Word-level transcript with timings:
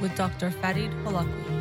With 0.00 0.16
Dr. 0.16 0.50
Farid 0.50 0.90
Holakwi. 1.04 1.55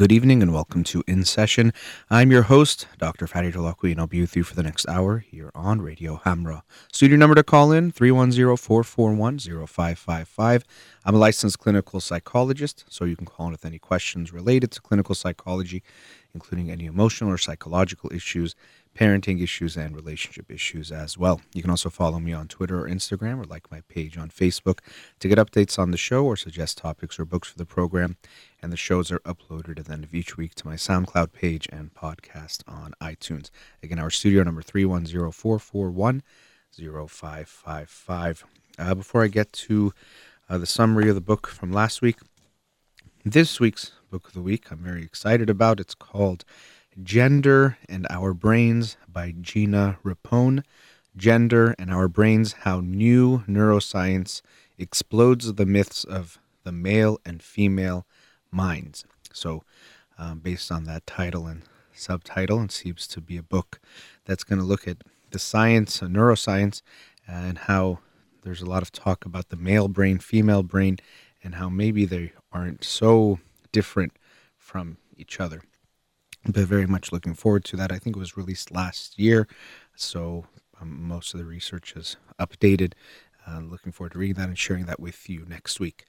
Good 0.00 0.12
evening 0.12 0.40
and 0.40 0.54
welcome 0.54 0.82
to 0.84 1.04
In 1.06 1.26
Session. 1.26 1.74
I'm 2.08 2.30
your 2.30 2.44
host, 2.44 2.86
Dr. 2.96 3.26
Farid 3.26 3.52
Holakwi, 3.52 3.90
and 3.90 4.00
I'll 4.00 4.06
be 4.06 4.22
with 4.22 4.34
you 4.34 4.44
for 4.44 4.54
the 4.54 4.62
next 4.62 4.88
hour 4.88 5.18
here 5.18 5.50
on 5.54 5.82
Radio 5.82 6.22
Hamra. 6.24 6.62
Studio 6.90 7.18
number 7.18 7.34
to 7.34 7.42
call 7.42 7.70
in 7.70 7.92
310-441-0555. 7.92 10.62
I'm 11.04 11.14
a 11.14 11.18
licensed 11.18 11.58
clinical 11.58 12.00
psychologist, 12.00 12.86
so 12.88 13.04
you 13.04 13.14
can 13.14 13.26
call 13.26 13.48
in 13.48 13.52
with 13.52 13.66
any 13.66 13.78
questions 13.78 14.32
related 14.32 14.70
to 14.70 14.80
clinical 14.80 15.14
psychology, 15.14 15.82
including 16.32 16.70
any 16.70 16.86
emotional 16.86 17.30
or 17.30 17.36
psychological 17.36 18.10
issues, 18.10 18.54
parenting 18.98 19.42
issues, 19.42 19.76
and 19.76 19.94
relationship 19.94 20.50
issues 20.50 20.90
as 20.90 21.18
well. 21.18 21.42
You 21.52 21.60
can 21.60 21.70
also 21.70 21.90
follow 21.90 22.18
me 22.18 22.32
on 22.32 22.48
Twitter 22.48 22.80
or 22.80 22.88
Instagram 22.88 23.38
or 23.38 23.44
like 23.44 23.70
my 23.70 23.82
page 23.82 24.16
on 24.16 24.30
Facebook 24.30 24.78
to 25.18 25.28
get 25.28 25.36
updates 25.36 25.78
on 25.78 25.90
the 25.90 25.98
show 25.98 26.24
or 26.24 26.36
suggest 26.36 26.78
topics 26.78 27.18
or 27.18 27.26
books 27.26 27.48
for 27.48 27.58
the 27.58 27.66
program. 27.66 28.16
And 28.62 28.72
the 28.72 28.76
shows 28.76 29.10
are 29.10 29.20
uploaded 29.20 29.78
at 29.78 29.86
the 29.86 29.92
end 29.92 30.04
of 30.04 30.14
each 30.14 30.36
week 30.36 30.54
to 30.56 30.66
my 30.66 30.74
SoundCloud 30.74 31.32
page 31.32 31.68
and 31.72 31.94
podcast 31.94 32.62
on 32.68 32.92
iTunes. 33.00 33.50
Again, 33.82 33.98
our 33.98 34.10
studio 34.10 34.42
number 34.42 34.62
310 34.62 35.32
441 35.32 36.22
0555. 37.08 38.44
Uh, 38.78 38.94
before 38.94 39.24
I 39.24 39.28
get 39.28 39.52
to 39.52 39.92
uh, 40.48 40.58
the 40.58 40.66
summary 40.66 41.08
of 41.08 41.14
the 41.14 41.20
book 41.20 41.46
from 41.46 41.72
last 41.72 42.02
week, 42.02 42.18
this 43.24 43.60
week's 43.60 43.92
book 44.10 44.28
of 44.28 44.34
the 44.34 44.42
week 44.42 44.70
I'm 44.70 44.78
very 44.78 45.02
excited 45.02 45.48
about. 45.48 45.80
It's 45.80 45.94
called 45.94 46.44
Gender 47.02 47.78
and 47.88 48.06
Our 48.10 48.34
Brains 48.34 48.96
by 49.08 49.34
Gina 49.40 49.98
Rippon. 50.02 50.64
Gender 51.16 51.74
and 51.78 51.90
Our 51.90 52.08
Brains 52.08 52.52
How 52.52 52.80
New 52.80 53.40
Neuroscience 53.48 54.42
Explodes 54.78 55.52
the 55.54 55.66
Myths 55.66 56.04
of 56.04 56.38
the 56.64 56.72
Male 56.72 57.18
and 57.24 57.42
Female 57.42 58.06
Minds. 58.50 59.04
So, 59.32 59.64
um, 60.18 60.40
based 60.40 60.70
on 60.70 60.84
that 60.84 61.06
title 61.06 61.46
and 61.46 61.62
subtitle, 61.92 62.62
it 62.62 62.72
seems 62.72 63.06
to 63.08 63.20
be 63.20 63.36
a 63.36 63.42
book 63.42 63.80
that's 64.24 64.44
going 64.44 64.58
to 64.58 64.64
look 64.64 64.86
at 64.86 64.98
the 65.30 65.38
science, 65.38 66.02
uh, 66.02 66.06
neuroscience, 66.06 66.82
and 67.26 67.58
how 67.58 68.00
there's 68.42 68.62
a 68.62 68.66
lot 68.66 68.82
of 68.82 68.92
talk 68.92 69.24
about 69.24 69.48
the 69.48 69.56
male 69.56 69.88
brain, 69.88 70.18
female 70.18 70.62
brain, 70.62 70.98
and 71.42 71.56
how 71.56 71.68
maybe 71.68 72.04
they 72.04 72.32
aren't 72.52 72.84
so 72.84 73.38
different 73.72 74.12
from 74.56 74.96
each 75.16 75.40
other. 75.40 75.62
But 76.44 76.64
very 76.64 76.86
much 76.86 77.12
looking 77.12 77.34
forward 77.34 77.64
to 77.66 77.76
that. 77.76 77.92
I 77.92 77.98
think 77.98 78.16
it 78.16 78.18
was 78.18 78.36
released 78.36 78.70
last 78.72 79.18
year, 79.18 79.46
so 79.94 80.46
um, 80.80 81.02
most 81.02 81.34
of 81.34 81.40
the 81.40 81.46
research 81.46 81.94
is 81.96 82.16
updated. 82.38 82.94
Uh, 83.46 83.60
looking 83.60 83.92
forward 83.92 84.12
to 84.12 84.18
reading 84.18 84.36
that 84.36 84.48
and 84.48 84.58
sharing 84.58 84.86
that 84.86 85.00
with 85.00 85.28
you 85.28 85.44
next 85.46 85.80
week. 85.80 86.06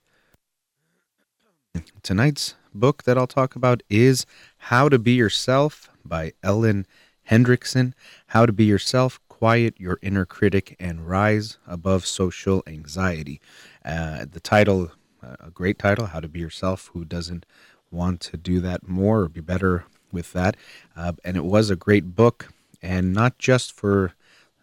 Tonight's 2.04 2.56
book 2.74 3.04
that 3.04 3.18
I'll 3.18 3.28
talk 3.28 3.56
about 3.56 3.84
is 3.90 4.26
How 4.58 4.90
to 4.90 5.00
Be 5.00 5.14
Yourself 5.14 5.90
by 6.04 6.34
Ellen 6.44 6.86
Hendriksen. 7.30 7.94
How 8.28 8.46
to 8.46 8.52
Be 8.52 8.66
Yourself, 8.66 9.20
Quiet 9.30 9.80
Your 9.80 10.00
Inner 10.02 10.26
Critic, 10.26 10.76
and 10.80 11.08
Rise 11.08 11.58
Above 11.68 12.06
Social 12.06 12.64
Anxiety. 12.68 13.40
Uh, 13.86 14.26
the 14.30 14.40
title, 14.40 14.92
uh, 15.24 15.36
a 15.40 15.52
great 15.52 15.80
title, 15.80 16.08
How 16.08 16.20
to 16.20 16.28
Be 16.28 16.40
Yourself. 16.40 16.90
Who 16.94 17.06
doesn't 17.06 17.46
want 17.92 18.20
to 18.22 18.38
do 18.38 18.60
that 18.62 18.88
more 18.88 19.22
or 19.22 19.30
be 19.30 19.42
better 19.42 19.86
with 20.12 20.34
that? 20.34 20.58
Uh, 20.96 21.14
and 21.24 21.38
it 21.38 21.46
was 21.46 21.70
a 21.70 21.76
great 21.76 22.16
book, 22.16 22.50
and 22.82 23.14
not 23.14 23.38
just 23.38 23.74
for 23.74 24.14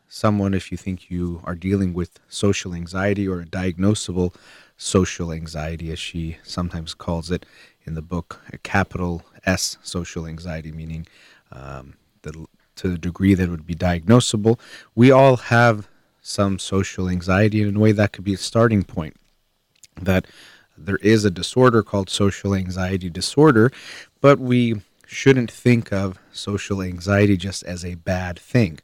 someone 0.09 0.55
if 0.55 0.73
you 0.73 0.79
think 0.79 1.11
you 1.11 1.41
are 1.45 1.55
dealing 1.55 1.93
with 1.95 2.19
social 2.29 2.75
anxiety 2.75 3.29
or 3.29 3.41
a 3.41 3.47
diagnosable 3.47 4.35
social 4.77 5.33
anxiety, 5.33 5.91
as 5.93 5.99
she 5.99 6.39
sometimes 6.43 6.95
calls 6.95 7.31
it 7.31 7.45
in 7.85 7.95
the 7.95 8.03
book, 8.03 8.41
a 8.53 8.59
capital 8.59 9.23
S 9.45 9.77
social 9.83 10.27
anxiety, 10.27 10.73
meaning 10.73 11.07
um, 11.53 11.95
the, 12.23 12.47
to 12.77 12.89
the 12.89 12.99
degree 12.99 13.35
that 13.35 13.49
would 13.49 13.67
be 13.67 13.75
diagnosable. 13.75 14.59
We 14.95 15.11
all 15.11 15.37
have 15.37 15.89
some 16.21 16.59
social 16.59 17.09
anxiety, 17.09 17.61
and 17.61 17.71
in 17.71 17.77
a 17.77 17.81
way 17.81 17.93
that 17.93 18.13
could 18.13 18.25
be 18.25 18.35
a 18.35 18.39
starting 18.39 18.85
point. 18.85 19.17
That 20.01 20.27
there 20.77 20.99
is 20.99 21.25
a 21.25 21.31
disorder 21.31 21.83
called 21.83 22.09
social 22.11 22.55
anxiety 22.55 23.11
disorder, 23.11 23.73
but 24.21 24.39
we 24.39 24.83
shouldn't 25.07 25.51
think 25.51 25.93
of 25.93 26.19
social 26.33 26.83
anxiety 26.83 27.37
just 27.37 27.63
as 27.65 27.85
a 27.85 27.95
bad 27.95 28.39
thing. 28.39 28.79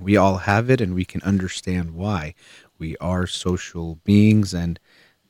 We 0.00 0.16
all 0.16 0.38
have 0.38 0.70
it, 0.70 0.80
and 0.80 0.94
we 0.94 1.04
can 1.04 1.22
understand 1.22 1.92
why. 1.92 2.34
We 2.78 2.96
are 2.98 3.26
social 3.26 3.96
beings, 4.04 4.54
and 4.54 4.78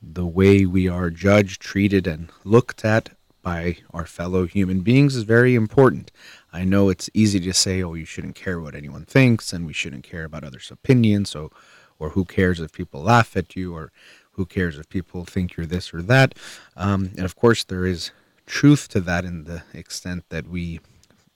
the 0.01 0.27
way 0.27 0.67
we 0.67 0.89
are 0.89 1.11
judged, 1.11 1.61
treated, 1.61 2.07
and 2.07 2.31
looked 2.45 2.85
at 2.85 3.11
by 3.43 3.79
our 3.93 4.05
fellow 4.05 4.47
human 4.47 4.81
beings 4.81 5.17
is 5.17 5.23
very 5.23 5.55
important. 5.55 6.11
I 6.53 6.65
know 6.65 6.89
it's 6.89 7.09
easy 7.15 7.41
to 7.41 7.55
say, 7.55 7.83
oh, 7.83 7.95
you 7.95 8.05
shouldn't 8.05 8.35
care 8.35 8.61
what 8.61 8.75
anyone 8.75 9.05
thinks, 9.05 9.53
and 9.53 9.67
we 9.67 9.73
shouldn't 9.73 10.05
care 10.05 10.25
about 10.25 10.45
others' 10.45 10.71
opinions, 10.71 11.31
so, 11.31 11.51
or 11.99 12.11
who 12.11 12.25
cares 12.25 12.61
if 12.61 12.73
people 12.73 13.03
laugh 13.03 13.37
at 13.37 13.57
you, 13.57 13.75
or 13.75 13.91
who 14.33 14.45
cares 14.45 14.79
if 14.79 14.89
people 14.89 15.25
think 15.25 15.57
you're 15.57 15.67
this 15.67 15.93
or 15.93 16.03
that. 16.03 16.35
Um, 16.77 17.11
and 17.17 17.25
of 17.25 17.35
course, 17.37 17.65
there 17.65 17.87
is 17.87 18.11
truth 18.47 18.89
to 18.89 19.01
that 19.01 19.25
in 19.25 19.45
the 19.45 19.63
extent 19.73 20.25
that 20.29 20.49
we 20.49 20.81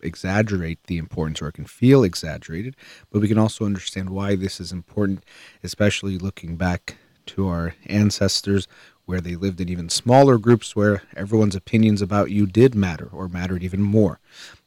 exaggerate 0.03 0.83
the 0.85 0.99
importance 0.99 1.41
or 1.41 1.49
it 1.49 1.55
can 1.55 1.65
feel 1.65 2.05
exaggerated, 2.05 2.77
but 3.11 3.21
we 3.21 3.29
can 3.29 3.39
also 3.39 3.65
understand 3.65 4.11
why 4.11 4.37
this 4.37 4.61
is 4.61 4.73
important, 4.73 5.25
especially 5.63 6.19
looking 6.19 6.57
back 6.57 6.97
to 7.27 7.49
our 7.49 7.75
ancestors 7.87 8.67
where 9.05 9.21
they 9.21 9.35
lived 9.35 9.61
in 9.61 9.69
even 9.69 9.89
smaller 9.89 10.39
groups 10.39 10.77
where 10.77 11.03
everyone's 11.17 11.57
opinions 11.57 12.01
about 12.01 12.31
you 12.31 12.47
did 12.47 12.75
matter 12.75 13.09
or 13.13 13.29
mattered 13.29 13.63
even 13.63 13.83
more. 13.83 14.21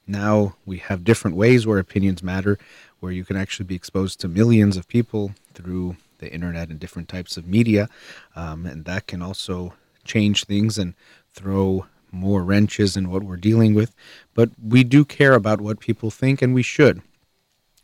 Now 0.07 0.56
we 0.66 0.78
have 0.78 1.03
different 1.03 1.35
ways 1.35 1.66
where 1.66 1.79
opinions 1.79 2.22
matter, 2.22 2.57
where 3.00 3.12
you 3.12 3.25
can 3.25 3.38
actually 3.38 3.66
be 3.66 3.75
exposed 3.75 4.19
to 4.22 4.28
millions 4.28 4.78
of 4.78 4.88
people 4.88 5.34
through 5.53 5.97
the 6.19 6.31
internet 6.31 6.69
and 6.69 6.79
different 6.79 7.09
types 7.09 7.38
of 7.38 7.47
media, 7.47 7.90
um, 8.35 8.66
and 8.66 8.85
that 8.85 9.07
can 9.07 9.22
also 9.22 9.73
change 10.03 10.46
things 10.46 10.78
and 10.78 10.94
throw 11.34 11.85
more 12.15 12.43
wrenches 12.43 12.97
in 12.97 13.09
what 13.09 13.23
we're 13.23 13.37
dealing 13.37 13.73
with. 13.73 13.93
But 14.33 14.51
we 14.61 14.83
do 14.83 15.05
care 15.05 15.33
about 15.33 15.61
what 15.61 15.79
people 15.79 16.09
think, 16.09 16.41
and 16.41 16.53
we 16.53 16.63
should. 16.63 17.01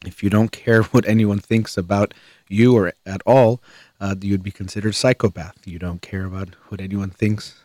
If 0.06 0.24
you 0.24 0.30
don't 0.30 0.52
care 0.52 0.84
what 0.92 1.08
anyone 1.08 1.40
thinks 1.40 1.78
about 1.78 2.14
you 2.50 2.76
or 2.76 2.94
at 3.06 3.22
all, 3.26 3.62
uh, 4.00 4.16
you'd 4.20 4.44
be 4.44 4.52
considered 4.52 4.96
psychopath. 4.96 5.66
You 5.66 5.80
don't 5.80 6.02
care 6.02 6.26
about 6.26 6.56
what 6.70 6.82
anyone 6.82 7.12
thinks 7.12 7.64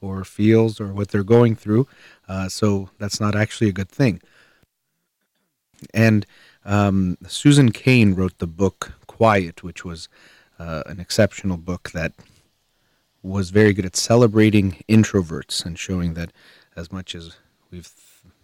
or 0.00 0.24
feels 0.24 0.80
or 0.80 0.88
what 0.88 1.08
they're 1.08 1.22
going 1.22 1.56
through. 1.56 1.86
Uh, 2.28 2.48
so 2.48 2.90
that's 2.98 3.20
not 3.20 3.34
actually 3.34 3.68
a 3.68 3.72
good 3.72 3.88
thing. 3.88 4.20
And 5.94 6.26
um, 6.64 7.16
Susan 7.28 7.70
Cain 7.70 8.14
wrote 8.14 8.38
the 8.38 8.46
book 8.46 8.92
Quiet, 9.06 9.62
which 9.62 9.84
was 9.84 10.08
uh, 10.58 10.82
an 10.86 11.00
exceptional 11.00 11.56
book 11.56 11.90
that 11.92 12.12
was 13.26 13.50
very 13.50 13.72
good 13.72 13.84
at 13.84 13.96
celebrating 13.96 14.82
introverts 14.88 15.64
and 15.64 15.78
showing 15.78 16.14
that 16.14 16.32
as 16.76 16.92
much 16.92 17.14
as 17.14 17.36
we've 17.70 17.90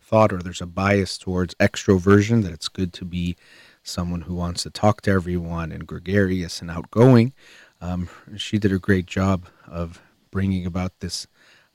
thought 0.00 0.32
or 0.32 0.38
there's 0.38 0.60
a 0.60 0.66
bias 0.66 1.16
towards 1.16 1.54
extroversion, 1.54 2.42
that 2.42 2.52
it's 2.52 2.68
good 2.68 2.92
to 2.92 3.04
be 3.04 3.36
someone 3.82 4.22
who 4.22 4.34
wants 4.34 4.62
to 4.62 4.70
talk 4.70 5.00
to 5.02 5.10
everyone 5.10 5.72
and 5.72 5.86
gregarious 5.86 6.60
and 6.60 6.70
outgoing. 6.70 7.32
Um, 7.80 8.08
she 8.36 8.58
did 8.58 8.72
a 8.72 8.78
great 8.78 9.06
job 9.06 9.46
of 9.66 10.00
bringing 10.30 10.66
about 10.66 11.00
this 11.00 11.26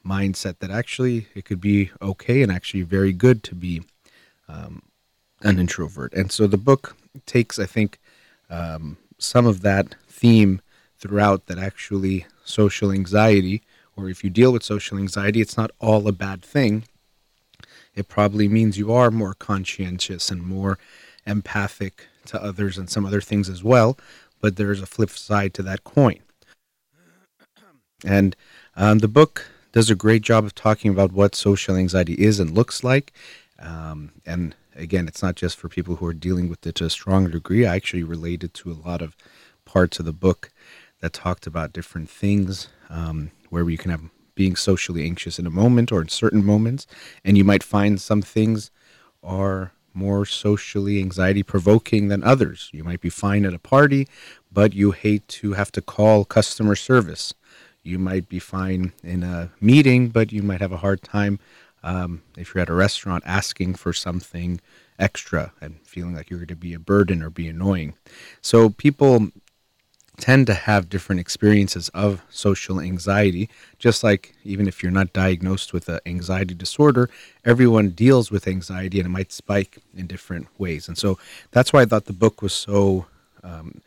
mindset 0.05 0.59
that 0.59 0.71
actually 0.71 1.27
it 1.35 1.45
could 1.45 1.59
be 1.59 1.91
okay 2.01 2.41
and 2.41 2.51
actually 2.51 2.83
very 2.83 3.11
good 3.11 3.43
to 3.43 3.55
be 3.55 3.83
um, 4.47 4.81
an 5.41 5.59
introvert. 5.59 6.13
And 6.13 6.31
so 6.31 6.47
the 6.47 6.57
book 6.57 6.95
takes, 7.25 7.59
I 7.59 7.65
think, 7.65 7.99
um, 8.49 8.97
some 9.17 9.45
of 9.45 9.61
that 9.61 9.95
theme 10.07 10.61
throughout 10.99 11.45
that 11.47 11.57
actually 11.57 12.25
social 12.43 12.91
anxiety, 12.91 13.61
or 13.95 14.09
if 14.09 14.23
you 14.23 14.29
deal 14.29 14.51
with 14.51 14.63
social 14.63 14.97
anxiety, 14.97 15.41
it's 15.41 15.57
not 15.57 15.71
all 15.79 16.07
a 16.07 16.11
bad 16.11 16.41
thing. 16.41 16.83
It 17.95 18.07
probably 18.07 18.47
means 18.47 18.77
you 18.77 18.93
are 18.93 19.09
more 19.09 19.33
conscientious 19.33 20.29
and 20.29 20.41
more 20.43 20.77
empathic 21.25 22.07
to 22.27 22.41
others 22.41 22.77
and 22.77 22.89
some 22.89 23.05
other 23.05 23.21
things 23.21 23.49
as 23.49 23.63
well, 23.63 23.97
but 24.39 24.55
there's 24.55 24.81
a 24.81 24.85
flip 24.85 25.09
side 25.09 25.53
to 25.55 25.63
that 25.63 25.83
coin. 25.83 26.19
And 28.05 28.35
um, 28.75 28.99
the 28.99 29.07
book 29.07 29.47
does 29.71 29.89
a 29.89 29.95
great 29.95 30.21
job 30.21 30.45
of 30.45 30.53
talking 30.53 30.91
about 30.91 31.11
what 31.11 31.33
social 31.33 31.75
anxiety 31.75 32.13
is 32.13 32.39
and 32.39 32.51
looks 32.51 32.83
like. 32.83 33.11
Um, 33.59 34.11
and 34.25 34.55
again, 34.75 35.07
it's 35.07 35.23
not 35.23 35.35
just 35.35 35.57
for 35.57 35.67
people 35.67 35.95
who 35.95 36.05
are 36.05 36.13
dealing 36.13 36.47
with 36.47 36.65
it 36.67 36.75
to 36.75 36.85
a 36.85 36.89
strong 36.91 37.29
degree. 37.29 37.65
I 37.65 37.75
actually 37.75 38.03
related 38.03 38.53
to 38.55 38.71
a 38.71 38.81
lot 38.87 39.01
of 39.01 39.15
parts 39.65 39.99
of 39.99 40.05
the 40.05 40.13
book 40.13 40.51
that 40.99 41.13
talked 41.13 41.47
about 41.47 41.73
different 41.73 42.09
things 42.09 42.69
um, 42.89 43.31
where 43.49 43.69
you 43.69 43.77
can 43.77 43.91
have 43.91 44.01
being 44.35 44.55
socially 44.55 45.03
anxious 45.03 45.39
in 45.39 45.47
a 45.47 45.51
moment 45.51 45.91
or 45.91 46.01
in 46.01 46.07
certain 46.07 46.45
moments, 46.45 46.85
and 47.25 47.37
you 47.37 47.43
might 47.43 47.63
find 47.63 47.99
some 47.99 48.21
things 48.21 48.71
are 49.23 49.73
more 49.93 50.25
socially 50.25 50.99
anxiety 50.99 51.41
provoking 51.41 52.07
than 52.07 52.23
others. 52.23 52.69
You 52.71 52.83
might 52.83 53.01
be 53.01 53.09
fine 53.09 53.45
at 53.45 53.55
a 53.55 53.59
party, 53.59 54.07
but 54.51 54.73
you 54.73 54.91
hate 54.91 55.27
to 55.29 55.53
have 55.53 55.71
to 55.71 55.81
call 55.81 56.23
customer 56.23 56.75
service. 56.75 57.33
You 57.81 57.97
might 57.97 58.29
be 58.29 58.37
fine 58.37 58.93
in 59.03 59.23
a 59.23 59.51
meeting, 59.59 60.09
but 60.09 60.31
you 60.31 60.43
might 60.43 60.61
have 60.61 60.71
a 60.71 60.77
hard 60.77 61.01
time 61.01 61.39
um, 61.83 62.21
if 62.37 62.53
you're 62.53 62.61
at 62.61 62.69
a 62.69 62.73
restaurant 62.73 63.23
asking 63.25 63.75
for 63.75 63.91
something 63.91 64.61
extra 64.99 65.53
and 65.61 65.79
feeling 65.83 66.13
like 66.13 66.29
you're 66.29 66.39
going 66.39 66.47
to 66.47 66.55
be 66.55 66.73
a 66.73 66.79
burden 66.79 67.23
or 67.23 67.29
be 67.29 67.47
annoying. 67.47 67.95
So 68.41 68.69
people 68.69 69.29
tend 70.19 70.47
to 70.47 70.53
have 70.53 70.89
different 70.89 71.21
experiences 71.21 71.89
of 71.89 72.23
social 72.29 72.79
anxiety. 72.79 73.49
Just 73.77 74.03
like 74.03 74.33
even 74.43 74.67
if 74.67 74.81
you're 74.81 74.91
not 74.91 75.13
diagnosed 75.13 75.73
with 75.73 75.87
an 75.89 75.99
anxiety 76.05 76.55
disorder 76.55 77.09
everyone 77.45 77.91
deals 77.91 78.29
with 78.29 78.47
anxiety 78.47 78.99
and 78.99 79.05
it 79.05 79.09
might 79.09 79.31
spike 79.31 79.77
in 79.95 80.05
different 80.05 80.47
ways. 80.57 80.87
And 80.87 80.97
so 80.97 81.17
that's 81.51 81.71
why 81.71 81.81
i 81.81 81.85
thought 81.85 82.05
the 82.05 82.13
book 82.13 82.41
was 82.41 82.53
so 82.53 83.05
um, 83.43 83.81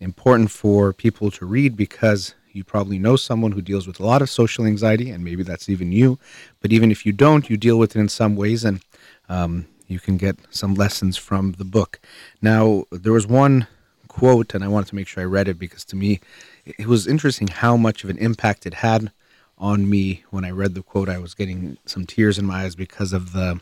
important 0.00 0.50
for 0.50 0.92
people 0.92 1.30
to 1.30 1.46
read 1.46 1.76
because 1.76 2.34
you 2.52 2.64
probably 2.64 2.98
know 2.98 3.14
someone 3.14 3.52
who 3.52 3.62
deals 3.62 3.86
with 3.86 4.00
a 4.00 4.04
lot 4.04 4.22
of 4.22 4.30
social 4.30 4.64
anxiety 4.64 5.10
and 5.10 5.22
maybe 5.22 5.42
that's 5.42 5.68
even 5.68 5.92
you. 5.92 6.18
But 6.60 6.72
even 6.72 6.90
if 6.90 7.06
you 7.06 7.12
don't 7.12 7.48
you 7.48 7.56
deal 7.56 7.78
with 7.78 7.94
it 7.94 8.00
in 8.00 8.08
some 8.08 8.34
ways 8.36 8.64
and 8.64 8.80
um, 9.28 9.66
you 9.86 10.00
can 10.00 10.16
get 10.16 10.36
some 10.50 10.74
lessons 10.74 11.16
from 11.16 11.52
the 11.52 11.64
book. 11.64 12.00
Now 12.42 12.84
there 12.90 13.12
was 13.12 13.26
one 13.26 13.66
quote, 14.08 14.54
and 14.54 14.64
I 14.64 14.68
wanted 14.68 14.88
to 14.88 14.94
make 14.96 15.06
sure 15.06 15.22
I 15.22 15.26
read 15.26 15.48
it 15.48 15.58
because 15.58 15.84
to 15.86 15.96
me, 15.96 16.20
it 16.64 16.86
was 16.86 17.06
interesting 17.06 17.48
how 17.48 17.76
much 17.76 18.04
of 18.04 18.10
an 18.10 18.18
impact 18.18 18.66
it 18.66 18.74
had 18.74 19.12
on 19.56 19.88
me 19.88 20.24
when 20.30 20.44
I 20.44 20.50
read 20.50 20.74
the 20.74 20.82
quote. 20.82 21.08
I 21.08 21.18
was 21.18 21.34
getting 21.34 21.78
some 21.84 22.06
tears 22.06 22.38
in 22.38 22.46
my 22.46 22.64
eyes 22.64 22.74
because 22.74 23.12
of 23.12 23.32
the 23.32 23.60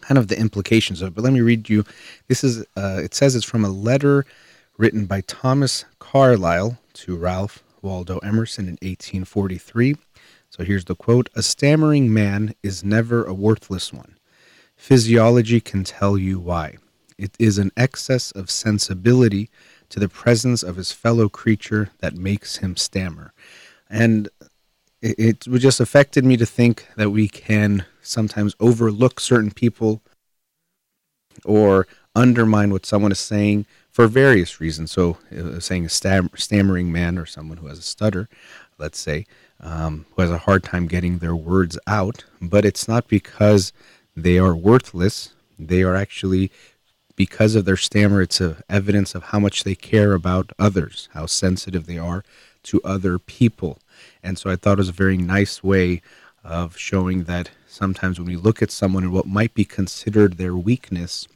kind 0.00 0.18
of 0.18 0.28
the 0.28 0.38
implications 0.38 1.02
of 1.02 1.08
it. 1.08 1.14
But 1.14 1.24
let 1.24 1.32
me 1.32 1.40
read 1.40 1.68
you. 1.68 1.84
This 2.28 2.42
is, 2.42 2.64
uh, 2.76 3.00
it 3.02 3.14
says 3.14 3.34
it's 3.34 3.44
from 3.44 3.64
a 3.64 3.70
letter 3.70 4.24
written 4.78 5.04
by 5.06 5.20
Thomas 5.22 5.84
Carlyle 5.98 6.78
to 6.94 7.16
Ralph 7.16 7.62
Waldo 7.82 8.18
Emerson 8.18 8.64
in 8.64 8.78
1843. 8.82 9.96
So 10.48 10.64
here's 10.64 10.86
the 10.86 10.96
quote 10.96 11.28
A 11.34 11.42
stammering 11.42 12.12
man 12.12 12.54
is 12.62 12.82
never 12.82 13.24
a 13.24 13.34
worthless 13.34 13.92
one. 13.92 14.16
Physiology 14.76 15.60
can 15.60 15.84
tell 15.84 16.16
you 16.16 16.40
why. 16.40 16.78
It 17.20 17.36
is 17.38 17.58
an 17.58 17.70
excess 17.76 18.30
of 18.32 18.50
sensibility 18.50 19.50
to 19.90 20.00
the 20.00 20.08
presence 20.08 20.62
of 20.62 20.76
his 20.76 20.90
fellow 20.90 21.28
creature 21.28 21.90
that 21.98 22.14
makes 22.14 22.56
him 22.56 22.76
stammer. 22.76 23.32
And 23.90 24.28
it, 25.02 25.18
it 25.18 25.40
just 25.58 25.80
affected 25.80 26.24
me 26.24 26.36
to 26.38 26.46
think 26.46 26.86
that 26.96 27.10
we 27.10 27.28
can 27.28 27.84
sometimes 28.00 28.54
overlook 28.58 29.20
certain 29.20 29.50
people 29.50 30.00
or 31.44 31.86
undermine 32.14 32.70
what 32.70 32.86
someone 32.86 33.12
is 33.12 33.18
saying 33.18 33.66
for 33.90 34.06
various 34.06 34.60
reasons. 34.60 34.90
So, 34.90 35.18
uh, 35.36 35.60
saying 35.60 35.84
a 35.84 35.88
stam- 35.90 36.30
stammering 36.36 36.90
man 36.90 37.18
or 37.18 37.26
someone 37.26 37.58
who 37.58 37.66
has 37.66 37.78
a 37.78 37.82
stutter, 37.82 38.28
let's 38.78 38.98
say, 38.98 39.26
um, 39.60 40.06
who 40.14 40.22
has 40.22 40.30
a 40.30 40.38
hard 40.38 40.64
time 40.64 40.86
getting 40.86 41.18
their 41.18 41.36
words 41.36 41.78
out, 41.86 42.24
but 42.40 42.64
it's 42.64 42.88
not 42.88 43.08
because 43.08 43.72
they 44.16 44.38
are 44.38 44.56
worthless. 44.56 45.34
They 45.58 45.82
are 45.82 45.94
actually 45.94 46.50
because 47.20 47.54
of 47.54 47.66
their 47.66 47.76
stammer, 47.76 48.22
it's 48.22 48.40
evidence 48.70 49.14
of 49.14 49.24
how 49.24 49.38
much 49.38 49.62
they 49.62 49.74
care 49.74 50.14
about 50.14 50.52
others, 50.58 51.10
how 51.12 51.26
sensitive 51.26 51.84
they 51.84 51.98
are 51.98 52.24
to 52.62 52.80
other 52.82 53.18
people. 53.18 53.78
And 54.22 54.38
so 54.38 54.48
I 54.48 54.56
thought 54.56 54.78
it 54.78 54.86
was 54.86 54.88
a 54.88 55.04
very 55.04 55.18
nice 55.18 55.62
way 55.62 56.00
of 56.42 56.78
showing 56.78 57.24
that 57.24 57.50
sometimes 57.68 58.18
when 58.18 58.26
we 58.26 58.36
look 58.36 58.62
at 58.62 58.70
someone 58.70 59.04
and 59.04 59.12
what 59.12 59.26
might 59.26 59.52
be 59.52 59.66
considered 59.66 60.38
their 60.38 60.56
weakness 60.56 61.28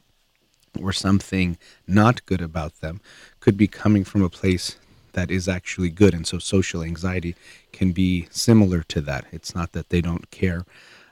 or 0.81 0.91
something 0.91 1.55
not 1.85 2.25
good 2.25 2.41
about 2.41 2.81
them 2.81 2.99
could 3.39 3.55
be 3.55 3.67
coming 3.67 4.03
from 4.03 4.23
a 4.23 4.37
place 4.41 4.77
that 5.13 5.29
is 5.29 5.47
actually 5.47 5.91
good. 5.91 6.15
And 6.15 6.25
so 6.25 6.39
social 6.39 6.81
anxiety 6.81 7.35
can 7.71 7.91
be 7.91 8.27
similar 8.31 8.81
to 8.87 9.01
that. 9.01 9.27
It's 9.31 9.53
not 9.53 9.73
that 9.73 9.89
they 9.89 10.01
don't 10.01 10.31
care 10.31 10.65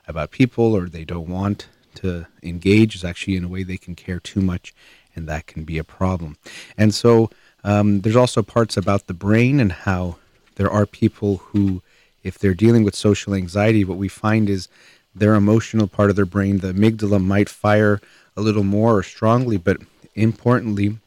about 0.08 0.32
people 0.32 0.74
or 0.74 0.88
they 0.88 1.04
don't 1.04 1.28
want 1.28 1.68
to 1.96 2.26
engage 2.42 2.94
is 2.94 3.04
actually 3.04 3.36
in 3.36 3.44
a 3.44 3.48
way 3.48 3.62
they 3.62 3.76
can 3.76 3.94
care 3.94 4.20
too 4.20 4.40
much, 4.40 4.74
and 5.14 5.28
that 5.28 5.46
can 5.46 5.64
be 5.64 5.78
a 5.78 5.84
problem. 5.84 6.36
And 6.76 6.94
so 6.94 7.30
um, 7.62 8.00
there's 8.02 8.16
also 8.16 8.42
parts 8.42 8.76
about 8.76 9.06
the 9.06 9.14
brain 9.14 9.60
and 9.60 9.72
how 9.72 10.16
there 10.56 10.70
are 10.70 10.86
people 10.86 11.38
who, 11.38 11.82
if 12.22 12.38
they're 12.38 12.54
dealing 12.54 12.84
with 12.84 12.94
social 12.94 13.34
anxiety, 13.34 13.84
what 13.84 13.98
we 13.98 14.08
find 14.08 14.48
is 14.48 14.68
their 15.14 15.34
emotional 15.34 15.86
part 15.86 16.10
of 16.10 16.16
their 16.16 16.26
brain, 16.26 16.58
the 16.58 16.72
amygdala, 16.72 17.24
might 17.24 17.48
fire 17.48 18.00
a 18.36 18.40
little 18.40 18.64
more 18.64 18.96
or 18.96 19.02
strongly, 19.02 19.56
but 19.56 19.78
importantly, 20.14 20.98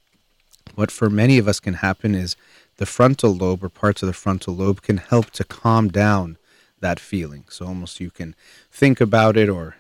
what 0.76 0.92
for 0.92 1.10
many 1.10 1.38
of 1.38 1.48
us 1.48 1.60
can 1.60 1.76
happen 1.76 2.16
is 2.16 2.36
the 2.78 2.86
frontal 2.86 3.36
lobe 3.36 3.64
or 3.64 3.70
parts 3.70 4.02
of 4.02 4.08
the 4.08 4.14
frontal 4.14 4.56
lobe 4.56 4.82
can 4.82 4.98
help 4.98 5.32
to 5.32 5.44
calm 5.44 5.90
down 5.90 6.38
that 6.80 7.00
feeling. 7.00 7.44
So 7.50 7.66
almost 7.66 8.00
you 8.00 8.12
can 8.12 8.36
think 8.72 9.02
about 9.02 9.36
it 9.36 9.50
or 9.50 9.76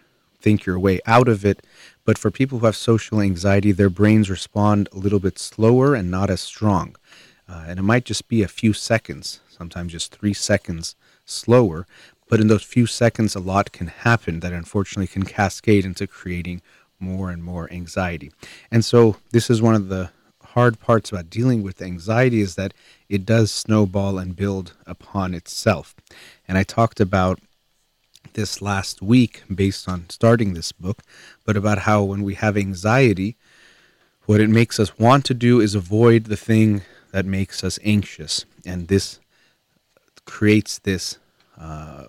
think 0.47 0.65
your 0.65 0.79
way 0.79 1.01
out 1.05 1.27
of 1.27 1.43
it. 1.43 1.65
But 2.05 2.17
for 2.17 2.31
people 2.31 2.59
who 2.59 2.67
have 2.67 2.77
social 2.77 3.19
anxiety, 3.19 3.73
their 3.73 3.89
brains 3.89 4.29
respond 4.29 4.87
a 4.93 4.97
little 4.97 5.19
bit 5.19 5.37
slower 5.37 5.93
and 5.93 6.09
not 6.09 6.29
as 6.29 6.39
strong. 6.39 6.95
Uh, 7.49 7.65
and 7.67 7.79
it 7.79 7.83
might 7.83 8.05
just 8.05 8.29
be 8.29 8.41
a 8.43 8.47
few 8.47 8.71
seconds, 8.71 9.41
sometimes 9.49 9.91
just 9.91 10.15
three 10.15 10.33
seconds 10.33 10.95
slower. 11.25 11.85
But 12.29 12.39
in 12.39 12.47
those 12.47 12.63
few 12.63 12.85
seconds, 12.85 13.35
a 13.35 13.41
lot 13.41 13.73
can 13.73 13.87
happen 13.87 14.39
that 14.39 14.53
unfortunately 14.53 15.07
can 15.07 15.25
cascade 15.25 15.83
into 15.83 16.07
creating 16.07 16.61
more 16.97 17.29
and 17.29 17.43
more 17.43 17.69
anxiety. 17.69 18.31
And 18.71 18.85
so, 18.85 19.17
this 19.31 19.49
is 19.49 19.61
one 19.61 19.75
of 19.75 19.89
the 19.89 20.11
hard 20.53 20.79
parts 20.79 21.11
about 21.11 21.29
dealing 21.29 21.61
with 21.61 21.81
anxiety 21.81 22.39
is 22.39 22.55
that 22.55 22.73
it 23.09 23.25
does 23.25 23.51
snowball 23.51 24.17
and 24.17 24.35
build 24.35 24.73
upon 24.85 25.33
itself. 25.33 25.93
And 26.47 26.57
I 26.57 26.63
talked 26.63 26.99
about 27.01 27.39
this 28.33 28.61
last 28.61 29.01
week 29.01 29.43
based 29.53 29.87
on 29.87 30.09
starting 30.09 30.53
this 30.53 30.71
book, 30.71 31.01
but 31.45 31.57
about 31.57 31.79
how 31.79 32.03
when 32.03 32.23
we 32.23 32.35
have 32.35 32.57
anxiety, 32.57 33.35
what 34.25 34.41
it 34.41 34.49
makes 34.49 34.79
us 34.79 34.97
want 34.99 35.25
to 35.25 35.33
do 35.33 35.59
is 35.59 35.75
avoid 35.75 36.25
the 36.25 36.37
thing 36.37 36.81
that 37.11 37.25
makes 37.25 37.63
us 37.63 37.79
anxious. 37.83 38.45
And 38.65 38.87
this 38.87 39.19
creates 40.25 40.79
this 40.79 41.17
uh, 41.57 42.05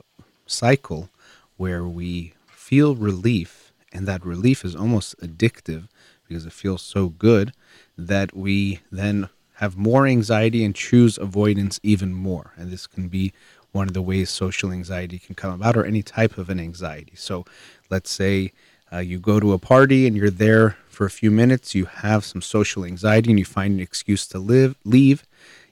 cycle 0.47 1.11
where 1.57 1.85
we 1.85 2.35
feel 2.49 2.95
relief, 2.95 3.73
and 3.93 4.07
that 4.07 4.25
relief 4.25 4.65
is 4.65 4.75
almost 4.77 5.19
addictive 5.21 5.89
because 6.27 6.45
it 6.45 6.53
feels 6.53 6.83
so 6.83 7.09
good 7.09 7.53
that 7.97 8.37
we 8.37 8.81
then 8.91 9.29
have 9.55 9.77
more 9.77 10.07
anxiety 10.07 10.65
and 10.65 10.75
choose 10.75 11.19
avoidance 11.19 11.81
even 11.83 12.13
more. 12.13 12.53
And 12.57 12.71
this 12.71 12.87
can 12.87 13.09
be 13.09 13.33
one 13.79 13.89
of 13.89 13.95
the 13.95 14.03
ways 14.03 14.29
social 14.29 14.71
anxiety 14.73 15.19
can 15.19 15.35
come 15.35 15.55
about, 15.55 15.77
or 15.77 15.85
any 15.85 16.03
type 16.03 16.37
of 16.37 16.51
an 16.51 16.61
anxiety. 16.61 17.15
So, 17.15 17.45
let's 17.91 18.11
say 18.11 18.53
uh, 18.93 18.99
you 18.99 19.19
go 19.19 19.39
to 19.41 19.53
a 19.53 19.59
party 19.59 20.07
and 20.07 20.17
you're 20.17 20.31
there 20.31 20.77
for 20.89 21.07
a 21.07 21.11
few 21.11 21.31
minutes, 21.31 21.75
you 21.75 21.85
have 21.85 22.25
some 22.25 22.43
social 22.43 22.85
anxiety, 22.85 23.31
and 23.31 23.39
you 23.39 23.45
find 23.45 23.75
an 23.75 23.81
excuse 23.81 24.27
to 24.29 24.39
live, 24.39 24.77
leave. 24.85 25.25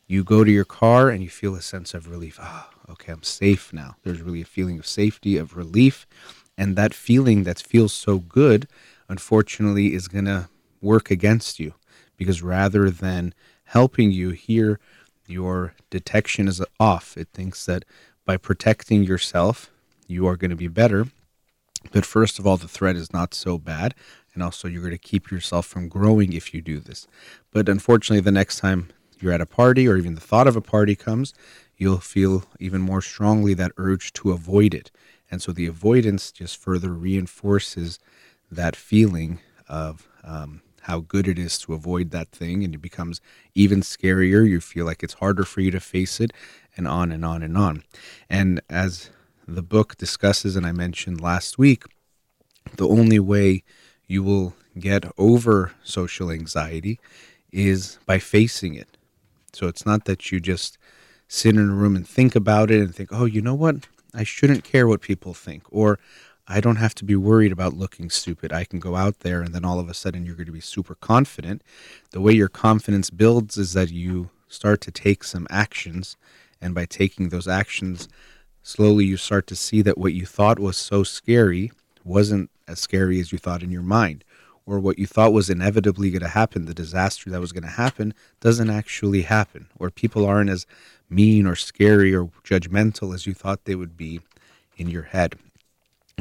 You 0.06 0.22
go 0.22 0.44
to 0.44 0.50
your 0.50 0.64
car 0.64 1.10
and 1.10 1.20
you 1.22 1.28
feel 1.28 1.56
a 1.56 1.60
sense 1.60 1.92
of 1.94 2.08
relief. 2.08 2.38
Ah, 2.40 2.70
okay, 2.88 3.12
I'm 3.12 3.24
safe 3.24 3.72
now. 3.72 3.96
There's 4.04 4.22
really 4.22 4.42
a 4.42 4.44
feeling 4.56 4.78
of 4.78 4.86
safety, 4.86 5.36
of 5.36 5.56
relief. 5.56 6.06
And 6.56 6.76
that 6.76 6.94
feeling 6.94 7.42
that 7.42 7.58
feels 7.58 7.92
so 7.92 8.18
good, 8.18 8.68
unfortunately, 9.08 9.94
is 9.94 10.06
going 10.06 10.26
to 10.26 10.48
work 10.80 11.10
against 11.10 11.58
you 11.58 11.74
because 12.16 12.40
rather 12.40 12.88
than 12.88 13.34
helping 13.64 14.12
you 14.12 14.30
here, 14.30 14.78
your 15.26 15.74
detection 15.90 16.48
is 16.48 16.62
off. 16.78 17.16
It 17.16 17.28
thinks 17.32 17.66
that 17.66 17.84
by 18.24 18.36
protecting 18.36 19.02
yourself, 19.04 19.70
you 20.06 20.26
are 20.26 20.36
going 20.36 20.50
to 20.50 20.56
be 20.56 20.68
better. 20.68 21.06
But 21.92 22.04
first 22.04 22.38
of 22.38 22.46
all, 22.46 22.56
the 22.56 22.68
threat 22.68 22.96
is 22.96 23.12
not 23.12 23.34
so 23.34 23.58
bad. 23.58 23.94
And 24.34 24.42
also, 24.42 24.68
you're 24.68 24.82
going 24.82 24.90
to 24.92 24.98
keep 24.98 25.30
yourself 25.30 25.66
from 25.66 25.88
growing 25.88 26.32
if 26.32 26.52
you 26.52 26.60
do 26.60 26.78
this. 26.78 27.06
But 27.52 27.68
unfortunately, 27.68 28.20
the 28.20 28.32
next 28.32 28.58
time 28.58 28.90
you're 29.18 29.32
at 29.32 29.40
a 29.40 29.46
party 29.46 29.88
or 29.88 29.96
even 29.96 30.14
the 30.14 30.20
thought 30.20 30.46
of 30.46 30.56
a 30.56 30.60
party 30.60 30.94
comes, 30.94 31.32
you'll 31.76 32.00
feel 32.00 32.44
even 32.58 32.82
more 32.82 33.00
strongly 33.00 33.54
that 33.54 33.72
urge 33.78 34.12
to 34.14 34.32
avoid 34.32 34.74
it. 34.74 34.90
And 35.30 35.40
so 35.40 35.52
the 35.52 35.66
avoidance 35.66 36.30
just 36.30 36.56
further 36.56 36.92
reinforces 36.92 37.98
that 38.50 38.76
feeling 38.76 39.40
of 39.68 40.06
um, 40.22 40.62
how 40.86 41.00
good 41.00 41.26
it 41.26 41.38
is 41.38 41.58
to 41.58 41.74
avoid 41.74 42.10
that 42.12 42.30
thing 42.30 42.62
and 42.62 42.74
it 42.74 42.82
becomes 42.82 43.20
even 43.54 43.80
scarier. 43.80 44.48
You 44.48 44.60
feel 44.60 44.86
like 44.86 45.02
it's 45.02 45.14
harder 45.14 45.44
for 45.44 45.60
you 45.60 45.72
to 45.72 45.80
face 45.80 46.20
it 46.20 46.32
and 46.76 46.86
on 46.86 47.10
and 47.10 47.24
on 47.24 47.42
and 47.42 47.58
on. 47.58 47.82
And 48.30 48.60
as 48.70 49.10
the 49.48 49.62
book 49.62 49.96
discusses 49.96 50.56
and 50.56 50.66
i 50.66 50.72
mentioned 50.72 51.20
last 51.20 51.56
week 51.56 51.84
the 52.76 52.88
only 52.88 53.20
way 53.20 53.62
you 54.08 54.22
will 54.22 54.54
get 54.78 55.04
over 55.16 55.72
social 55.84 56.30
anxiety 56.30 56.98
is 57.52 57.98
by 58.06 58.18
facing 58.18 58.74
it. 58.74 58.96
So 59.52 59.68
it's 59.68 59.86
not 59.86 60.04
that 60.04 60.30
you 60.30 60.40
just 60.40 60.78
sit 61.28 61.54
in 61.54 61.70
a 61.70 61.74
room 61.74 61.96
and 61.96 62.06
think 62.06 62.36
about 62.36 62.70
it 62.70 62.80
and 62.80 62.94
think 62.94 63.10
oh 63.12 63.24
you 63.24 63.40
know 63.40 63.54
what? 63.54 63.86
I 64.14 64.24
shouldn't 64.24 64.64
care 64.64 64.86
what 64.86 65.00
people 65.00 65.34
think, 65.34 65.64
or 65.70 65.98
I 66.48 66.60
don't 66.60 66.76
have 66.76 66.94
to 66.96 67.04
be 67.04 67.16
worried 67.16 67.50
about 67.50 67.74
looking 67.74 68.08
stupid. 68.08 68.52
I 68.52 68.64
can 68.64 68.78
go 68.78 68.94
out 68.94 69.20
there 69.20 69.42
and 69.42 69.52
then 69.52 69.64
all 69.64 69.80
of 69.80 69.88
a 69.88 69.94
sudden 69.94 70.24
you're 70.24 70.36
going 70.36 70.46
to 70.46 70.52
be 70.52 70.60
super 70.60 70.94
confident. 70.94 71.62
The 72.10 72.20
way 72.20 72.32
your 72.32 72.48
confidence 72.48 73.10
builds 73.10 73.56
is 73.56 73.72
that 73.72 73.90
you 73.90 74.30
start 74.48 74.80
to 74.82 74.92
take 74.92 75.24
some 75.24 75.48
actions. 75.50 76.16
And 76.60 76.72
by 76.74 76.86
taking 76.86 77.28
those 77.28 77.48
actions, 77.48 78.08
slowly 78.62 79.04
you 79.04 79.16
start 79.16 79.48
to 79.48 79.56
see 79.56 79.82
that 79.82 79.98
what 79.98 80.12
you 80.12 80.24
thought 80.24 80.60
was 80.60 80.76
so 80.76 81.02
scary 81.02 81.72
wasn't 82.04 82.50
as 82.68 82.78
scary 82.78 83.18
as 83.18 83.32
you 83.32 83.38
thought 83.38 83.64
in 83.64 83.72
your 83.72 83.82
mind. 83.82 84.22
Or 84.66 84.78
what 84.78 84.98
you 84.98 85.06
thought 85.06 85.32
was 85.32 85.50
inevitably 85.50 86.10
going 86.10 86.22
to 86.22 86.28
happen, 86.28 86.66
the 86.66 86.74
disaster 86.74 87.30
that 87.30 87.40
was 87.40 87.52
going 87.52 87.62
to 87.64 87.70
happen, 87.70 88.14
doesn't 88.40 88.70
actually 88.70 89.22
happen. 89.22 89.66
Or 89.78 89.90
people 89.90 90.24
aren't 90.24 90.50
as 90.50 90.66
mean 91.10 91.46
or 91.46 91.56
scary 91.56 92.14
or 92.14 92.30
judgmental 92.44 93.14
as 93.14 93.26
you 93.26 93.34
thought 93.34 93.64
they 93.64 93.76
would 93.76 93.96
be 93.96 94.20
in 94.76 94.88
your 94.88 95.04
head. 95.04 95.36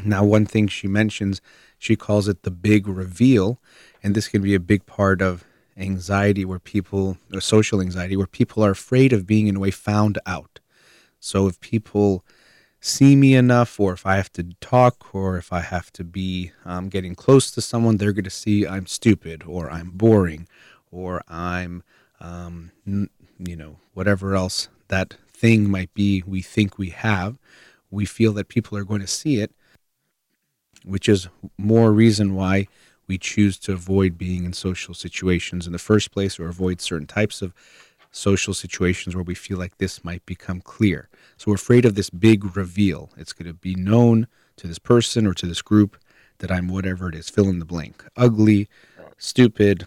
Now, 0.04 0.24
one 0.24 0.46
thing 0.46 0.68
she 0.68 0.88
mentions, 0.88 1.40
she 1.78 1.96
calls 1.96 2.28
it 2.28 2.42
the 2.42 2.50
big 2.50 2.86
reveal. 2.86 3.60
And 4.02 4.14
this 4.14 4.28
can 4.28 4.42
be 4.42 4.54
a 4.54 4.60
big 4.60 4.86
part 4.86 5.22
of 5.22 5.44
anxiety 5.76 6.44
where 6.44 6.58
people, 6.58 7.18
or 7.32 7.40
social 7.40 7.80
anxiety, 7.80 8.16
where 8.16 8.26
people 8.26 8.64
are 8.64 8.70
afraid 8.70 9.12
of 9.12 9.26
being 9.26 9.46
in 9.46 9.56
a 9.56 9.60
way 9.60 9.70
found 9.70 10.18
out. 10.26 10.60
So 11.18 11.46
if 11.46 11.60
people 11.60 12.24
see 12.80 13.16
me 13.16 13.34
enough, 13.34 13.80
or 13.80 13.92
if 13.92 14.06
I 14.06 14.16
have 14.16 14.32
to 14.34 14.44
talk, 14.60 15.14
or 15.14 15.38
if 15.38 15.52
I 15.52 15.60
have 15.60 15.92
to 15.94 16.04
be 16.04 16.52
um, 16.64 16.88
getting 16.88 17.14
close 17.14 17.50
to 17.52 17.60
someone, 17.60 17.96
they're 17.96 18.12
going 18.12 18.24
to 18.24 18.30
see 18.30 18.66
I'm 18.66 18.86
stupid, 18.86 19.42
or 19.46 19.70
I'm 19.70 19.90
boring, 19.90 20.46
or 20.90 21.22
I'm, 21.28 21.82
um, 22.20 22.70
you 22.84 23.56
know, 23.56 23.78
whatever 23.94 24.34
else 24.34 24.68
that 24.88 25.16
thing 25.28 25.68
might 25.68 25.92
be 25.94 26.22
we 26.26 26.42
think 26.42 26.78
we 26.78 26.90
have. 26.90 27.38
We 27.90 28.04
feel 28.04 28.32
that 28.34 28.48
people 28.48 28.78
are 28.78 28.84
going 28.84 29.00
to 29.00 29.06
see 29.06 29.40
it, 29.40 29.52
which 30.86 31.08
is 31.08 31.28
more 31.58 31.92
reason 31.92 32.34
why 32.34 32.68
we 33.08 33.18
choose 33.18 33.58
to 33.58 33.72
avoid 33.72 34.16
being 34.16 34.44
in 34.44 34.52
social 34.52 34.94
situations 34.94 35.66
in 35.66 35.72
the 35.72 35.78
first 35.78 36.10
place 36.12 36.38
or 36.38 36.48
avoid 36.48 36.80
certain 36.80 37.06
types 37.06 37.42
of 37.42 37.52
social 38.10 38.54
situations 38.54 39.14
where 39.14 39.24
we 39.24 39.34
feel 39.34 39.58
like 39.58 39.76
this 39.76 40.04
might 40.04 40.24
become 40.24 40.60
clear. 40.60 41.08
So 41.36 41.50
we're 41.50 41.56
afraid 41.56 41.84
of 41.84 41.94
this 41.94 42.08
big 42.08 42.56
reveal. 42.56 43.10
It's 43.16 43.32
going 43.32 43.46
to 43.46 43.54
be 43.54 43.74
known 43.74 44.26
to 44.56 44.66
this 44.66 44.78
person 44.78 45.26
or 45.26 45.34
to 45.34 45.46
this 45.46 45.60
group 45.60 45.96
that 46.38 46.50
I'm 46.50 46.68
whatever 46.68 47.08
it 47.08 47.14
is, 47.14 47.28
fill 47.28 47.48
in 47.48 47.58
the 47.58 47.64
blank. 47.64 48.04
Ugly, 48.16 48.68
stupid, 49.18 49.86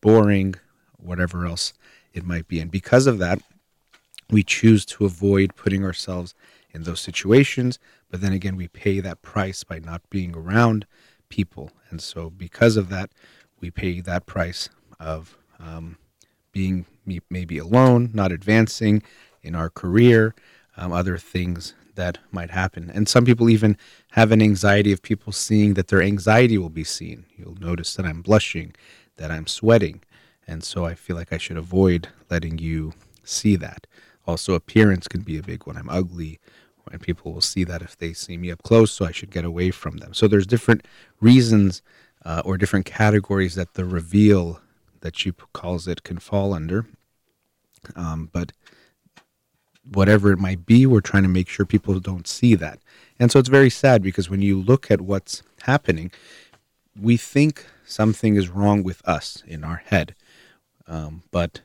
boring, 0.00 0.54
whatever 0.96 1.46
else 1.46 1.72
it 2.12 2.24
might 2.24 2.48
be. 2.48 2.60
And 2.60 2.70
because 2.70 3.06
of 3.06 3.18
that, 3.18 3.40
we 4.30 4.42
choose 4.42 4.84
to 4.86 5.04
avoid 5.04 5.56
putting 5.56 5.84
ourselves 5.84 6.34
in 6.72 6.82
those 6.82 7.00
situations. 7.00 7.78
But 8.10 8.20
then 8.20 8.32
again, 8.32 8.56
we 8.56 8.68
pay 8.68 9.00
that 9.00 9.22
price 9.22 9.64
by 9.64 9.78
not 9.78 10.08
being 10.10 10.34
around 10.34 10.86
people. 11.28 11.70
And 11.90 12.00
so, 12.00 12.30
because 12.30 12.76
of 12.76 12.88
that, 12.90 13.10
we 13.60 13.70
pay 13.70 14.00
that 14.00 14.26
price 14.26 14.68
of 15.00 15.36
um, 15.58 15.98
being 16.52 16.86
maybe 17.30 17.58
alone, 17.58 18.10
not 18.12 18.32
advancing 18.32 19.02
in 19.42 19.54
our 19.54 19.70
career, 19.70 20.34
um, 20.76 20.92
other 20.92 21.18
things 21.18 21.74
that 21.94 22.18
might 22.30 22.50
happen. 22.50 22.90
And 22.94 23.08
some 23.08 23.24
people 23.24 23.50
even 23.50 23.76
have 24.12 24.30
an 24.30 24.40
anxiety 24.40 24.92
of 24.92 25.02
people 25.02 25.32
seeing 25.32 25.74
that 25.74 25.88
their 25.88 26.02
anxiety 26.02 26.56
will 26.56 26.70
be 26.70 26.84
seen. 26.84 27.26
You'll 27.36 27.56
notice 27.56 27.94
that 27.94 28.06
I'm 28.06 28.22
blushing, 28.22 28.74
that 29.16 29.30
I'm 29.30 29.46
sweating. 29.46 30.02
And 30.46 30.62
so 30.62 30.84
I 30.84 30.94
feel 30.94 31.16
like 31.16 31.32
I 31.32 31.38
should 31.38 31.56
avoid 31.56 32.08
letting 32.30 32.58
you 32.58 32.94
see 33.24 33.56
that. 33.56 33.86
Also, 34.28 34.52
appearance 34.52 35.08
can 35.08 35.22
be 35.22 35.38
a 35.38 35.42
big 35.42 35.66
one. 35.66 35.78
I'm 35.78 35.88
ugly, 35.88 36.38
and 36.92 37.00
people 37.00 37.32
will 37.32 37.40
see 37.40 37.64
that 37.64 37.80
if 37.80 37.96
they 37.96 38.12
see 38.12 38.36
me 38.36 38.50
up 38.50 38.62
close, 38.62 38.92
so 38.92 39.06
I 39.06 39.10
should 39.10 39.30
get 39.30 39.46
away 39.46 39.70
from 39.70 39.96
them. 39.96 40.12
So 40.12 40.28
there's 40.28 40.46
different 40.46 40.86
reasons 41.18 41.80
uh, 42.26 42.42
or 42.44 42.58
different 42.58 42.84
categories 42.84 43.54
that 43.54 43.72
the 43.72 43.86
reveal 43.86 44.60
that 45.00 45.18
she 45.18 45.32
calls 45.54 45.88
it 45.88 46.02
can 46.02 46.18
fall 46.18 46.52
under. 46.52 46.84
Um, 47.96 48.28
but 48.30 48.52
whatever 49.90 50.30
it 50.30 50.38
might 50.38 50.66
be, 50.66 50.84
we're 50.84 51.00
trying 51.00 51.22
to 51.22 51.28
make 51.30 51.48
sure 51.48 51.64
people 51.64 51.98
don't 51.98 52.28
see 52.28 52.54
that. 52.54 52.80
And 53.18 53.32
so 53.32 53.38
it's 53.38 53.48
very 53.48 53.70
sad 53.70 54.02
because 54.02 54.28
when 54.28 54.42
you 54.42 54.60
look 54.60 54.90
at 54.90 55.00
what's 55.00 55.42
happening, 55.62 56.10
we 57.00 57.16
think 57.16 57.64
something 57.86 58.36
is 58.36 58.50
wrong 58.50 58.82
with 58.82 59.00
us 59.08 59.42
in 59.46 59.64
our 59.64 59.82
head. 59.86 60.14
Um, 60.86 61.22
but 61.30 61.62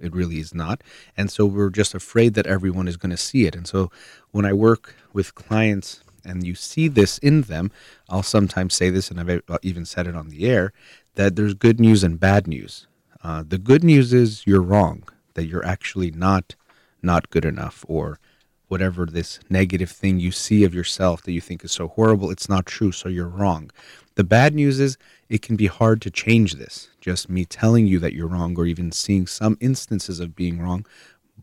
it 0.00 0.14
really 0.14 0.38
is 0.38 0.54
not. 0.54 0.82
And 1.16 1.30
so 1.30 1.46
we're 1.46 1.70
just 1.70 1.94
afraid 1.94 2.34
that 2.34 2.46
everyone 2.46 2.88
is 2.88 2.96
going 2.96 3.10
to 3.10 3.16
see 3.16 3.46
it. 3.46 3.54
And 3.54 3.66
so 3.66 3.90
when 4.30 4.44
I 4.44 4.52
work 4.52 4.94
with 5.12 5.34
clients 5.34 6.02
and 6.24 6.46
you 6.46 6.54
see 6.54 6.88
this 6.88 7.18
in 7.18 7.42
them, 7.42 7.70
I'll 8.08 8.22
sometimes 8.22 8.74
say 8.74 8.90
this, 8.90 9.10
and 9.10 9.20
I've 9.20 9.42
even 9.62 9.84
said 9.84 10.06
it 10.06 10.16
on 10.16 10.28
the 10.28 10.48
air, 10.48 10.72
that 11.14 11.36
there's 11.36 11.54
good 11.54 11.80
news 11.80 12.04
and 12.04 12.20
bad 12.20 12.46
news. 12.46 12.86
Uh, 13.22 13.42
the 13.46 13.58
good 13.58 13.82
news 13.82 14.12
is 14.12 14.46
you're 14.46 14.62
wrong, 14.62 15.02
that 15.34 15.46
you're 15.46 15.64
actually 15.64 16.10
not 16.10 16.54
not 17.00 17.30
good 17.30 17.44
enough, 17.44 17.84
or 17.88 18.18
whatever 18.66 19.06
this 19.06 19.38
negative 19.48 19.90
thing 19.90 20.20
you 20.20 20.30
see 20.30 20.64
of 20.64 20.74
yourself 20.74 21.22
that 21.22 21.32
you 21.32 21.40
think 21.40 21.64
is 21.64 21.72
so 21.72 21.88
horrible, 21.88 22.30
it's 22.30 22.48
not 22.48 22.66
true, 22.66 22.92
so 22.92 23.08
you're 23.08 23.28
wrong. 23.28 23.70
The 24.18 24.24
bad 24.24 24.52
news 24.52 24.80
is 24.80 24.98
it 25.28 25.42
can 25.42 25.54
be 25.54 25.68
hard 25.68 26.02
to 26.02 26.10
change 26.10 26.54
this. 26.54 26.88
Just 27.00 27.30
me 27.30 27.44
telling 27.44 27.86
you 27.86 28.00
that 28.00 28.14
you're 28.14 28.26
wrong 28.26 28.58
or 28.58 28.66
even 28.66 28.90
seeing 28.90 29.28
some 29.28 29.56
instances 29.60 30.18
of 30.18 30.34
being 30.34 30.60
wrong 30.60 30.84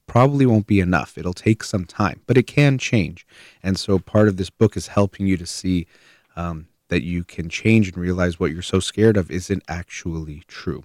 probably 0.08 0.46
won't 0.46 0.67
be 0.67 0.82
enough. 0.82 1.17
It'll 1.17 1.34
take 1.34 1.63
some 1.63 1.86
time, 1.86 2.20
but 2.27 2.38
it 2.38 2.48
can 2.48 2.77
change. 2.77 3.25
And 3.63 3.79
so 3.79 3.98
part 3.98 4.27
of 4.27 4.36
this 4.36 4.50
book 4.50 4.75
is 4.75 4.88
helping 4.88 5.25
you 5.25 5.38
to 5.38 5.46
see 5.46 5.88
um, 6.36 6.67
that 6.89 7.01
you 7.01 7.24
can 7.24 7.48
change 7.48 7.88
and 7.88 7.98
realize 7.98 8.41
what 8.41 8.51
you're 8.51 8.62
so 8.62 8.82
scared 8.82 9.15
of 9.15 9.32
isn't 9.32 9.63
actually 9.70 10.44
true. 10.50 10.84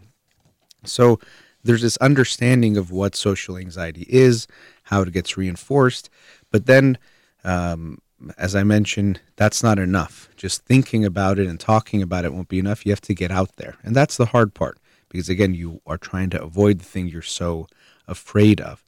So 0.84 1.18
there's 1.64 1.82
this 1.82 1.96
understanding 1.96 2.76
of 2.76 2.92
what 2.92 3.16
social 3.16 3.56
anxiety 3.56 4.06
is, 4.08 4.46
how 4.84 5.02
it 5.02 5.12
gets 5.12 5.36
reinforced, 5.36 6.08
but 6.52 6.66
then 6.66 6.98
um, 7.42 7.98
as 8.36 8.54
I 8.54 8.62
mentioned, 8.62 9.20
that's 9.36 9.62
not 9.62 9.78
enough. 9.78 10.28
Just 10.36 10.64
thinking 10.64 11.04
about 11.04 11.38
it 11.38 11.46
and 11.46 11.58
talking 11.58 12.02
about 12.02 12.24
it 12.24 12.32
won't 12.32 12.48
be 12.48 12.58
enough. 12.58 12.84
You 12.84 12.92
have 12.92 13.00
to 13.02 13.14
get 13.14 13.30
out 13.30 13.56
there. 13.56 13.76
And 13.82 13.94
that's 13.94 14.16
the 14.16 14.26
hard 14.26 14.54
part 14.54 14.78
because, 15.08 15.28
again, 15.28 15.54
you 15.54 15.80
are 15.86 15.98
trying 15.98 16.30
to 16.30 16.42
avoid 16.42 16.78
the 16.78 16.84
thing 16.84 17.08
you're 17.08 17.22
so 17.22 17.66
afraid 18.06 18.60
of. 18.60 18.84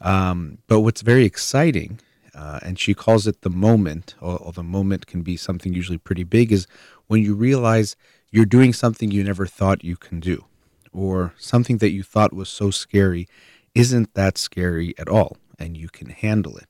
Um, 0.00 0.58
but 0.66 0.80
what's 0.80 1.02
very 1.02 1.24
exciting, 1.24 2.00
uh, 2.34 2.58
and 2.62 2.78
she 2.78 2.94
calls 2.94 3.26
it 3.26 3.42
the 3.42 3.50
moment, 3.50 4.14
the 4.20 4.62
moment 4.62 5.06
can 5.06 5.22
be 5.22 5.36
something 5.36 5.72
usually 5.72 5.98
pretty 5.98 6.24
big, 6.24 6.50
is 6.50 6.66
when 7.06 7.22
you 7.22 7.34
realize 7.34 7.96
you're 8.30 8.46
doing 8.46 8.72
something 8.72 9.10
you 9.10 9.22
never 9.22 9.46
thought 9.46 9.84
you 9.84 9.96
can 9.96 10.18
do, 10.18 10.44
or 10.92 11.34
something 11.38 11.78
that 11.78 11.90
you 11.90 12.02
thought 12.02 12.32
was 12.32 12.48
so 12.48 12.70
scary 12.70 13.28
isn't 13.74 14.12
that 14.14 14.38
scary 14.38 14.94
at 14.98 15.08
all, 15.08 15.36
and 15.58 15.76
you 15.76 15.88
can 15.88 16.10
handle 16.10 16.56
it 16.56 16.66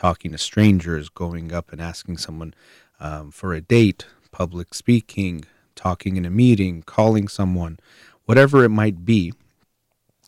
talking 0.00 0.32
to 0.32 0.38
strangers, 0.38 1.10
going 1.10 1.52
up 1.52 1.70
and 1.70 1.80
asking 1.80 2.16
someone 2.16 2.54
um, 3.00 3.30
for 3.30 3.52
a 3.52 3.60
date, 3.60 4.06
public 4.32 4.72
speaking, 4.72 5.44
talking 5.74 6.16
in 6.16 6.24
a 6.24 6.30
meeting, 6.30 6.82
calling 6.82 7.28
someone, 7.28 7.78
whatever 8.24 8.64
it 8.64 8.70
might 8.70 9.04
be, 9.04 9.34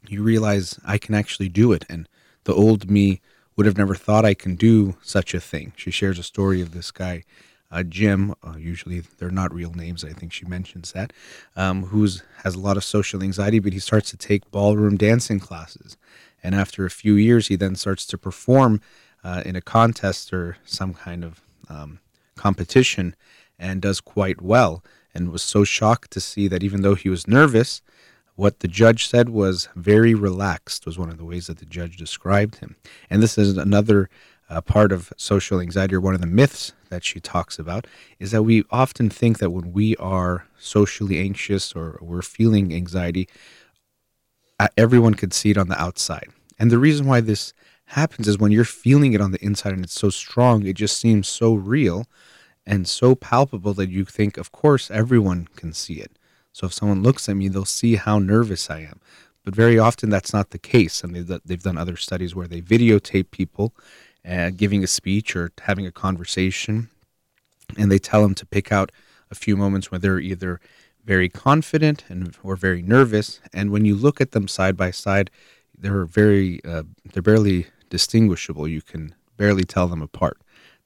you 0.07 0.23
realize 0.23 0.79
I 0.85 0.99
can 0.99 1.15
actually 1.15 1.49
do 1.49 1.73
it. 1.73 1.87
And 1.89 2.07
the 2.45 2.53
old 2.53 2.91
me 2.91 3.23
would 3.57 3.65
have 3.65 3.79
never 3.79 3.95
thought 3.95 4.27
I 4.27 4.35
can 4.35 4.57
do 4.57 4.97
such 5.03 5.33
a 5.33 5.41
thing. 5.41 5.73
She 5.75 5.91
shares 5.91 6.19
a 6.19 6.23
story 6.23 6.61
of 6.61 6.73
this 6.73 6.91
guy, 6.91 7.25
uh, 7.71 7.83
Jim. 7.83 8.35
Uh, 8.47 8.59
usually 8.59 9.01
they're 9.01 9.31
not 9.31 9.55
real 9.55 9.73
names. 9.73 10.05
I 10.05 10.13
think 10.13 10.35
she 10.35 10.45
mentions 10.45 10.93
that. 10.93 11.15
Um, 11.57 11.85
who's 11.85 12.23
has 12.45 12.55
a 12.57 12.61
lot 12.61 12.77
of 12.77 12.85
social 12.85 13.23
anxiety, 13.23 13.59
but 13.59 13.73
he 13.73 13.79
starts 13.79 14.11
to 14.11 14.19
take 14.19 14.51
ballroom 14.51 14.99
dancing 14.99 15.41
classes, 15.41 15.97
and 16.43 16.55
after 16.55 16.85
a 16.85 16.91
few 16.91 17.15
years, 17.15 17.49
he 17.49 17.57
then 17.57 17.75
starts 17.75 18.05
to 18.07 18.19
perform 18.19 18.83
uh, 19.25 19.43
in 19.45 19.57
a 19.57 19.61
contest 19.61 20.33
or 20.33 20.57
some 20.65 20.95
kind 20.95 21.25
of 21.25 21.41
um, 21.69 22.01
competition 22.37 23.15
and 23.59 23.83
does 23.83 24.01
quite 24.01 24.41
well 24.43 24.83
and 25.15 25.31
was 25.31 25.43
so 25.43 25.65
shocked 25.65 26.11
to 26.11 26.21
see 26.21 26.49
that 26.49 26.63
even 26.63 26.83
though 26.83 26.95
he 26.95 27.09
was 27.09 27.29
nervous 27.29 27.83
what 28.35 28.61
the 28.61 28.69
judge 28.69 29.07
said 29.07 29.29
was 29.29 29.69
very 29.77 30.15
relaxed 30.15 30.87
was 30.87 30.99
one 30.99 31.11
of 31.11 31.19
the 31.19 31.25
ways 31.25 31.47
that 31.47 31.59
the 31.59 31.67
judge 31.67 31.97
described 31.97 32.57
him. 32.57 32.77
And 33.11 33.23
this 33.23 33.37
is 33.37 33.57
another 33.57 34.09
uh, 34.49 34.61
part 34.61 34.93
of 34.93 35.13
social 35.17 35.61
anxiety 35.61 35.95
or 35.95 36.01
one 36.01 36.15
of 36.15 36.21
the 36.21 36.27
myths 36.27 36.73
that 36.91 37.05
she 37.05 37.21
talks 37.21 37.59
about 37.59 37.87
is 38.19 38.31
that 38.33 38.43
we 38.43 38.65
often 38.71 39.09
think 39.11 39.39
that 39.39 39.51
when 39.51 39.73
we 39.73 39.97
are 39.97 40.47
socially 40.59 41.19
anxious 41.19 41.75
or 41.75 41.99
we're 42.01 42.23
feeling 42.23 42.75
anxiety 42.75 43.29
uh, 44.59 44.69
everyone 44.77 45.15
could 45.15 45.33
see 45.33 45.51
it 45.51 45.59
on 45.59 45.69
the 45.69 45.81
outside. 45.81 46.29
And 46.59 46.71
the 46.71 46.79
reason 46.79 47.07
why 47.07 47.21
this 47.21 47.53
happens 47.93 48.29
is 48.29 48.39
when 48.39 48.53
you're 48.53 48.65
feeling 48.65 49.13
it 49.13 49.21
on 49.21 49.33
the 49.33 49.45
inside 49.45 49.73
and 49.73 49.85
it's 49.85 49.99
so 49.99 50.11
strong, 50.11 50.67
it 50.67 50.77
just 50.77 50.97
seems 50.99 51.29
so 51.29 51.55
real 51.55 52.07
and 52.67 52.87
so 52.89 53.15
palpable 53.15 53.75
that 53.75 53.91
you 53.91 54.05
think, 54.05 54.37
of 54.37 54.53
course, 54.53 54.91
everyone 54.91 55.49
can 55.57 55.73
see 55.73 55.95
it. 55.95 56.13
So 56.53 56.67
if 56.67 56.75
someone 56.75 57.03
looks 57.03 57.29
at 57.29 57.37
me, 57.37 57.49
they'll 57.49 57.65
see 57.65 57.97
how 57.97 58.19
nervous 58.19 58.71
I 58.71 58.81
am. 58.81 59.01
But 59.45 59.55
very 59.55 59.79
often 59.79 60.11
that's 60.11 60.33
not 60.33 60.51
the 60.51 60.59
case. 60.59 61.03
And 61.03 61.15
they've, 61.15 61.41
they've 61.45 61.63
done 61.63 61.79
other 61.79 61.97
studies 61.97 62.35
where 62.35 62.47
they 62.47 62.61
videotape 62.61 63.31
people 63.31 63.75
uh, 64.29 64.51
giving 64.51 64.85
a 64.85 64.87
speech 64.87 65.35
or 65.35 65.51
having 65.63 65.87
a 65.87 65.93
conversation, 65.93 66.89
and 67.77 67.91
they 67.91 67.99
tell 67.99 68.23
them 68.23 68.35
to 68.37 68.47
pick 68.47 68.71
out 68.71 68.93
a 69.31 69.35
few 69.35 69.57
moments 69.57 69.91
where 69.91 69.99
they're 69.99 70.21
either 70.21 70.61
very 71.05 71.29
confident 71.29 72.05
and 72.09 72.37
or 72.43 72.55
very 72.55 72.83
nervous. 72.83 73.41
And 73.53 73.71
when 73.71 73.85
you 73.85 73.97
look 73.97 74.21
at 74.21 74.31
them 74.31 74.47
side 74.47 74.77
by 74.77 74.93
side, 74.93 75.31
they're 75.77 76.05
very 76.05 76.61
uh, 76.65 76.85
they're 77.13 77.23
barely 77.23 77.67
distinguishable. 77.93 78.67
You 78.67 78.81
can 78.81 79.15
barely 79.37 79.65
tell 79.65 79.87
them 79.87 80.01
apart. 80.01 80.39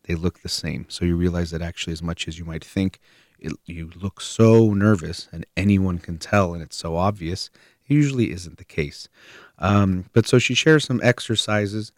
They 0.02 0.16
look 0.16 0.40
the 0.40 0.48
same. 0.48 0.86
So 0.88 1.04
you 1.04 1.16
realize 1.16 1.52
that 1.52 1.62
actually, 1.62 1.92
as 1.92 2.02
much 2.02 2.26
as 2.26 2.36
you 2.36 2.44
might 2.44 2.64
think, 2.64 2.98
it, 3.38 3.52
you 3.64 3.92
look 3.94 4.20
so 4.20 4.74
nervous 4.74 5.28
and 5.30 5.46
anyone 5.56 5.98
can 5.98 6.18
tell, 6.18 6.52
and 6.52 6.60
it's 6.60 6.76
so 6.76 6.96
obvious. 6.96 7.48
It 7.86 7.94
usually 7.94 8.32
isn't 8.32 8.58
the 8.58 8.64
case. 8.64 9.08
Um, 9.60 10.06
but 10.14 10.26
so 10.26 10.40
she 10.40 10.54
shares 10.54 10.84
some 10.84 11.00
exercises 11.00 11.92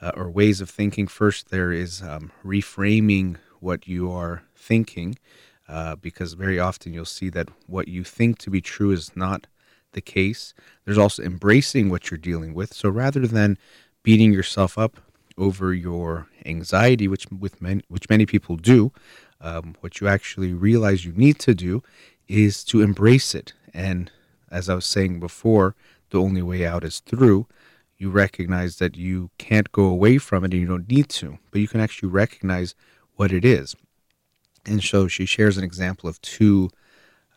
uh, 0.00 0.12
or 0.16 0.30
ways 0.30 0.62
of 0.62 0.70
thinking. 0.70 1.08
First, 1.08 1.50
there 1.50 1.70
is 1.70 2.02
um, 2.02 2.32
reframing 2.42 3.36
what 3.60 3.86
you 3.86 4.10
are 4.10 4.44
thinking, 4.56 5.18
uh, 5.68 5.96
because 5.96 6.32
very 6.32 6.58
often 6.58 6.94
you'll 6.94 7.04
see 7.04 7.28
that 7.30 7.50
what 7.66 7.86
you 7.88 8.02
think 8.02 8.38
to 8.38 8.50
be 8.50 8.62
true 8.62 8.92
is 8.92 9.14
not 9.14 9.46
the 9.92 10.00
case. 10.00 10.54
There's 10.84 10.98
also 10.98 11.22
embracing 11.22 11.90
what 11.90 12.10
you're 12.10 12.18
dealing 12.18 12.54
with. 12.54 12.72
So 12.72 12.88
rather 12.88 13.26
than 13.26 13.58
beating 14.04 14.32
yourself 14.32 14.78
up 14.78 15.00
over 15.36 15.74
your 15.74 16.28
anxiety, 16.46 17.08
which 17.08 17.26
with 17.36 17.60
many, 17.60 17.82
which 17.88 18.08
many 18.08 18.24
people 18.24 18.56
do, 18.56 18.92
um, 19.40 19.74
what 19.80 20.00
you 20.00 20.06
actually 20.06 20.52
realize 20.52 21.04
you 21.04 21.12
need 21.12 21.40
to 21.40 21.54
do 21.54 21.82
is 22.28 22.62
to 22.64 22.80
embrace 22.80 23.34
it. 23.34 23.52
And 23.72 24.12
as 24.50 24.68
I 24.68 24.74
was 24.76 24.86
saying 24.86 25.18
before, 25.18 25.74
the 26.10 26.20
only 26.20 26.42
way 26.42 26.64
out 26.64 26.84
is 26.84 27.00
through. 27.00 27.46
You 27.98 28.10
recognize 28.10 28.76
that 28.76 28.96
you 28.96 29.30
can't 29.38 29.72
go 29.72 29.84
away 29.84 30.18
from 30.18 30.44
it 30.44 30.52
and 30.52 30.60
you 30.60 30.66
don't 30.68 30.88
need 30.88 31.08
to, 31.10 31.38
but 31.50 31.60
you 31.60 31.68
can 31.68 31.80
actually 31.80 32.10
recognize 32.10 32.74
what 33.16 33.32
it 33.32 33.44
is. 33.44 33.74
And 34.66 34.82
so 34.82 35.08
she 35.08 35.26
shares 35.26 35.58
an 35.58 35.64
example 35.64 36.08
of 36.08 36.20
two 36.20 36.70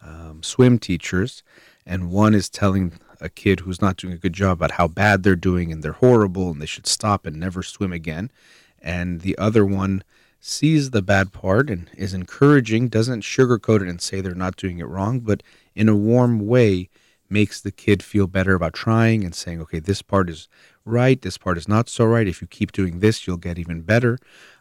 um, 0.02 0.44
swim 0.44 0.80
teachers, 0.80 1.44
and 1.86 2.12
one 2.12 2.34
is 2.34 2.50
telling 2.50 2.94
a 3.22 3.30
kid 3.30 3.62
who's 3.62 3.82
not 3.82 3.98
doing 3.98 4.14
a 4.14 4.18
good 4.18 4.34
job 4.34 4.58
about 4.58 4.72
how 4.72 4.88
bad 4.88 5.24
they're 5.24 5.36
doing 5.36 5.72
and 5.72 5.84
they're 5.84 5.94
horrible 5.94 6.52
and 6.52 6.62
they 6.62 6.66
should 6.66 6.88
stop 6.88 7.26
and 7.26 7.38
never 7.38 7.64
swim 7.64 7.92
again. 7.92 8.32
And 8.82 9.22
the 9.22 9.38
other 9.38 9.66
one 9.66 10.04
sees 10.40 10.92
the 10.92 11.02
bad 11.02 11.34
part 11.34 11.70
and 11.70 11.90
is 11.98 12.14
encouraging, 12.14 12.90
doesn't 12.90 13.22
sugarcoat 13.22 13.82
it 13.82 13.90
and 13.90 14.02
say 14.02 14.22
they're 14.22 14.36
not 14.36 14.56
doing 14.56 14.80
it 14.80 14.88
wrong, 14.88 15.20
but 15.20 15.42
in 15.76 15.90
a 15.90 15.96
warm 15.96 16.46
way 16.46 16.90
makes 17.30 17.60
the 17.60 17.72
kid 17.72 18.02
feel 18.02 18.28
better 18.28 18.54
about 18.54 18.74
trying 18.74 19.24
and 19.24 19.36
saying, 19.36 19.60
okay, 19.62 19.80
this 19.80 20.02
part 20.02 20.30
is 20.30 20.48
right, 20.86 21.22
this 21.22 21.38
part 21.38 21.58
is 21.58 21.68
not 21.68 21.90
so 21.90 22.06
right. 22.06 22.28
If 22.28 22.42
you 22.42 22.48
keep 22.48 22.72
doing 22.72 23.00
this, 23.00 23.28
you'll 23.28 23.38
get 23.38 23.60
even 23.60 23.82
better. 23.82 24.18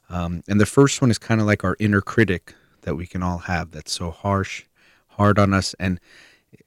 Um, 0.09 0.43
and 0.49 0.61
the 0.61 0.67
first 0.67 1.01
one 1.01 1.11
is 1.11 1.19
kind 1.19 1.41
of 1.41 1.47
like 1.47 1.65
our 1.65 1.77
inner 1.79 2.01
critic 2.01 2.55
that 2.83 2.97
we 2.97 3.07
can 3.07 3.23
all 3.23 3.39
have 3.39 3.71
that's 3.73 3.93
so 3.93 4.11
harsh, 4.11 4.65
hard 5.09 5.39
on 5.39 5.53
us. 5.53 5.75
And 5.79 6.01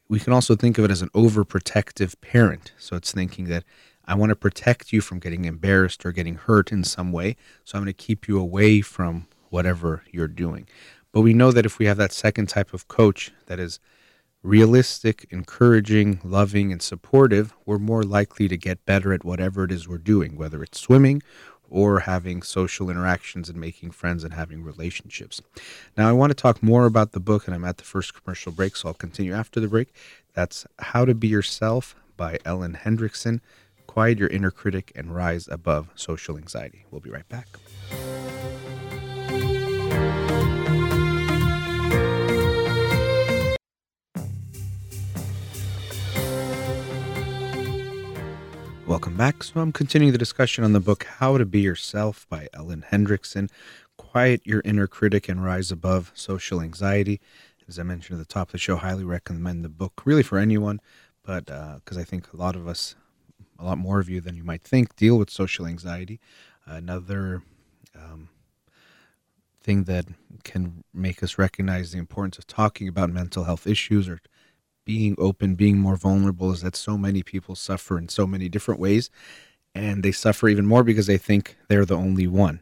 we 0.08 0.19
can 0.19 0.34
also 0.34 0.55
think 0.55 0.77
of 0.77 0.86
it 0.86 0.91
as 0.91 1.01
an 1.01 1.10
overprotective 1.10 2.19
parent. 2.22 2.74
So 2.77 2.96
it's 2.96 3.12
thinking 3.12 3.46
that 3.46 3.63
I 4.05 4.15
want 4.15 4.31
to 4.31 4.36
protect 4.36 4.91
you 4.91 5.01
from 5.01 5.19
getting 5.19 5.46
embarrassed 5.46 6.05
or 6.05 6.12
getting 6.12 6.36
hurt 6.36 6.72
in 6.72 6.84
some 6.84 7.12
way. 7.12 7.36
So 7.63 7.77
I'm 7.77 7.84
going 7.84 7.93
to 7.93 8.05
keep 8.05 8.27
you 8.27 8.39
away 8.39 8.81
from 8.81 9.27
whatever 9.50 10.03
you're 10.12 10.27
doing. 10.27 10.67
But 11.12 11.22
we 11.22 11.34
know 11.34 11.51
that 11.51 11.65
if 11.65 11.79
we 11.79 11.86
have 11.86 11.98
that 11.98 12.12
second 12.12 12.50
type 12.50 12.74
of 12.74 12.88
coach 12.88 13.31
that 13.48 13.60
is 13.60 13.79
realistic, 14.41 15.27
encouraging, 15.31 16.19
loving, 16.24 16.72
and 16.72 16.81
supportive, 16.81 17.54
we're 17.65 17.78
more 17.78 18.04
likely 18.04 18.47
to 18.47 18.58
get 18.58 18.86
better 18.86 19.13
at 19.13 19.25
whatever 19.25 19.63
it 19.63 19.71
is 19.71 19.88
we're 19.88 19.97
doing, 19.97 20.38
whether 20.38 20.63
it's 20.63 20.80
swimming 20.80 21.21
or 21.69 22.01
having 22.01 22.41
social 22.41 22.89
interactions 22.89 23.49
and 23.49 23.60
making 23.60 23.91
friends 23.91 24.23
and 24.23 24.34
having 24.34 24.63
relationships. 24.63 25.41
Now, 25.97 26.10
I 26.10 26.12
want 26.12 26.32
to 26.32 26.36
talk 26.36 26.62
more 26.63 26.86
about 26.86 27.12
the 27.12 27.19
book, 27.19 27.47
and 27.47 27.55
I'm 27.55 27.65
at 27.65 27.77
the 27.77 27.84
first 27.84 28.13
commercial 28.13 28.51
break, 28.51 28.75
so 28.75 28.89
I'll 28.89 28.93
continue 28.93 29.34
after 29.34 29.60
the 29.60 29.67
break. 29.67 29.93
That's 30.34 30.65
How 30.79 31.05
to 31.05 31.13
Be 31.13 31.27
Yourself 31.27 31.95
by 32.17 32.39
Ellen 32.45 32.79
Hendriksen 32.84 33.41
Quiet 33.89 34.19
your 34.19 34.29
inner 34.29 34.51
critic 34.51 34.91
and 34.93 35.15
rise 35.15 35.47
above 35.47 35.89
social 35.95 36.38
anxiety. 36.38 36.86
We'll 36.91 37.01
be 37.01 37.10
right 37.10 37.27
back. 37.27 37.47
Welcome 48.89 49.17
back. 49.17 49.43
So, 49.43 49.60
I'm 49.60 49.71
continuing 49.71 50.13
the 50.13 50.17
discussion 50.17 50.63
on 50.63 50.73
the 50.73 50.80
book 50.80 51.04
How 51.04 51.38
to 51.38 51.45
Be 51.45 51.62
Yourself 51.62 52.25
by 52.28 52.47
Ellen 52.56 52.84
Hendriksen 52.91 53.52
Quiet 53.97 54.41
your 54.45 54.63
inner 54.65 54.88
critic 54.88 55.30
and 55.30 55.45
rise 55.45 55.71
above 55.71 56.12
social 56.15 56.60
anxiety. 56.60 57.21
As 57.67 57.78
I 57.78 57.84
mentioned 57.84 58.19
at 58.19 58.28
the 58.28 58.34
top 58.34 58.47
of 58.47 58.54
the 58.54 58.58
show, 58.58 58.78
highly 58.78 59.04
recommend 59.04 59.63
the 59.63 59.69
book, 59.69 60.02
really 60.06 60.23
for 60.23 60.39
anyone, 60.39 60.82
but 61.23 61.45
because 61.45 61.97
uh, 61.97 62.02
I 62.02 62.04
think 62.04 62.34
a 62.34 62.38
lot 62.38 62.56
of 62.56 62.67
us, 62.67 62.95
a 63.60 63.63
lot 63.63 63.78
more 63.78 63.99
of 63.99 64.10
you 64.10 64.21
than 64.21 64.36
you 64.36 64.43
might 64.43 64.63
think, 64.63 64.95
deal 64.95 65.19
with 65.19 65.30
social 65.30 65.67
anxiety. 65.67 66.19
Another 66.65 67.43
um, 67.95 68.30
thing 69.62 69.84
that 69.84 70.08
can 70.43 70.84
make 70.95 71.21
us 71.21 71.38
recognize 71.38 71.91
the 71.91 71.99
importance 71.99 72.39
of 72.39 72.47
talking 72.47 72.88
about 72.88 73.12
mental 73.12 73.43
health 73.43 73.67
issues 73.67 74.10
or 74.10 74.19
being 74.89 75.15
open, 75.19 75.54
being 75.54 75.78
more 75.78 75.95
vulnerable 75.95 76.52
is 76.52 76.62
that 76.62 76.75
so 76.75 76.97
many 76.97 77.21
people 77.21 77.54
suffer 77.54 77.95
in 77.95 78.10
so 78.10 78.25
many 78.25 78.49
different 78.49 78.80
ways. 78.80 79.12
And 79.75 80.02
they 80.02 80.12
suffer 80.12 80.49
even 80.49 80.65
more 80.65 80.84
because 80.84 81.06
they 81.06 81.19
think 81.19 81.58
they're 81.67 81.86
the 81.86 81.95
only 81.95 82.25
one. 82.25 82.62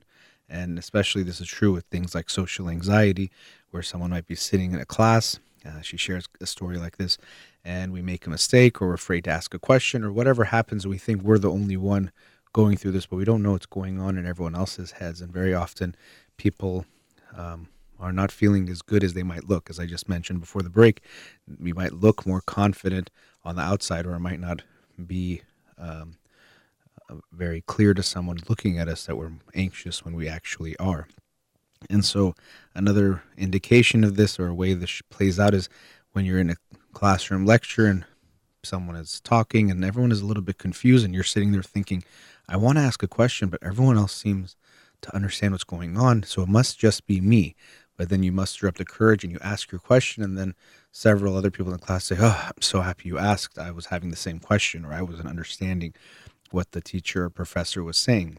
And 0.50 0.78
especially 0.78 1.24
this 1.24 1.40
is 1.40 1.48
true 1.48 1.72
with 1.72 1.86
things 1.86 2.14
like 2.14 2.30
social 2.30 2.68
anxiety, 2.68 3.32
where 3.72 3.82
someone 3.82 4.10
might 4.10 4.28
be 4.28 4.36
sitting 4.36 4.74
in 4.74 4.80
a 4.82 4.86
class. 4.86 5.40
Uh, 5.66 5.80
she 5.82 5.96
shares 5.96 6.28
a 6.42 6.46
story 6.46 6.78
like 6.78 6.98
this, 6.98 7.18
and 7.64 7.94
we 7.94 8.02
make 8.02 8.28
a 8.28 8.30
mistake 8.30 8.82
or 8.82 8.90
we're 8.90 8.96
afraid 8.96 9.24
to 9.24 9.32
ask 9.32 9.54
a 9.54 9.60
question 9.60 10.04
or 10.04 10.12
whatever 10.12 10.44
happens. 10.44 10.86
We 10.86 10.98
think 10.98 11.22
we're 11.22 11.38
the 11.38 11.50
only 11.50 11.78
one 11.78 12.12
going 12.52 12.76
through 12.76 12.92
this, 12.92 13.06
but 13.06 13.16
we 13.16 13.24
don't 13.24 13.42
know 13.42 13.54
what's 13.54 13.66
going 13.66 14.02
on 14.02 14.18
in 14.18 14.26
everyone 14.26 14.54
else's 14.54 14.92
heads. 14.92 15.22
And 15.22 15.32
very 15.32 15.54
often, 15.54 15.96
people 16.36 16.86
um, 17.34 17.70
are 18.00 18.12
not 18.12 18.32
feeling 18.32 18.70
as 18.70 18.82
good 18.82 19.04
as 19.04 19.14
they 19.14 19.24
might 19.24 19.50
look. 19.50 19.70
As 19.70 19.80
I 19.80 19.86
just 19.86 20.10
mentioned 20.10 20.40
before 20.40 20.62
the 20.62 20.70
break, 20.70 21.02
we 21.60 21.74
might 21.74 21.94
look 21.94 22.26
more 22.26 22.42
confident 22.42 23.10
on 23.44 23.56
the 23.56 23.62
outside, 23.62 24.06
or 24.06 24.14
it 24.14 24.20
might 24.20 24.40
not 24.40 24.62
be 25.06 25.42
um, 25.78 26.18
very 27.32 27.62
clear 27.62 27.94
to 27.94 28.04
someone 28.04 28.38
looking 28.50 28.78
at 28.80 28.88
us 28.88 29.06
that 29.06 29.16
we're 29.16 29.32
anxious 29.54 30.04
when 30.04 30.16
we 30.16 30.28
actually 30.28 30.76
are. 30.78 31.08
And 31.90 32.04
so, 32.04 32.36
another 32.74 33.24
indication 33.38 34.04
of 34.04 34.16
this 34.16 34.40
or 34.40 34.48
a 34.48 34.54
way 34.54 34.74
this 34.74 35.02
plays 35.10 35.40
out 35.40 35.54
is 35.54 35.70
when 36.12 36.26
you're 36.26 36.40
in 36.40 36.50
a 36.50 36.56
classroom 36.94 37.46
lecture 37.46 37.86
and 37.86 38.04
someone 38.64 38.96
is 38.96 39.22
talking 39.22 39.70
and 39.70 39.86
everyone 39.86 40.12
is 40.12 40.22
a 40.22 40.26
little 40.26 40.44
bit 40.44 40.58
confused, 40.58 41.06
and 41.06 41.14
you're 41.14 41.24
sitting 41.24 41.52
there 41.52 41.64
thinking, 41.64 42.04
I 42.50 42.58
want 42.58 42.78
to 42.78 42.84
ask 42.84 43.04
a 43.04 43.08
question, 43.08 43.50
but 43.50 43.62
everyone 43.64 43.98
else 43.98 44.16
seems 44.16 44.56
to 45.02 45.16
understand 45.16 45.54
what's 45.54 45.64
going 45.64 45.98
on, 45.98 46.24
so 46.24 46.42
it 46.42 46.50
must 46.50 46.80
just 46.80 47.06
be 47.06 47.22
me. 47.22 47.56
But 47.98 48.10
then 48.10 48.24
you 48.24 48.32
muster 48.32 48.68
up 48.68 48.76
the 48.76 48.86
courage 48.86 49.24
and 49.24 49.34
you 49.34 49.40
ask 49.42 49.72
your 49.72 49.80
question, 49.80 50.24
and 50.24 50.38
then 50.38 50.54
several 50.92 51.36
other 51.36 51.52
people 51.52 51.74
in 51.74 51.80
the 51.80 51.86
class 51.86 52.06
say, 52.06 52.18
Oh, 52.20 52.46
I'm 52.46 52.62
so 52.62 52.82
happy 52.82 53.10
you 53.10 53.18
asked. 53.18 53.58
I 53.58 53.72
was 53.72 53.88
having 53.88 54.12
the 54.12 54.16
same 54.16 54.40
question, 54.40 54.86
or 54.86 54.94
I 54.94 55.02
wasn't 55.02 55.30
understanding 55.30 55.94
what 56.52 56.72
the 56.72 56.82
teacher 56.82 57.26
or 57.26 57.30
professor 57.30 57.84
was 57.84 57.98
saying. 57.98 58.38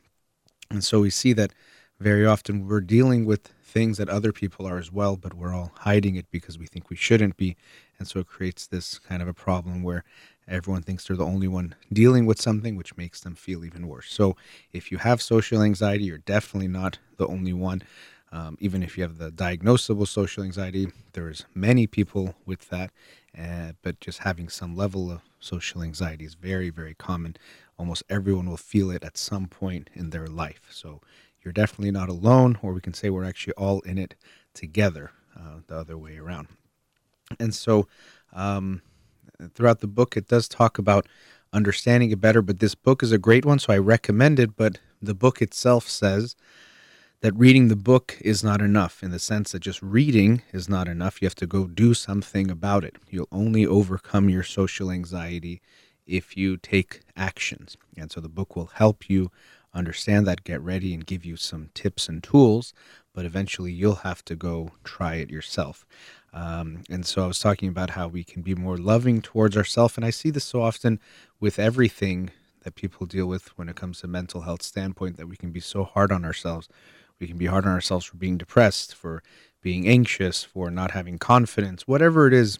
And 0.71 0.85
so 0.85 1.01
we 1.01 1.11
see 1.11 1.33
that 1.35 1.53
very 2.01 2.25
often 2.25 2.67
we're 2.69 2.81
dealing 2.81 3.27
with 3.27 3.49
things 3.65 3.99
that 3.99 4.09
other 4.09 4.33
people 4.33 4.67
are 4.67 4.79
as 4.79 4.93
well, 4.93 5.17
but 5.17 5.35
we're 5.35 5.55
all 5.55 5.73
hiding 5.79 6.17
it 6.17 6.27
because 6.31 6.59
we 6.59 6.67
think 6.67 6.89
we 6.89 6.97
shouldn't 6.97 7.37
be. 7.37 7.57
And 7.99 8.09
so 8.09 8.21
it 8.21 8.27
creates 8.27 8.67
this 8.67 8.99
kind 8.99 9.21
of 9.21 9.29
a 9.29 9.35
problem 9.35 9.83
where 9.83 10.05
everyone 10.47 10.83
thinks 10.83 11.07
they're 11.07 11.17
the 11.17 11.25
only 11.25 11.49
one 11.49 11.75
dealing 11.93 12.25
with 12.25 12.41
something, 12.41 12.77
which 12.77 12.97
makes 12.97 13.21
them 13.21 13.35
feel 13.35 13.65
even 13.65 13.87
worse. 13.87 14.11
So 14.11 14.37
if 14.73 14.91
you 14.91 14.99
have 14.99 15.21
social 15.21 15.63
anxiety, 15.63 16.05
you're 16.05 16.19
definitely 16.19 16.69
not 16.69 16.99
the 17.19 17.27
only 17.27 17.53
one. 17.53 17.83
Um, 18.31 18.59
even 18.61 18.83
if 18.83 18.97
you 18.97 19.03
have 19.05 19.19
the 19.19 19.31
diagnosable 19.31 20.07
social 20.07 20.43
anxiety, 20.43 20.89
there's 21.13 21.47
many 21.55 21.87
people 21.87 22.35
with 22.45 22.69
that, 22.69 22.91
uh, 23.39 23.73
but 23.83 24.01
just 24.01 24.19
having 24.19 24.49
some 24.49 24.77
level 24.77 25.11
of 25.11 25.23
social 25.41 25.83
anxiety 25.83 26.25
is 26.25 26.35
very, 26.35 26.69
very 26.71 26.95
common. 26.95 27.37
Almost 27.79 28.03
everyone 28.11 28.49
will 28.49 28.57
feel 28.59 28.91
it 28.91 29.03
at 29.03 29.17
some 29.17 29.47
point 29.47 29.89
in 29.95 30.11
their 30.11 30.27
life. 30.27 30.63
So 30.71 31.01
you're 31.43 31.53
definitely 31.53 31.91
not 31.91 32.09
alone, 32.09 32.59
or 32.61 32.73
we 32.73 32.81
can 32.81 32.93
say 32.93 33.09
we're 33.09 33.25
actually 33.25 33.55
all 33.55 33.81
in 33.81 33.97
it 33.97 34.15
together, 34.53 35.13
uh, 35.39 35.61
the 35.67 35.77
other 35.77 35.97
way 35.97 36.19
around. 36.19 36.49
And 37.41 37.55
so 37.55 37.89
um, 38.33 38.83
throughout 39.55 39.81
the 39.81 39.87
book, 39.87 40.17
it 40.17 40.29
does 40.29 40.49
talk 40.49 40.79
about 40.79 41.07
understanding 41.53 42.11
it 42.11 42.21
better, 42.21 42.43
but 42.43 42.59
this 42.59 42.75
book 42.75 43.03
is 43.03 43.13
a 43.13 43.19
great 43.19 43.47
one, 43.47 43.59
so 43.59 43.73
I 43.73 43.79
recommend 43.79 44.39
it. 44.39 44.57
But 44.57 44.81
the 45.01 45.15
book 45.15 45.41
itself 45.41 45.89
says, 45.89 46.37
that 47.21 47.35
reading 47.35 47.69
the 47.69 47.77
book 47.77 48.17
is 48.21 48.45
not 48.45 48.61
enough 48.61 49.03
in 49.03 49.11
the 49.11 49.19
sense 49.19 49.53
that 49.53 49.61
just 49.61 49.83
reading 49.83 50.43
is 50.53 50.69
not 50.69 50.87
enough. 50.87 51.21
You 51.21 51.27
have 51.27 51.35
to 51.37 51.47
go 51.47 51.67
do 51.67 51.93
something 51.93 52.51
about 52.51 52.85
it. 52.85 52.97
You'll 53.11 53.29
only 53.33 53.67
overcome 53.67 54.29
your 54.29 54.45
social 54.45 54.91
anxiety 54.91 55.61
if 56.07 56.37
you 56.37 56.57
take 56.57 57.01
actions. 57.17 57.77
And 57.97 58.11
so 58.13 58.21
the 58.21 58.29
book 58.29 58.55
will 58.55 58.71
help 58.75 59.11
you 59.11 59.31
understand 59.75 60.27
that, 60.27 60.45
get 60.45 60.61
ready, 60.61 60.95
and 60.95 61.05
give 61.05 61.25
you 61.25 61.37
some 61.37 61.71
tips 61.75 62.09
and 62.09 62.23
tools. 62.23 62.73
But 63.13 63.25
eventually, 63.25 63.73
you'll 63.73 63.97
have 63.97 64.25
to 64.27 64.37
go 64.37 64.71
try 64.85 65.17
it 65.17 65.29
yourself. 65.29 65.85
Um, 66.33 66.85
and 66.89 67.05
so 67.05 67.25
I 67.25 67.27
was 67.27 67.41
talking 67.41 67.69
about 67.69 67.91
how 67.91 68.07
we 68.07 68.23
can 68.23 68.43
be 68.43 68.55
more 68.55 68.77
loving 68.77 69.23
towards 69.23 69.57
ourselves. 69.57 69.97
And 69.97 70.05
I 70.05 70.11
see 70.11 70.31
this 70.31 70.45
so 70.45 70.63
often 70.63 71.01
with 71.41 71.59
everything 71.59 72.31
that 72.63 72.75
people 72.75 73.07
deal 73.07 73.27
with 73.27 73.57
when 73.59 73.69
it 73.69 73.77
comes 73.77 74.01
to 74.01 74.07
mental 74.07 74.43
health 74.43 74.63
standpoint 74.63 75.17
that 75.17 75.29
we 75.29 75.37
can 75.37 75.51
be 75.51 75.61
so 75.61 75.85
hard 75.85 76.13
on 76.13 76.25
ourselves. 76.25 76.69
We 77.21 77.27
can 77.27 77.37
be 77.37 77.47
hard 77.47 77.67
on 77.67 77.73
ourselves 77.73 78.05
for 78.05 78.17
being 78.17 78.39
depressed, 78.39 78.95
for 78.95 79.23
being 79.61 79.89
anxious, 79.89 80.45
for 80.45 80.71
not 80.71 80.93
having 80.93 81.19
confidence, 81.19 81.87
whatever 81.87 82.27
it 82.27 82.33
is. 82.33 82.59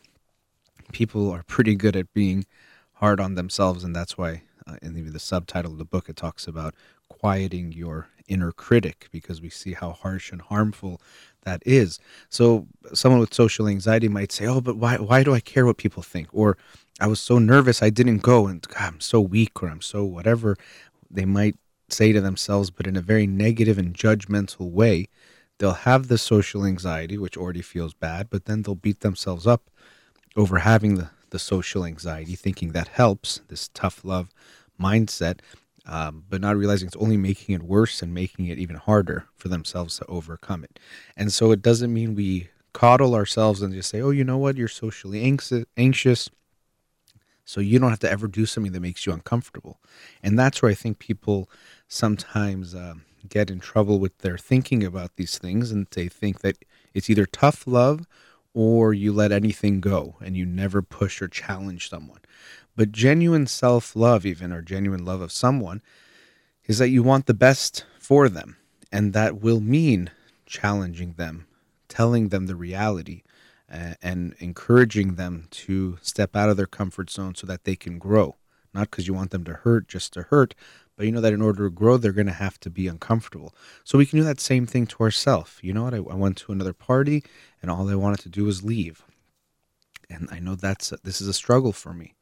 People 0.93 1.31
are 1.31 1.43
pretty 1.45 1.75
good 1.75 1.97
at 1.97 2.13
being 2.15 2.47
hard 2.95 3.21
on 3.21 3.35
themselves, 3.35 3.85
and 3.85 3.95
that's 3.95 4.19
why 4.19 4.43
uh, 4.67 4.77
in 4.83 4.95
the, 4.95 5.19
subtitle 5.19 5.73
of 5.73 5.79
the 5.79 5.85
book 5.85 6.09
it 6.09 6.17
talks 6.17 6.47
about 6.47 6.75
quieting 7.09 7.73
your 7.73 8.09
inner 8.27 8.53
critic 8.53 9.09
because 9.11 9.41
we 9.41 9.49
see 9.49 9.73
how 9.73 9.93
harsh 9.93 10.33
and 10.33 10.43
harmful 10.43 11.01
that 11.43 11.63
is. 11.65 11.99
So 12.29 12.67
someone 12.93 13.21
with 13.21 13.33
social 13.33 13.69
anxiety 13.69 14.09
might 14.09 14.33
say, 14.33 14.47
"Oh, 14.47 14.61
but 14.61 14.77
why 14.77 14.97
why 14.97 15.23
do 15.23 15.35
I 15.35 15.41
care 15.41 15.65
what 15.65 15.79
people 15.79 16.03
think?" 16.03 16.29
Or 16.33 16.59
I 17.01 17.07
was 17.07 17.21
so 17.21 17.39
nervous 17.39 17.83
I 17.83 17.91
didn't 17.91 18.19
go 18.19 18.47
and 18.47 18.61
God, 18.63 18.95
I'm 18.95 19.01
so 19.01 19.21
weak 19.21 19.63
or 19.63 19.69
I'm 19.69 19.81
so 19.81 20.05
whatever 20.05 20.57
they 21.11 21.25
might 21.25 21.57
say 21.89 22.13
to 22.13 22.21
themselves 22.21 22.71
but 22.71 22.87
in 22.87 22.97
a 22.97 23.01
very 23.01 23.27
negative 23.27 23.79
and 23.79 23.95
judgmental 23.95 24.71
way. 24.71 25.09
They'll 25.59 25.73
have 25.73 26.09
the 26.09 26.19
social 26.19 26.65
anxiety 26.65 27.19
which 27.19 27.37
already 27.37 27.63
feels 27.63 27.93
bad, 27.95 28.31
but 28.31 28.45
then 28.45 28.63
they'll 28.63 28.75
beat 28.77 29.01
themselves 29.01 29.47
up 29.47 29.71
over 30.37 30.59
having 30.59 30.95
the 30.97 31.11
the 31.31 31.39
social 31.39 31.85
anxiety 31.85 32.35
thinking 32.35 32.73
that 32.73 32.89
helps 32.89 33.43
this 33.49 33.69
tough 33.75 34.03
love 34.03 34.31
mindset 34.81 35.41
um, 35.89 36.25
but 36.29 36.41
not 36.41 36.57
realizing 36.57 36.87
it's 36.87 36.97
only 36.97 37.17
making 37.17 37.55
it 37.55 37.63
worse 37.63 38.03
and 38.03 38.13
making 38.13 38.47
it 38.47 38.59
even 38.59 38.77
harder 38.77 39.25
for 39.37 39.49
themselves 39.49 39.97
to 39.99 40.07
overcome 40.07 40.63
it. 40.63 40.79
And 41.17 41.33
so 41.33 41.51
it 41.51 41.63
doesn't 41.63 41.93
mean 41.93 42.15
we 42.15 42.49
coddle 42.75 43.15
ourselves 43.15 43.63
and 43.63 43.73
just 43.73 43.89
say, 43.89 44.03
oh, 44.03 44.11
you 44.11 44.23
know 44.23 44.37
what, 44.37 44.57
you're 44.57 44.69
socially 44.69 45.23
anxious. 45.77 46.31
So 47.49 47.63
you 47.63 47.79
don't 47.79 47.89
have 47.89 47.99
to 48.01 48.11
ever 48.11 48.29
do 48.29 48.45
something 48.45 48.73
that 48.73 48.81
makes 48.81 49.07
you 49.07 49.13
uncomfortable. 49.15 49.81
And 50.23 50.39
that's 50.39 50.61
where 50.61 50.71
I 50.71 50.75
think 50.75 50.99
people 50.99 51.49
sometimes 51.89 52.75
um, 52.75 53.05
get 53.27 53.49
in 53.49 53.59
trouble 53.59 53.99
with 53.99 54.19
their 54.19 54.37
thinking 54.37 54.85
about 54.85 55.17
these 55.17 55.39
things. 55.39 55.71
And 55.71 55.87
they 55.93 56.09
think 56.09 56.41
that 56.41 56.59
it's 56.93 57.09
either 57.09 57.25
tough 57.25 57.67
love 57.67 58.07
or 58.53 58.93
you 58.93 59.15
let 59.15 59.33
anything 59.33 59.81
go 59.81 60.17
and 60.21 60.37
you 60.37 60.45
never 60.45 60.83
push 60.83 61.23
or 61.23 61.27
challenge 61.27 61.89
someone. 61.89 62.21
But 62.77 62.93
genuine 62.93 63.47
self 63.47 63.97
love, 63.97 64.27
even, 64.27 64.53
or 64.53 64.61
genuine 64.61 65.07
love 65.07 65.23
of 65.23 65.33
someone, 65.33 65.81
is 66.67 66.77
that 66.77 66.91
you 66.91 67.03
want 67.03 67.25
the 67.25 67.33
best 67.33 67.87
for 67.99 68.29
them. 68.29 68.59
And 68.93 69.15
that 69.15 69.41
will 69.41 69.61
mean 69.61 70.11
challenging 70.45 71.15
them, 71.15 71.47
telling 71.89 72.29
them 72.29 72.45
the 72.45 72.57
reality, 72.57 73.23
and 73.69 74.35
encouraging 74.39 75.15
them 75.15 75.47
to 75.51 75.99
step 76.01 76.35
out 76.35 76.49
of 76.49 76.57
their 76.57 76.67
comfort 76.67 77.11
zone 77.11 77.35
so 77.35 77.47
that 77.47 77.65
they 77.65 77.77
can 77.77 77.99
grow. 77.99 78.37
Not 78.75 78.91
because 78.91 79.07
you 79.07 79.15
want 79.15 79.31
them 79.31 79.45
to 79.45 79.55
hurt 79.55 79.89
just 79.89 80.13
to 80.15 80.23
hurt, 80.25 80.55
but 80.97 81.07
you 81.07 81.13
know 81.13 81.21
that 81.21 81.33
in 81.33 81.43
order 81.43 81.65
to 81.65 81.71
grow, 81.71 81.97
they're 81.97 82.13
going 82.13 82.27
to 82.27 82.33
have 82.33 82.59
to 82.61 82.71
be 82.71 82.87
uncomfortable. 82.87 83.55
So 83.85 83.99
we 83.99 84.07
can 84.07 84.19
do 84.19 84.25
that 84.25 84.41
same 84.41 84.67
thing 84.67 84.87
to 84.89 85.01
ourselves. 85.01 85.59
You 85.63 85.73
know 85.73 85.85
what? 85.85 85.95
I, 85.95 85.99
I 85.99 86.15
went 86.15 86.37
to 86.39 86.53
another 86.53 86.73
party, 86.73 87.25
and 87.63 87.71
all 87.71 87.89
I 87.89 87.95
wanted 87.95 88.21
to 88.21 88.29
do 88.29 88.45
was 88.45 88.65
leave. 88.65 89.05
And 90.11 90.29
I 90.31 90.39
know 90.41 90.55
that's 90.55 90.93
a, 90.93 90.99
this 91.03 91.21
is 91.21 91.29
a 91.29 91.33
struggle 91.33 91.73
for 91.73 91.93
me. 91.93 92.15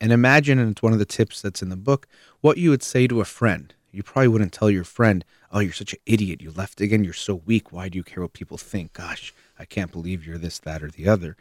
And 0.00 0.12
imagine, 0.12 0.58
and 0.58 0.72
it's 0.72 0.82
one 0.82 0.92
of 0.92 0.98
the 0.98 1.04
tips 1.04 1.40
that's 1.40 1.62
in 1.62 1.68
the 1.68 1.76
book, 1.76 2.06
what 2.40 2.58
you 2.58 2.70
would 2.70 2.82
say 2.82 3.06
to 3.06 3.20
a 3.20 3.24
friend. 3.24 3.74
You 3.92 4.02
probably 4.02 4.28
wouldn't 4.28 4.52
tell 4.52 4.70
your 4.70 4.84
friend, 4.84 5.24
Oh, 5.52 5.58
you're 5.58 5.72
such 5.72 5.94
an 5.94 5.98
idiot. 6.06 6.40
You 6.40 6.52
left 6.52 6.80
again. 6.80 7.02
You're 7.02 7.12
so 7.12 7.34
weak. 7.44 7.72
Why 7.72 7.88
do 7.88 7.98
you 7.98 8.04
care 8.04 8.22
what 8.22 8.32
people 8.32 8.56
think? 8.56 8.92
Gosh, 8.92 9.34
I 9.60 9.66
can't 9.66 9.92
believe 9.92 10.26
you're 10.26 10.38
this, 10.38 10.58
that, 10.60 10.82
or 10.82 10.90
the 10.90 11.08
other. 11.08 11.36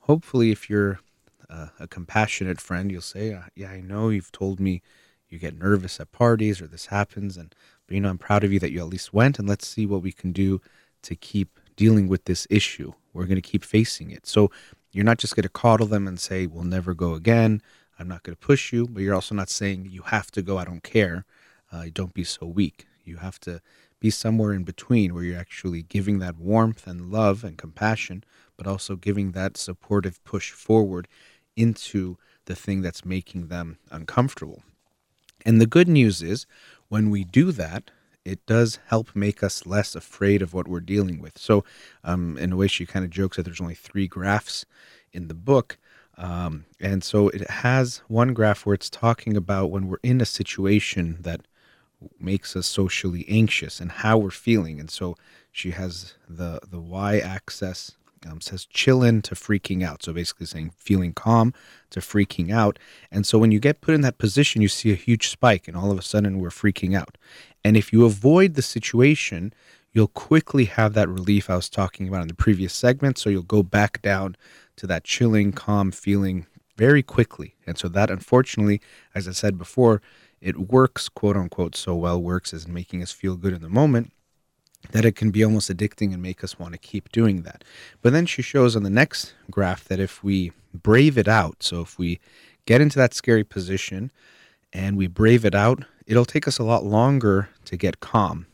Hopefully, 0.00 0.50
if 0.50 0.68
you're 0.68 1.00
uh, 1.48 1.68
a 1.80 1.88
compassionate 1.88 2.60
friend, 2.60 2.92
you'll 2.92 3.00
say, 3.00 3.32
uh, 3.32 3.42
Yeah, 3.54 3.70
I 3.70 3.80
know 3.80 4.10
you've 4.10 4.32
told 4.32 4.60
me 4.60 4.82
you 5.28 5.38
get 5.38 5.58
nervous 5.58 6.00
at 6.00 6.12
parties 6.12 6.60
or 6.60 6.66
this 6.66 6.86
happens. 6.86 7.36
And, 7.36 7.54
but 7.86 7.94
you 7.94 8.00
know, 8.00 8.10
I'm 8.10 8.18
proud 8.18 8.44
of 8.44 8.52
you 8.52 8.58
that 8.60 8.70
you 8.70 8.80
at 8.80 8.88
least 8.88 9.12
went. 9.12 9.38
And 9.38 9.48
let's 9.48 9.66
see 9.66 9.86
what 9.86 10.02
we 10.02 10.12
can 10.12 10.32
do 10.32 10.60
to 11.02 11.14
keep 11.14 11.58
dealing 11.76 12.08
with 12.08 12.24
this 12.24 12.46
issue. 12.50 12.92
We're 13.12 13.26
going 13.26 13.40
to 13.40 13.42
keep 13.42 13.64
facing 13.64 14.10
it. 14.10 14.26
So 14.26 14.50
you're 14.92 15.04
not 15.04 15.18
just 15.18 15.36
going 15.36 15.44
to 15.44 15.48
coddle 15.48 15.86
them 15.86 16.06
and 16.08 16.18
say, 16.18 16.46
we'll 16.46 16.64
never 16.64 16.94
go 16.94 17.14
again. 17.14 17.62
I'm 17.98 18.08
not 18.08 18.22
going 18.22 18.36
to 18.36 18.46
push 18.46 18.72
you, 18.72 18.86
but 18.86 19.02
you're 19.02 19.14
also 19.14 19.34
not 19.34 19.50
saying 19.50 19.88
you 19.90 20.02
have 20.02 20.30
to 20.32 20.42
go. 20.42 20.58
I 20.58 20.64
don't 20.64 20.82
care. 20.82 21.24
Uh, 21.70 21.86
don't 21.92 22.14
be 22.14 22.24
so 22.24 22.46
weak. 22.46 22.86
You 23.04 23.16
have 23.16 23.38
to 23.40 23.60
be 24.00 24.10
somewhere 24.10 24.52
in 24.52 24.64
between 24.64 25.14
where 25.14 25.22
you're 25.24 25.38
actually 25.38 25.82
giving 25.82 26.18
that 26.18 26.38
warmth 26.38 26.86
and 26.86 27.10
love 27.10 27.44
and 27.44 27.58
compassion, 27.58 28.24
but 28.56 28.66
also 28.66 28.96
giving 28.96 29.32
that 29.32 29.56
supportive 29.56 30.22
push 30.24 30.52
forward 30.52 31.08
into 31.56 32.16
the 32.46 32.54
thing 32.54 32.82
that's 32.82 33.04
making 33.04 33.48
them 33.48 33.78
uncomfortable. 33.90 34.62
And 35.44 35.60
the 35.60 35.66
good 35.66 35.88
news 35.88 36.22
is 36.22 36.46
when 36.88 37.10
we 37.10 37.24
do 37.24 37.52
that, 37.52 37.90
it 38.24 38.44
does 38.46 38.78
help 38.86 39.14
make 39.14 39.42
us 39.42 39.66
less 39.66 39.94
afraid 39.94 40.42
of 40.42 40.52
what 40.52 40.68
we're 40.68 40.80
dealing 40.80 41.20
with. 41.20 41.38
So, 41.38 41.64
um, 42.04 42.36
in 42.36 42.52
a 42.52 42.56
way, 42.56 42.68
she 42.68 42.84
kind 42.84 43.04
of 43.04 43.10
jokes 43.10 43.36
that 43.36 43.44
there's 43.44 43.60
only 43.60 43.74
three 43.74 44.06
graphs 44.06 44.66
in 45.12 45.28
the 45.28 45.34
book. 45.34 45.78
Um, 46.18 46.64
and 46.80 47.02
so 47.04 47.28
it 47.28 47.48
has 47.48 48.02
one 48.08 48.34
graph 48.34 48.66
where 48.66 48.74
it's 48.74 48.90
talking 48.90 49.36
about 49.36 49.70
when 49.70 49.86
we're 49.86 49.98
in 50.02 50.20
a 50.20 50.26
situation 50.26 51.18
that 51.20 51.46
makes 52.18 52.54
us 52.56 52.66
socially 52.66 53.24
anxious 53.28 53.80
and 53.80 53.90
how 53.90 54.18
we're 54.18 54.30
feeling. 54.30 54.80
And 54.80 54.90
so 54.90 55.16
she 55.50 55.72
has 55.72 56.14
the 56.28 56.60
the 56.68 56.80
y 56.80 57.18
axis 57.18 57.96
um, 58.26 58.40
says 58.40 58.66
chillin 58.72 59.22
to 59.22 59.34
freaking 59.34 59.84
out. 59.84 60.02
So 60.02 60.12
basically 60.12 60.46
saying 60.46 60.72
feeling 60.76 61.12
calm 61.12 61.52
to 61.90 62.00
freaking 62.00 62.52
out. 62.52 62.78
And 63.10 63.26
so 63.26 63.38
when 63.38 63.52
you 63.52 63.60
get 63.60 63.80
put 63.80 63.94
in 63.94 64.00
that 64.02 64.18
position, 64.18 64.62
you 64.62 64.68
see 64.68 64.92
a 64.92 64.96
huge 64.96 65.28
spike, 65.28 65.68
and 65.68 65.76
all 65.76 65.90
of 65.90 65.98
a 65.98 66.02
sudden 66.02 66.38
we're 66.38 66.48
freaking 66.50 66.96
out. 66.96 67.16
And 67.64 67.76
if 67.76 67.92
you 67.92 68.04
avoid 68.04 68.54
the 68.54 68.62
situation, 68.62 69.52
you'll 69.92 70.08
quickly 70.08 70.66
have 70.66 70.94
that 70.94 71.08
relief 71.08 71.48
I 71.48 71.56
was 71.56 71.68
talking 71.68 72.08
about 72.08 72.22
in 72.22 72.28
the 72.28 72.34
previous 72.34 72.72
segment. 72.72 73.18
So 73.18 73.30
you'll 73.30 73.42
go 73.42 73.62
back 73.62 74.02
down 74.02 74.36
to 74.76 74.86
that 74.86 75.04
chilling, 75.04 75.52
calm 75.52 75.90
feeling 75.90 76.46
very 76.76 77.02
quickly. 77.02 77.56
And 77.66 77.76
so 77.76 77.88
that, 77.88 78.10
unfortunately, 78.10 78.80
as 79.14 79.26
I 79.26 79.32
said 79.32 79.58
before, 79.58 80.00
it 80.40 80.70
works, 80.70 81.08
quote 81.08 81.36
unquote, 81.36 81.76
so 81.76 81.94
well, 81.94 82.20
works 82.20 82.52
as 82.54 82.68
making 82.68 83.02
us 83.02 83.12
feel 83.12 83.36
good 83.36 83.52
in 83.52 83.62
the 83.62 83.68
moment 83.68 84.12
that 84.92 85.04
it 85.04 85.16
can 85.16 85.30
be 85.30 85.44
almost 85.44 85.70
addicting 85.70 86.12
and 86.12 86.22
make 86.22 86.44
us 86.44 86.58
want 86.58 86.72
to 86.72 86.78
keep 86.78 87.10
doing 87.10 87.42
that. 87.42 87.64
But 88.00 88.12
then 88.12 88.26
she 88.26 88.42
shows 88.42 88.76
on 88.76 88.84
the 88.84 88.90
next 88.90 89.34
graph 89.50 89.84
that 89.84 90.00
if 90.00 90.22
we 90.22 90.52
brave 90.72 91.18
it 91.18 91.28
out, 91.28 91.62
so 91.62 91.80
if 91.80 91.98
we 91.98 92.20
get 92.64 92.80
into 92.80 92.98
that 92.98 93.14
scary 93.14 93.44
position 93.44 94.12
and 94.72 94.96
we 94.96 95.06
brave 95.06 95.44
it 95.44 95.54
out, 95.54 95.84
it'll 96.06 96.24
take 96.24 96.46
us 96.46 96.58
a 96.58 96.64
lot 96.64 96.84
longer 96.84 97.48
to 97.64 97.76
get 97.76 98.00
calm. 98.00 98.46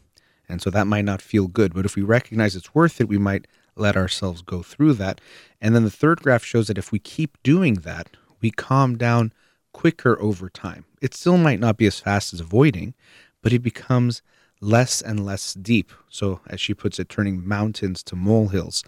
And 0.49 0.61
so 0.61 0.70
that 0.70 0.87
might 0.87 1.05
not 1.05 1.23
feel 1.23 1.47
good. 1.47 1.75
But 1.75 1.85
if 1.85 1.97
we 1.97 2.03
recognize 2.03 2.57
it's 2.57 2.75
worth 2.75 3.01
it, 3.01 3.09
we 3.09 3.18
might 3.18 3.47
let 3.77 3.97
ourselves 3.97 4.42
go 4.42 4.62
through 4.62 4.94
that. 4.94 5.20
And 5.61 5.75
then 5.75 5.85
the 5.85 5.90
third 5.90 6.20
graph 6.20 6.44
shows 6.44 6.68
that 6.68 6.79
if 6.79 6.92
we 6.92 6.99
keep 6.99 7.42
doing 7.42 7.75
that, 7.75 8.11
we 8.40 8.51
calm 8.51 8.97
down 8.97 9.33
quicker 9.74 10.18
over 10.22 10.48
time. 10.48 10.87
It 11.02 11.12
still 11.12 11.37
might 11.37 11.60
not 11.60 11.76
be 11.76 11.84
as 11.84 12.00
fast 12.00 12.32
as 12.32 12.40
avoiding, 12.40 12.94
but 13.42 13.52
it 13.52 13.58
becomes 13.58 14.22
less 14.62 15.02
and 15.02 15.26
less 15.26 15.52
deep. 15.52 15.92
So, 16.08 16.40
as 16.46 16.58
she 16.58 16.72
puts 16.72 16.98
it, 16.98 17.10
turning 17.10 17.46
mountains 17.46 18.02
to 18.04 18.16
molehills. 18.16 18.82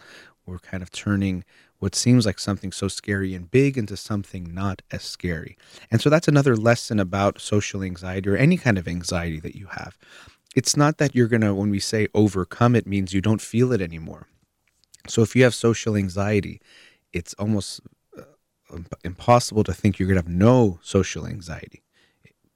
We're 0.46 0.58
kind 0.60 0.82
of 0.82 0.90
turning 0.90 1.44
what 1.78 1.94
seems 1.94 2.24
like 2.24 2.38
something 2.38 2.72
so 2.72 2.88
scary 2.88 3.34
and 3.34 3.50
big 3.50 3.76
into 3.76 3.96
something 3.98 4.54
not 4.54 4.80
as 4.90 5.02
scary. 5.02 5.58
And 5.90 6.00
so, 6.00 6.08
that's 6.08 6.28
another 6.28 6.56
lesson 6.56 6.98
about 6.98 7.40
social 7.40 7.82
anxiety 7.82 8.30
or 8.30 8.36
any 8.36 8.56
kind 8.56 8.78
of 8.78 8.88
anxiety 8.88 9.40
that 9.40 9.56
you 9.56 9.66
have. 9.72 9.98
It's 10.54 10.76
not 10.76 10.96
that 10.96 11.14
you're 11.14 11.28
going 11.28 11.42
to, 11.42 11.52
when 11.54 11.68
we 11.68 11.80
say 11.80 12.08
overcome 12.14 12.74
it, 12.74 12.86
means 12.86 13.12
you 13.12 13.20
don't 13.20 13.42
feel 13.42 13.72
it 13.72 13.82
anymore. 13.82 14.26
So, 15.06 15.20
if 15.20 15.36
you 15.36 15.42
have 15.42 15.54
social 15.54 15.96
anxiety, 15.96 16.60
it's 17.12 17.34
almost 17.34 17.80
impossible 19.04 19.64
to 19.64 19.72
think 19.72 19.98
you're 19.98 20.08
going 20.08 20.20
to 20.20 20.26
have 20.26 20.32
no 20.32 20.78
social 20.82 21.26
anxiety. 21.26 21.82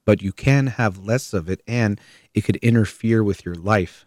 But 0.04 0.22
you 0.22 0.32
can 0.32 0.68
have 0.68 0.98
less 0.98 1.32
of 1.32 1.48
it 1.48 1.62
and 1.66 2.00
it 2.34 2.42
could 2.42 2.56
interfere 2.56 3.22
with 3.22 3.44
your 3.44 3.54
life 3.54 4.06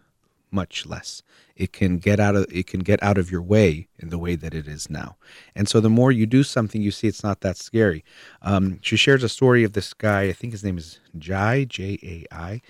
much 0.50 0.86
less. 0.86 1.22
It 1.56 1.72
can 1.72 1.98
get 1.98 2.20
out 2.20 2.36
of 2.36 2.46
it 2.50 2.66
can 2.66 2.80
get 2.80 3.02
out 3.02 3.18
of 3.18 3.30
your 3.30 3.42
way 3.42 3.88
in 3.98 4.08
the 4.08 4.18
way 4.18 4.36
that 4.36 4.54
it 4.54 4.66
is 4.68 4.88
now. 4.88 5.16
And 5.54 5.68
so 5.68 5.80
the 5.80 5.90
more 5.90 6.12
you 6.12 6.26
do 6.26 6.42
something 6.42 6.80
you 6.80 6.90
see 6.90 7.08
it's 7.08 7.24
not 7.24 7.40
that 7.40 7.56
scary. 7.56 8.04
Um, 8.42 8.78
she 8.80 8.96
shares 8.96 9.22
a 9.24 9.28
story 9.28 9.64
of 9.64 9.72
this 9.72 9.92
guy 9.92 10.22
i 10.22 10.32
think 10.32 10.52
his 10.52 10.64
name 10.64 10.78
is 10.78 11.00
jai 11.18 11.64
j-a-i 11.64 12.60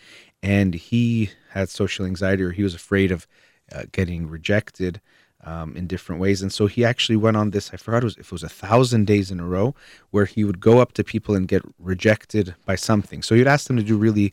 and 0.42 0.74
he 0.74 1.30
had 1.50 1.68
social 1.68 2.04
anxiety 2.04 2.42
or 2.42 2.52
he 2.52 2.62
was 2.62 2.74
afraid 2.74 3.10
of 3.10 3.26
uh, 3.72 3.84
getting 3.92 4.28
rejected 4.28 5.00
um, 5.44 5.76
in 5.76 5.86
different 5.86 6.20
ways. 6.20 6.42
And 6.42 6.52
so 6.52 6.66
he 6.66 6.84
actually 6.84 7.16
went 7.16 7.36
on 7.36 7.50
this, 7.50 7.70
I 7.72 7.76
forgot 7.76 8.02
it 8.02 8.04
was, 8.04 8.16
if 8.16 8.26
it 8.26 8.32
was 8.32 8.42
a 8.42 8.48
thousand 8.48 9.06
days 9.06 9.30
in 9.30 9.40
a 9.40 9.46
row, 9.46 9.74
where 10.10 10.24
he 10.24 10.44
would 10.44 10.60
go 10.60 10.78
up 10.78 10.92
to 10.94 11.04
people 11.04 11.34
and 11.34 11.46
get 11.46 11.62
rejected 11.78 12.54
by 12.64 12.76
something. 12.76 13.22
So 13.22 13.34
he'd 13.34 13.46
ask 13.46 13.66
them 13.66 13.76
to 13.76 13.82
do 13.82 13.96
really 13.96 14.32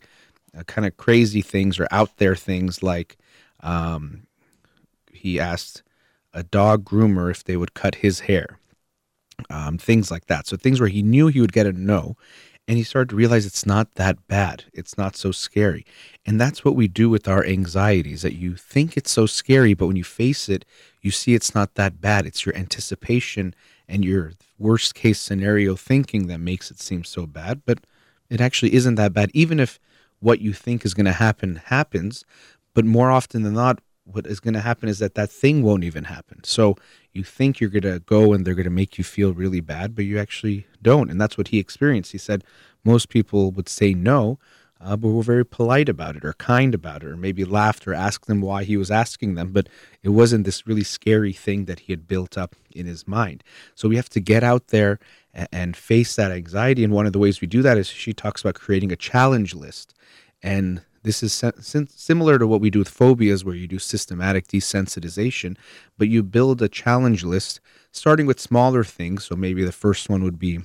uh, 0.56 0.64
kind 0.64 0.86
of 0.86 0.96
crazy 0.96 1.42
things 1.42 1.78
or 1.78 1.86
out 1.90 2.16
there 2.16 2.36
things 2.36 2.82
like 2.82 3.18
um, 3.60 4.26
he 5.12 5.38
asked 5.38 5.82
a 6.34 6.42
dog 6.42 6.84
groomer 6.84 7.30
if 7.30 7.44
they 7.44 7.56
would 7.56 7.74
cut 7.74 7.96
his 7.96 8.20
hair, 8.20 8.58
um, 9.50 9.78
things 9.78 10.10
like 10.10 10.26
that. 10.26 10.46
So 10.46 10.56
things 10.56 10.80
where 10.80 10.88
he 10.88 11.02
knew 11.02 11.28
he 11.28 11.40
would 11.40 11.52
get 11.52 11.66
a 11.66 11.72
no, 11.72 12.16
and 12.68 12.78
you 12.78 12.84
start 12.84 13.08
to 13.08 13.16
realize 13.16 13.44
it's 13.44 13.66
not 13.66 13.94
that 13.96 14.28
bad. 14.28 14.64
It's 14.72 14.96
not 14.96 15.16
so 15.16 15.32
scary. 15.32 15.84
And 16.24 16.40
that's 16.40 16.64
what 16.64 16.76
we 16.76 16.86
do 16.86 17.10
with 17.10 17.26
our 17.26 17.44
anxieties 17.44 18.22
that 18.22 18.34
you 18.34 18.54
think 18.54 18.96
it's 18.96 19.10
so 19.10 19.26
scary, 19.26 19.74
but 19.74 19.88
when 19.88 19.96
you 19.96 20.04
face 20.04 20.48
it, 20.48 20.64
you 21.00 21.10
see 21.10 21.34
it's 21.34 21.54
not 21.54 21.74
that 21.74 22.00
bad. 22.00 22.24
It's 22.24 22.46
your 22.46 22.56
anticipation 22.56 23.54
and 23.88 24.04
your 24.04 24.32
worst 24.58 24.94
case 24.94 25.20
scenario 25.20 25.74
thinking 25.74 26.28
that 26.28 26.38
makes 26.38 26.70
it 26.70 26.80
seem 26.80 27.04
so 27.04 27.26
bad, 27.26 27.62
but 27.66 27.80
it 28.30 28.40
actually 28.40 28.74
isn't 28.74 28.94
that 28.94 29.12
bad. 29.12 29.30
Even 29.34 29.58
if 29.58 29.80
what 30.20 30.40
you 30.40 30.52
think 30.52 30.84
is 30.84 30.94
going 30.94 31.06
to 31.06 31.12
happen 31.12 31.56
happens, 31.66 32.24
but 32.74 32.84
more 32.84 33.10
often 33.10 33.42
than 33.42 33.54
not, 33.54 33.80
what 34.04 34.26
is 34.26 34.40
going 34.40 34.54
to 34.54 34.60
happen 34.60 34.88
is 34.88 34.98
that 35.00 35.14
that 35.14 35.30
thing 35.30 35.62
won't 35.62 35.84
even 35.84 36.04
happen. 36.04 36.42
So 36.44 36.76
you 37.12 37.22
think 37.24 37.60
you're 37.60 37.70
going 37.70 37.82
to 37.82 38.00
go 38.00 38.32
and 38.32 38.44
they're 38.44 38.54
going 38.54 38.64
to 38.64 38.70
make 38.70 38.98
you 38.98 39.04
feel 39.04 39.32
really 39.32 39.60
bad, 39.60 39.94
but 39.94 40.04
you 40.04 40.18
actually 40.18 40.66
don't. 40.80 41.10
And 41.10 41.20
that's 41.20 41.36
what 41.36 41.48
he 41.48 41.58
experienced. 41.58 42.12
He 42.12 42.18
said 42.18 42.44
most 42.84 43.08
people 43.08 43.50
would 43.52 43.68
say 43.68 43.94
no, 43.94 44.38
uh, 44.80 44.96
but 44.96 45.08
were 45.08 45.22
very 45.22 45.44
polite 45.44 45.88
about 45.88 46.16
it 46.16 46.24
or 46.24 46.32
kind 46.34 46.74
about 46.74 47.02
it, 47.02 47.08
or 47.08 47.16
maybe 47.16 47.44
laughed 47.44 47.86
or 47.86 47.94
asked 47.94 48.26
them 48.26 48.40
why 48.40 48.64
he 48.64 48.76
was 48.76 48.90
asking 48.90 49.34
them. 49.34 49.52
But 49.52 49.68
it 50.02 50.08
wasn't 50.08 50.44
this 50.44 50.66
really 50.66 50.82
scary 50.82 51.32
thing 51.32 51.66
that 51.66 51.80
he 51.80 51.92
had 51.92 52.08
built 52.08 52.36
up 52.36 52.56
in 52.72 52.86
his 52.86 53.06
mind. 53.06 53.44
So 53.74 53.88
we 53.88 53.96
have 53.96 54.08
to 54.10 54.20
get 54.20 54.42
out 54.42 54.68
there 54.68 54.98
and, 55.32 55.48
and 55.52 55.76
face 55.76 56.16
that 56.16 56.32
anxiety. 56.32 56.82
And 56.82 56.92
one 56.92 57.06
of 57.06 57.12
the 57.12 57.18
ways 57.18 57.40
we 57.40 57.46
do 57.46 57.62
that 57.62 57.78
is 57.78 57.86
she 57.88 58.12
talks 58.12 58.40
about 58.40 58.54
creating 58.54 58.90
a 58.90 58.96
challenge 58.96 59.54
list. 59.54 59.94
And 60.42 60.82
this 61.02 61.22
is 61.22 61.42
similar 61.88 62.38
to 62.38 62.46
what 62.46 62.60
we 62.60 62.70
do 62.70 62.78
with 62.78 62.88
phobias, 62.88 63.44
where 63.44 63.54
you 63.54 63.66
do 63.66 63.78
systematic 63.78 64.46
desensitization, 64.46 65.56
but 65.98 66.08
you 66.08 66.22
build 66.22 66.62
a 66.62 66.68
challenge 66.68 67.24
list 67.24 67.60
starting 67.90 68.26
with 68.26 68.38
smaller 68.38 68.84
things. 68.84 69.24
So 69.24 69.34
maybe 69.34 69.64
the 69.64 69.72
first 69.72 70.08
one 70.08 70.22
would 70.22 70.38
be 70.38 70.60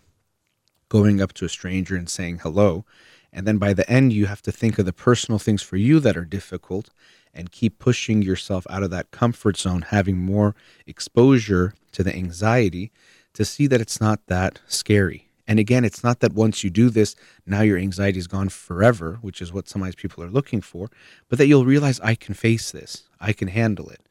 going 0.89 1.21
up 1.21 1.33
to 1.33 1.45
a 1.45 1.49
stranger 1.49 1.95
and 1.95 2.09
saying 2.09 2.39
hello. 2.39 2.85
And 3.33 3.45
then 3.45 3.57
by 3.57 3.73
the 3.73 3.89
end, 3.89 4.13
you 4.13 4.27
have 4.27 4.41
to 4.43 4.51
think 4.51 4.79
of 4.79 4.85
the 4.85 4.93
personal 4.93 5.39
things 5.39 5.61
for 5.61 5.75
you 5.75 5.99
that 5.99 6.15
are 6.15 6.25
difficult 6.25 6.91
and 7.33 7.51
keep 7.51 7.77
pushing 7.77 8.21
yourself 8.21 8.65
out 8.69 8.83
of 8.83 8.89
that 8.91 9.11
comfort 9.11 9.57
zone, 9.57 9.83
having 9.89 10.17
more 10.17 10.55
exposure 10.85 11.73
to 11.91 12.03
the 12.03 12.15
anxiety 12.15 12.91
to 13.33 13.43
see 13.43 13.67
that 13.67 13.81
it's 13.81 13.99
not 13.99 14.25
that 14.27 14.61
scary. 14.67 15.26
And 15.47 15.59
again, 15.59 15.85
it's 15.85 16.03
not 16.03 16.19
that 16.19 16.33
once 16.33 16.63
you 16.63 16.69
do 16.69 16.89
this, 16.89 17.15
now 17.45 17.61
your 17.61 17.77
anxiety 17.77 18.19
is 18.19 18.27
gone 18.27 18.49
forever, 18.49 19.17
which 19.21 19.41
is 19.41 19.53
what 19.53 19.69
sometimes 19.69 19.95
people 19.95 20.23
are 20.23 20.29
looking 20.29 20.61
for, 20.61 20.89
but 21.29 21.37
that 21.37 21.47
you'll 21.47 21.65
realize 21.65 21.99
I 22.01 22.15
can 22.15 22.33
face 22.33 22.71
this, 22.71 23.03
I 23.21 23.31
can 23.31 23.47
handle 23.47 23.89
it, 23.89 24.01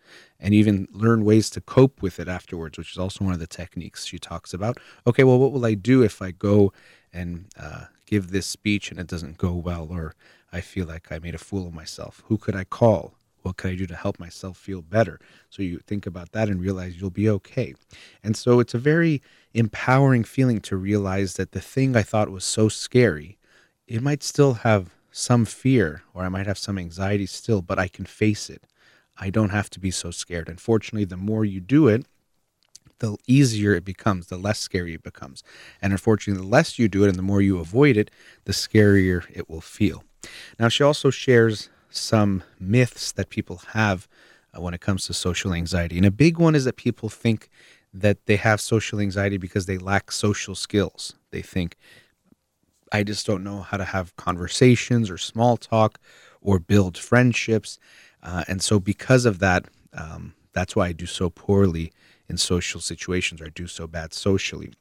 and 0.40 0.54
even 0.54 0.88
learn 0.92 1.24
ways 1.24 1.50
to 1.50 1.60
cope 1.60 2.00
with 2.00 2.18
it 2.18 2.28
afterwards, 2.28 2.78
which 2.78 2.92
is 2.92 2.98
also 2.98 3.24
one 3.24 3.34
of 3.34 3.40
the 3.40 3.46
techniques 3.46 4.06
she 4.06 4.18
talks 4.18 4.54
about. 4.54 4.78
Okay, 5.06 5.24
well, 5.24 5.38
what 5.38 5.52
will 5.52 5.66
I 5.66 5.74
do 5.74 6.02
if 6.02 6.22
I 6.22 6.30
go 6.30 6.72
and 7.12 7.46
uh, 7.60 7.84
give 8.06 8.30
this 8.30 8.46
speech 8.46 8.90
and 8.90 8.98
it 8.98 9.06
doesn't 9.06 9.36
go 9.36 9.52
well, 9.52 9.88
or 9.90 10.14
I 10.52 10.62
feel 10.62 10.86
like 10.86 11.12
I 11.12 11.18
made 11.18 11.34
a 11.34 11.38
fool 11.38 11.66
of 11.66 11.74
myself? 11.74 12.22
Who 12.28 12.38
could 12.38 12.56
I 12.56 12.64
call? 12.64 13.14
What 13.46 13.58
can 13.58 13.70
I 13.70 13.76
do 13.76 13.86
to 13.86 13.94
help 13.94 14.18
myself 14.18 14.56
feel 14.56 14.82
better? 14.82 15.20
So 15.50 15.62
you 15.62 15.78
think 15.86 16.04
about 16.04 16.32
that 16.32 16.48
and 16.48 16.60
realize 16.60 17.00
you'll 17.00 17.10
be 17.10 17.28
okay. 17.28 17.74
And 18.24 18.36
so 18.36 18.58
it's 18.58 18.74
a 18.74 18.78
very 18.78 19.22
empowering 19.54 20.24
feeling 20.24 20.60
to 20.62 20.76
realize 20.76 21.34
that 21.34 21.52
the 21.52 21.60
thing 21.60 21.94
I 21.94 22.02
thought 22.02 22.28
was 22.28 22.44
so 22.44 22.68
scary, 22.68 23.38
it 23.86 24.02
might 24.02 24.24
still 24.24 24.54
have 24.54 24.90
some 25.12 25.44
fear 25.44 26.02
or 26.12 26.24
I 26.24 26.28
might 26.28 26.48
have 26.48 26.58
some 26.58 26.76
anxiety 26.76 27.26
still, 27.26 27.62
but 27.62 27.78
I 27.78 27.86
can 27.86 28.04
face 28.04 28.50
it. 28.50 28.64
I 29.16 29.30
don't 29.30 29.50
have 29.50 29.70
to 29.70 29.80
be 29.80 29.92
so 29.92 30.10
scared. 30.10 30.48
And 30.48 30.60
fortunately, 30.60 31.04
the 31.04 31.16
more 31.16 31.44
you 31.44 31.60
do 31.60 31.86
it, 31.86 32.04
the 32.98 33.16
easier 33.28 33.74
it 33.74 33.84
becomes, 33.84 34.26
the 34.26 34.38
less 34.38 34.58
scary 34.58 34.94
it 34.94 35.04
becomes. 35.04 35.44
And 35.80 35.92
unfortunately, 35.92 36.42
the 36.42 36.48
less 36.48 36.80
you 36.80 36.88
do 36.88 37.04
it 37.04 37.10
and 37.10 37.16
the 37.16 37.22
more 37.22 37.40
you 37.40 37.60
avoid 37.60 37.96
it, 37.96 38.10
the 38.44 38.52
scarier 38.52 39.24
it 39.32 39.48
will 39.48 39.60
feel. 39.60 40.02
Now, 40.58 40.66
she 40.68 40.82
also 40.82 41.10
shares 41.10 41.70
some 41.96 42.42
myths 42.60 43.12
that 43.12 43.30
people 43.30 43.62
have 43.72 44.08
uh, 44.54 44.60
when 44.60 44.74
it 44.74 44.80
comes 44.80 45.06
to 45.06 45.14
social 45.14 45.52
anxiety. 45.52 45.96
And 45.96 46.06
a 46.06 46.10
big 46.10 46.38
one 46.38 46.54
is 46.54 46.64
that 46.64 46.76
people 46.76 47.08
think 47.08 47.48
that 47.92 48.26
they 48.26 48.36
have 48.36 48.60
social 48.60 49.00
anxiety 49.00 49.38
because 49.38 49.66
they 49.66 49.78
lack 49.78 50.12
social 50.12 50.54
skills. 50.54 51.14
They 51.30 51.42
think, 51.42 51.76
I 52.92 53.02
just 53.02 53.26
don't 53.26 53.44
know 53.44 53.60
how 53.60 53.76
to 53.76 53.84
have 53.84 54.14
conversations 54.16 55.10
or 55.10 55.18
small 55.18 55.56
talk 55.56 55.98
or 56.40 56.58
build 56.58 56.98
friendships. 56.98 57.78
Uh, 58.22 58.44
and 58.48 58.62
so, 58.62 58.78
because 58.78 59.24
of 59.24 59.38
that, 59.38 59.66
um, 59.92 60.34
that's 60.52 60.76
why 60.76 60.88
I 60.88 60.92
do 60.92 61.06
so 61.06 61.30
poorly 61.30 61.92
in 62.28 62.36
social 62.36 62.80
situations 62.80 63.40
or 63.40 63.46
I 63.46 63.50
do 63.50 63.66
so 63.66 63.86
bad 63.86 64.12
socially. 64.12 64.72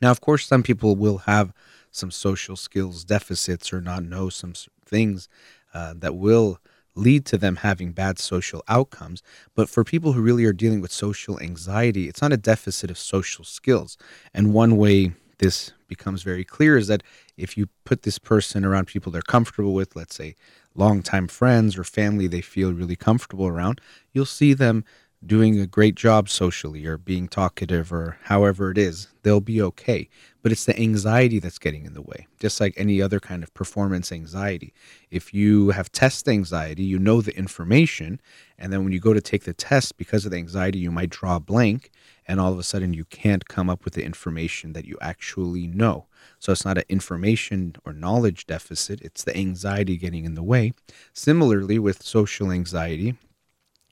Now, 0.00 0.10
of 0.10 0.20
course, 0.20 0.46
some 0.46 0.62
people 0.62 0.96
will 0.96 1.18
have 1.18 1.52
some 1.90 2.10
social 2.10 2.56
skills 2.56 3.04
deficits 3.04 3.72
or 3.72 3.80
not 3.80 4.04
know 4.04 4.28
some 4.28 4.54
things 4.84 5.28
uh, 5.74 5.94
that 5.96 6.16
will 6.16 6.58
lead 6.94 7.24
to 7.26 7.38
them 7.38 7.56
having 7.56 7.92
bad 7.92 8.18
social 8.18 8.62
outcomes. 8.68 9.22
But 9.54 9.68
for 9.68 9.84
people 9.84 10.12
who 10.12 10.20
really 10.20 10.44
are 10.44 10.52
dealing 10.52 10.80
with 10.80 10.92
social 10.92 11.40
anxiety, 11.40 12.08
it's 12.08 12.22
not 12.22 12.32
a 12.32 12.36
deficit 12.36 12.90
of 12.90 12.98
social 12.98 13.44
skills. 13.44 13.96
And 14.34 14.52
one 14.52 14.76
way 14.76 15.12
this 15.38 15.72
becomes 15.88 16.22
very 16.22 16.44
clear 16.44 16.76
is 16.76 16.86
that 16.88 17.02
if 17.36 17.56
you 17.56 17.68
put 17.84 18.02
this 18.02 18.18
person 18.18 18.64
around 18.64 18.86
people 18.86 19.10
they're 19.10 19.22
comfortable 19.22 19.74
with, 19.74 19.96
let's 19.96 20.14
say 20.14 20.36
longtime 20.74 21.26
friends 21.26 21.76
or 21.76 21.84
family 21.84 22.26
they 22.26 22.40
feel 22.40 22.72
really 22.72 22.96
comfortable 22.96 23.46
around, 23.46 23.80
you'll 24.12 24.26
see 24.26 24.52
them 24.52 24.84
doing 25.24 25.60
a 25.60 25.66
great 25.66 25.94
job 25.94 26.28
socially 26.28 26.86
or 26.86 26.96
being 26.96 27.28
talkative 27.28 27.92
or 27.92 28.16
however 28.24 28.70
it 28.70 28.78
is, 28.78 29.08
they'll 29.22 29.40
be 29.40 29.60
okay. 29.60 30.08
But 30.42 30.50
it's 30.50 30.64
the 30.64 30.78
anxiety 30.78 31.38
that's 31.38 31.58
getting 31.58 31.84
in 31.84 31.92
the 31.92 32.00
way, 32.00 32.26
just 32.38 32.58
like 32.58 32.72
any 32.76 33.02
other 33.02 33.20
kind 33.20 33.42
of 33.42 33.52
performance 33.52 34.10
anxiety. 34.10 34.72
If 35.10 35.34
you 35.34 35.70
have 35.70 35.92
test 35.92 36.26
anxiety, 36.26 36.84
you 36.84 36.98
know 36.98 37.20
the 37.20 37.36
information, 37.36 38.20
and 38.58 38.72
then 38.72 38.82
when 38.82 38.92
you 38.92 39.00
go 39.00 39.12
to 39.12 39.20
take 39.20 39.44
the 39.44 39.52
test, 39.52 39.98
because 39.98 40.24
of 40.24 40.30
the 40.30 40.38
anxiety, 40.38 40.78
you 40.78 40.90
might 40.90 41.10
draw 41.10 41.36
a 41.36 41.40
blank, 41.40 41.90
and 42.26 42.40
all 42.40 42.52
of 42.52 42.58
a 42.58 42.62
sudden 42.62 42.94
you 42.94 43.04
can't 43.04 43.48
come 43.48 43.68
up 43.68 43.84
with 43.84 43.92
the 43.92 44.04
information 44.04 44.72
that 44.72 44.86
you 44.86 44.96
actually 45.02 45.66
know. 45.66 46.06
So 46.38 46.52
it's 46.52 46.64
not 46.64 46.78
an 46.78 46.84
information 46.88 47.74
or 47.84 47.92
knowledge 47.92 48.46
deficit, 48.46 49.02
it's 49.02 49.24
the 49.24 49.36
anxiety 49.36 49.98
getting 49.98 50.24
in 50.24 50.34
the 50.34 50.42
way. 50.42 50.72
Similarly, 51.12 51.78
with 51.78 52.02
social 52.02 52.50
anxiety, 52.50 53.16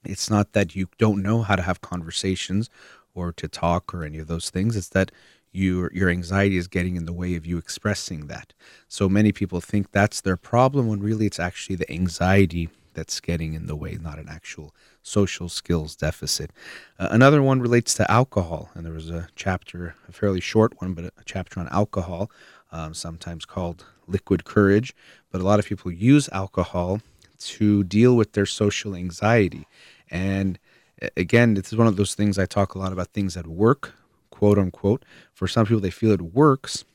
it's 0.03 0.29
not 0.29 0.53
that 0.53 0.75
you 0.75 0.87
don't 0.97 1.21
know 1.21 1.41
how 1.41 1.55
to 1.55 1.61
have 1.61 1.81
conversations 1.81 2.69
or 3.13 3.31
to 3.33 3.47
talk 3.47 3.93
or 3.93 4.03
any 4.03 4.17
of 4.19 4.27
those 4.27 4.49
things. 4.49 4.75
It's 4.75 4.89
that 4.89 5.11
your 5.51 5.91
your 5.93 6.09
anxiety 6.09 6.57
is 6.57 6.67
getting 6.67 6.95
in 6.95 7.05
the 7.05 7.13
way 7.13 7.35
of 7.35 7.45
you 7.45 7.57
expressing 7.57 8.27
that. 8.27 8.53
So 8.87 9.09
many 9.09 9.31
people 9.31 9.61
think 9.61 9.91
that's 9.91 10.21
their 10.21 10.37
problem 10.37 10.87
when 10.87 10.99
really 10.99 11.25
it's 11.25 11.39
actually 11.39 11.75
the 11.75 11.91
anxiety 11.91 12.69
that's 12.93 13.19
getting 13.19 13.53
in 13.53 13.67
the 13.67 13.75
way, 13.75 13.97
not 14.01 14.19
an 14.19 14.27
actual 14.29 14.73
social 15.01 15.49
skills 15.49 15.95
deficit. 15.95 16.51
Uh, 16.97 17.07
another 17.11 17.41
one 17.41 17.61
relates 17.61 17.93
to 17.95 18.11
alcohol, 18.11 18.69
and 18.73 18.85
there 18.85 18.93
was 18.93 19.09
a 19.09 19.27
chapter, 19.35 19.95
a 20.07 20.11
fairly 20.11 20.41
short 20.41 20.79
one, 20.81 20.93
but 20.93 21.05
a 21.05 21.11
chapter 21.25 21.59
on 21.59 21.67
alcohol, 21.69 22.29
um, 22.71 22.93
sometimes 22.93 23.45
called 23.45 23.85
liquid 24.07 24.43
courage. 24.43 24.93
But 25.31 25.41
a 25.41 25.43
lot 25.43 25.59
of 25.59 25.65
people 25.65 25.91
use 25.91 26.29
alcohol 26.29 27.01
to 27.39 27.83
deal 27.83 28.15
with 28.15 28.33
their 28.33 28.45
social 28.45 28.95
anxiety. 28.95 29.67
And 30.11 30.59
again, 31.15 31.53
this 31.53 31.71
is 31.71 31.77
one 31.77 31.87
of 31.87 31.95
those 31.95 32.15
things 32.15 32.37
I 32.37 32.45
talk 32.45 32.75
a 32.75 32.79
lot 32.79 32.93
about 32.93 33.07
things 33.09 33.33
that 33.33 33.47
work, 33.47 33.93
quote 34.29 34.57
unquote. 34.57 35.03
For 35.33 35.47
some 35.47 35.65
people, 35.65 35.81
they 35.81 35.89
feel 35.89 36.11
it 36.11 36.21
works 36.21 36.85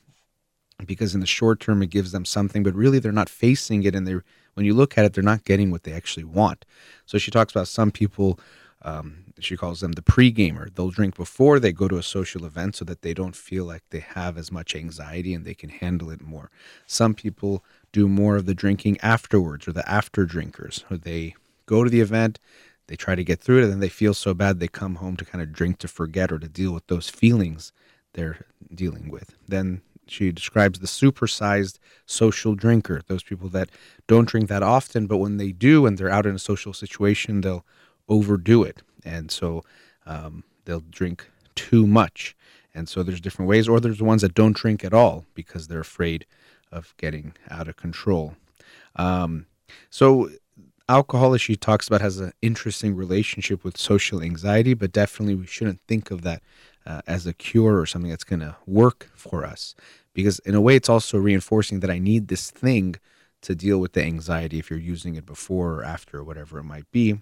because 0.85 1.13
in 1.13 1.21
the 1.21 1.27
short 1.27 1.59
term 1.59 1.81
it 1.81 1.89
gives 1.89 2.11
them 2.11 2.25
something, 2.25 2.63
but 2.63 2.75
really 2.75 2.99
they're 2.99 3.11
not 3.11 3.29
facing 3.29 3.83
it. 3.83 3.95
And 3.95 4.07
they 4.07 4.15
when 4.55 4.65
you 4.65 4.73
look 4.73 4.97
at 4.97 5.05
it, 5.05 5.13
they're 5.13 5.23
not 5.23 5.43
getting 5.43 5.69
what 5.69 5.83
they 5.83 5.91
actually 5.91 6.23
want. 6.23 6.65
So 7.05 7.17
she 7.17 7.31
talks 7.31 7.53
about 7.53 7.67
some 7.67 7.91
people. 7.91 8.39
Um, 8.81 9.25
she 9.39 9.57
calls 9.57 9.79
them 9.79 9.93
the 9.93 10.01
pre-gamer. 10.01 10.69
They'll 10.73 10.91
drink 10.91 11.15
before 11.15 11.59
they 11.59 11.71
go 11.71 11.87
to 11.87 11.97
a 11.97 12.03
social 12.03 12.45
event 12.45 12.75
so 12.75 12.85
that 12.85 13.01
they 13.01 13.13
don't 13.13 13.35
feel 13.35 13.65
like 13.65 13.83
they 13.89 13.99
have 13.99 14.37
as 14.37 14.51
much 14.51 14.75
anxiety 14.75 15.33
and 15.33 15.43
they 15.43 15.55
can 15.55 15.69
handle 15.69 16.11
it 16.11 16.21
more. 16.21 16.51
Some 16.85 17.15
people 17.15 17.63
do 17.95 18.09
more 18.09 18.35
of 18.35 18.45
the 18.45 18.53
drinking 18.53 18.97
afterwards 19.01 19.69
or 19.69 19.71
the 19.71 19.89
after 19.89 20.25
drinkers. 20.25 20.83
Or 20.91 20.97
they 20.97 21.33
go 21.65 21.81
to 21.81 21.89
the 21.89 22.01
event, 22.01 22.39
they 22.87 22.97
try 22.97 23.15
to 23.15 23.23
get 23.23 23.39
through 23.39 23.59
it, 23.59 23.63
and 23.63 23.71
then 23.71 23.79
they 23.79 23.87
feel 23.87 24.13
so 24.13 24.33
bad 24.33 24.59
they 24.59 24.67
come 24.67 24.95
home 24.95 25.15
to 25.15 25.23
kind 25.23 25.41
of 25.41 25.53
drink 25.53 25.77
to 25.77 25.87
forget 25.87 26.29
or 26.29 26.37
to 26.39 26.49
deal 26.49 26.73
with 26.73 26.85
those 26.87 27.09
feelings 27.09 27.71
they're 28.11 28.45
dealing 28.73 29.09
with. 29.09 29.37
Then 29.47 29.81
she 30.07 30.33
describes 30.33 30.79
the 30.79 30.87
supersized 30.87 31.79
social 32.05 32.53
drinker, 32.53 33.01
those 33.07 33.23
people 33.23 33.47
that 33.49 33.69
don't 34.07 34.27
drink 34.27 34.49
that 34.49 34.61
often, 34.61 35.07
but 35.07 35.19
when 35.19 35.37
they 35.37 35.53
do 35.53 35.85
and 35.85 35.97
they're 35.97 36.09
out 36.09 36.25
in 36.25 36.35
a 36.35 36.39
social 36.39 36.73
situation, 36.73 37.39
they'll 37.39 37.65
overdo 38.09 38.61
it. 38.61 38.81
And 39.05 39.31
so 39.31 39.63
um, 40.05 40.43
they'll 40.65 40.83
drink 40.91 41.29
too 41.55 41.87
much. 41.87 42.35
And 42.73 42.89
so 42.89 43.03
there's 43.03 43.21
different 43.21 43.47
ways, 43.47 43.69
or 43.69 43.79
there's 43.79 43.99
the 43.99 44.03
ones 44.03 44.21
that 44.21 44.33
don't 44.33 44.55
drink 44.55 44.83
at 44.83 44.93
all 44.93 45.23
because 45.33 45.69
they're 45.69 45.79
afraid 45.79 46.25
of 46.75 46.93
getting 46.97 47.33
out 47.49 47.67
of 47.67 47.75
control. 47.77 48.35
Um, 48.95 49.45
so 49.89 50.29
alcohol, 50.87 51.33
as 51.33 51.41
she 51.41 51.55
talks 51.55 51.87
about, 51.87 52.01
has 52.01 52.19
an 52.19 52.33
interesting 52.41 52.95
relationship 52.95 53.63
with 53.63 53.77
social 53.77 54.21
anxiety, 54.21 54.73
but 54.73 54.91
definitely 54.91 55.35
we 55.35 55.47
shouldn't 55.47 55.81
think 55.87 56.11
of 56.11 56.21
that 56.21 56.41
uh, 56.85 57.01
as 57.07 57.25
a 57.25 57.33
cure 57.33 57.79
or 57.79 57.85
something 57.85 58.09
that's 58.09 58.23
going 58.23 58.41
to 58.41 58.55
work 58.65 59.09
for 59.15 59.45
us. 59.45 59.75
Because 60.13 60.39
in 60.39 60.55
a 60.55 60.61
way, 60.61 60.75
it's 60.75 60.89
also 60.89 61.17
reinforcing 61.17 61.79
that 61.81 61.89
I 61.89 61.99
need 61.99 62.27
this 62.27 62.51
thing 62.51 62.95
to 63.41 63.55
deal 63.55 63.79
with 63.79 63.93
the 63.93 64.03
anxiety 64.03 64.59
if 64.59 64.69
you're 64.69 64.79
using 64.79 65.15
it 65.15 65.25
before 65.25 65.75
or 65.75 65.83
after 65.83 66.19
or 66.19 66.23
whatever 66.23 66.59
it 66.59 66.63
might 66.63 66.89
be. 66.91 67.21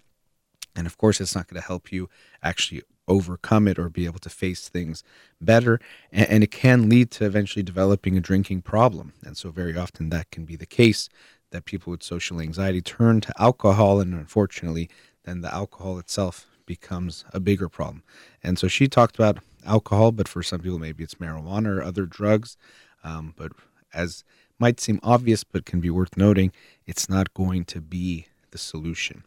And 0.75 0.87
of 0.87 0.97
course, 0.97 1.21
it's 1.21 1.35
not 1.35 1.47
going 1.47 1.61
to 1.61 1.67
help 1.67 1.91
you 1.91 2.09
actually 2.41 2.81
overcome 3.07 3.67
it 3.67 3.77
or 3.77 3.89
be 3.89 4.05
able 4.05 4.19
to 4.19 4.29
face 4.29 4.69
things 4.69 5.03
better. 5.41 5.79
And, 6.11 6.29
and, 6.29 6.43
it 6.43 6.51
can 6.51 6.89
lead 6.89 7.11
to 7.11 7.25
eventually 7.25 7.63
developing 7.63 8.17
a 8.17 8.21
drinking 8.21 8.61
problem. 8.61 9.13
And 9.23 9.37
so, 9.37 9.51
very 9.51 9.77
often, 9.77 10.09
that 10.09 10.31
can 10.31 10.45
be 10.45 10.55
the 10.55 10.65
case 10.65 11.09
that 11.51 11.65
people 11.65 11.91
with 11.91 12.03
social 12.03 12.39
anxiety 12.39 12.81
turn 12.81 13.21
to 13.21 13.33
alcohol. 13.37 13.99
And 13.99 14.13
unfortunately, 14.13 14.89
then 15.23 15.41
the 15.41 15.53
alcohol 15.53 15.99
itself 15.99 16.47
becomes 16.65 17.25
a 17.33 17.39
bigger 17.39 17.69
problem. 17.69 18.03
And 18.41 18.57
so, 18.57 18.67
she 18.67 18.87
talked 18.87 19.15
about 19.15 19.39
alcohol, 19.65 20.11
but 20.11 20.27
for 20.27 20.43
some 20.43 20.61
people, 20.61 20.79
maybe 20.79 21.03
it's 21.03 21.15
marijuana 21.15 21.77
or 21.77 21.83
other 21.83 22.05
drugs. 22.05 22.57
Um, 23.03 23.33
but 23.35 23.51
as 23.93 24.23
might 24.59 24.79
seem 24.79 24.99
obvious, 25.03 25.43
but 25.43 25.65
can 25.65 25.79
be 25.81 25.89
worth 25.89 26.15
noting, 26.15 26.51
it's 26.85 27.09
not 27.09 27.33
going 27.33 27.65
to 27.65 27.81
be 27.81 28.27
the 28.51 28.57
solution. 28.57 29.23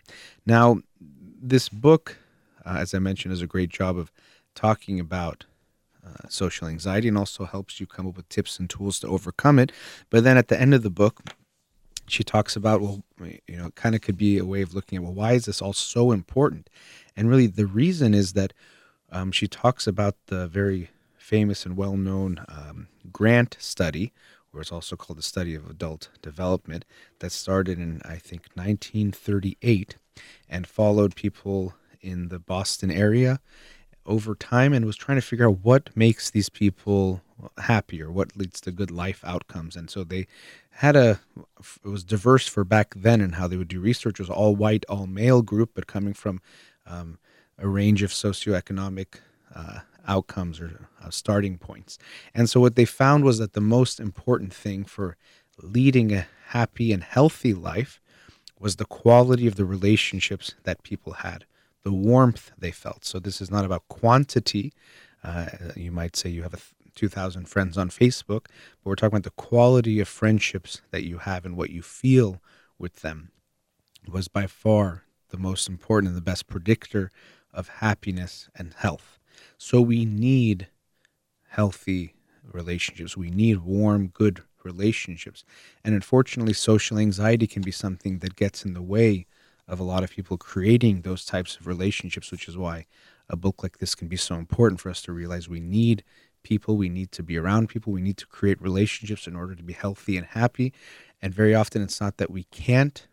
Now, 0.47 0.81
this 1.01 1.69
book, 1.69 2.17
uh, 2.67 2.79
as 2.79 2.93
I 2.95 2.99
mentioned, 2.99 3.33
does 3.33 3.43
a 3.43 3.47
great 3.47 3.71
job 3.71 3.97
of 3.97 4.11
talking 4.55 4.99
about 4.99 5.45
uh, 6.05 6.29
social 6.29 6.69
anxiety 6.69 7.09
and 7.09 7.19
also 7.19 7.45
helps 7.45 7.81
you 7.81 7.87
come 7.87 8.07
up 8.07 8.17
with 8.17 8.29
tips 8.29 8.59
and 8.59 8.69
tools 8.69 9.01
to 9.01 9.09
overcome 9.09 9.59
it. 9.59 9.73
But 10.11 10.25
then 10.25 10.37
at 10.37 10.49
the 10.49 10.61
end 10.61 10.75
of 10.75 10.83
the 10.83 10.91
book, 10.91 11.21
she 12.09 12.23
talks 12.23 12.55
about, 12.55 12.81
well, 12.81 13.03
you 13.21 13.57
know, 13.57 13.67
it 13.67 13.75
kind 13.75 13.95
of 13.95 14.01
could 14.01 14.17
be 14.17 14.39
a 14.39 14.45
way 14.45 14.63
of 14.63 14.75
looking 14.75 14.97
at, 14.97 15.03
well, 15.03 15.13
why 15.13 15.33
is 15.33 15.47
this 15.47 15.61
all 15.61 15.73
so 15.73 16.13
important? 16.13 16.71
And 17.17 17.29
really, 17.29 17.47
the 17.47 17.67
reason 17.67 18.15
is 18.15 18.35
that 18.35 18.53
um, 19.11 19.33
she 19.33 19.49
talks 19.49 19.87
about 19.87 20.15
the 20.27 20.47
very 20.47 20.91
famous 21.17 21.67
and 21.67 21.77
well 21.77 21.97
known 21.97 22.45
um, 22.49 22.89
Grant 23.13 23.57
study, 23.59 24.13
or 24.53 24.61
it's 24.61 24.73
also 24.73 24.97
called 24.97 25.19
the 25.19 25.23
study 25.23 25.55
of 25.55 25.69
adult 25.69 26.11
development, 26.23 26.85
that 27.19 27.33
started 27.33 27.79
in, 27.79 28.01
I 28.05 28.17
think, 28.17 28.49
1938 28.55 29.97
and 30.49 30.67
followed 30.67 31.17
people 31.17 31.75
in 32.01 32.29
the 32.29 32.39
Boston 32.39 32.91
area 32.91 33.41
over 34.05 34.35
time 34.35 34.73
and 34.73 34.85
was 34.85 34.97
trying 34.97 35.19
to 35.19 35.23
figure 35.23 35.49
out 35.49 35.59
what 35.63 35.97
makes 35.97 36.31
these 36.31 36.49
people 36.49 37.23
happier, 37.59 38.11
what 38.11 38.37
leads 38.37 38.61
to 38.61 38.71
good 38.71 38.91
life 38.91 39.23
outcomes. 39.25 39.77
And 39.77 39.91
so 39.91 40.05
they 40.05 40.27
had 40.71 40.97
a, 40.97 41.21
it 41.85 41.89
was 41.89 42.05
diverse 42.05 42.47
for 42.47 42.65
back 42.65 42.95
then 42.95 43.21
and 43.21 43.35
how 43.35 43.49
they 43.49 43.57
would 43.57 43.69
do 43.69 43.81
research. 43.81 44.21
It 44.21 44.23
was 44.23 44.31
all 44.31 44.55
white, 44.55 44.85
all 44.89 45.07
male 45.07 45.43
group, 45.43 45.71
but 45.75 45.87
coming 45.87 46.15
from 46.15 46.41
um, 46.87 47.19
a 47.59 47.69
range 47.69 48.03
of 48.03 48.11
socioeconomic 48.11 49.21
uh, 49.55 49.81
outcomes 50.07 50.61
or 50.61 50.89
uh, 51.03 51.11
starting 51.11 51.59
points. 51.59 51.99
And 52.35 52.49
so 52.49 52.61
what 52.61 52.77
they 52.77 52.85
found 52.85 53.25
was 53.25 53.39
that 53.39 53.55
the 53.55 53.61
most 53.61 53.99
important 54.01 54.55
thing 54.55 54.85
for 54.85 55.17
leading 55.61 56.13
a 56.13 56.27
happy 56.49 56.93
and 56.93 57.03
healthy 57.03 57.55
life 57.55 58.01
was 58.59 58.77
the 58.77 58.85
quality 58.85 59.47
of 59.47 59.57
the 59.57 59.65
relationships 59.65 60.55
that 60.65 60.83
people 60.83 61.15
had, 61.15 61.45
the 61.87 61.93
warmth 61.93 62.51
they 62.59 62.73
felt. 62.73 63.05
So 63.05 63.21
this 63.21 63.41
is 63.41 63.49
not 63.49 63.65
about 63.65 63.87
quantity. 63.87 64.73
Uh, 65.23 65.47
you 65.77 65.93
might 65.93 66.17
say 66.17 66.29
you 66.29 66.43
have 66.43 66.53
a 66.53 66.59
2,000 66.97 67.49
friends 67.49 67.79
on 67.79 67.91
Facebook, 67.91 68.47
but 68.83 68.87
we're 68.87 68.97
talking 68.97 69.19
about 69.19 69.23
the 69.23 69.31
quality 69.43 70.01
of 70.01 70.09
friendships 70.09 70.83
that 70.91 71.05
you 71.05 71.19
have 71.19 71.45
and 71.45 71.57
what 71.57 71.71
you 71.71 71.83
feel 71.83 72.43
with 72.77 73.03
them 73.03 73.31
was 74.09 74.27
by 74.27 74.49
far 74.49 75.05
the 75.29 75.39
most 75.39 75.69
important 75.69 76.09
and 76.09 76.17
the 76.17 76.31
best 76.33 76.49
predictor 76.49 77.13
of 77.55 77.69
happiness 77.69 78.49
and 78.57 78.75
health. 78.75 79.21
So 79.57 79.81
we 79.81 80.05
need 80.05 80.67
healthy 81.51 82.17
relationships. 82.53 83.17
We 83.17 83.31
need 83.31 83.59
warm, 83.59 84.09
good 84.09 84.43
relationships. 84.65 85.45
And 85.85 85.95
unfortunately, 85.95 86.55
social 86.55 86.99
anxiety 86.99 87.47
can 87.47 87.63
be 87.63 87.71
something 87.71 88.19
that 88.19 88.35
gets 88.35 88.65
in 88.65 88.75
the 88.75 88.83
way 88.83 89.29
of 89.69 89.81
a 89.81 89.85
lot 89.85 90.05
of 90.05 90.11
people 90.11 90.37
creating 90.37 91.03
those 91.03 91.25
types 91.25 91.57
of 91.57 91.67
relationships, 91.67 92.31
which 92.31 92.49
is 92.49 92.57
why 92.57 92.87
a 93.29 93.37
book 93.37 93.63
like 93.63 93.79
this 93.79 93.95
can 93.95 94.09
be 94.09 94.17
so 94.17 94.37
important 94.37 94.81
for 94.81 94.91
us 94.91 95.03
to 95.03 95.13
realize 95.13 95.49
we 95.49 95.61
need 95.61 96.05
people, 96.43 96.77
we 96.77 96.89
need 96.89 97.11
to 97.11 97.23
be 97.23 97.37
around 97.37 97.69
people, 97.69 97.93
we 97.93 98.01
need 98.01 98.17
to 98.17 98.27
create 98.27 98.63
relationships 98.63 99.27
in 99.27 99.35
order 99.35 99.55
to 99.55 99.65
be 99.65 99.73
healthy 99.73 100.17
and 100.17 100.27
happy. 100.27 100.73
And 101.21 101.35
very 101.35 101.55
often, 101.55 101.83
it's 101.83 102.01
not 102.01 102.19
that 102.19 102.31
we 102.31 102.45
can't 102.45 103.07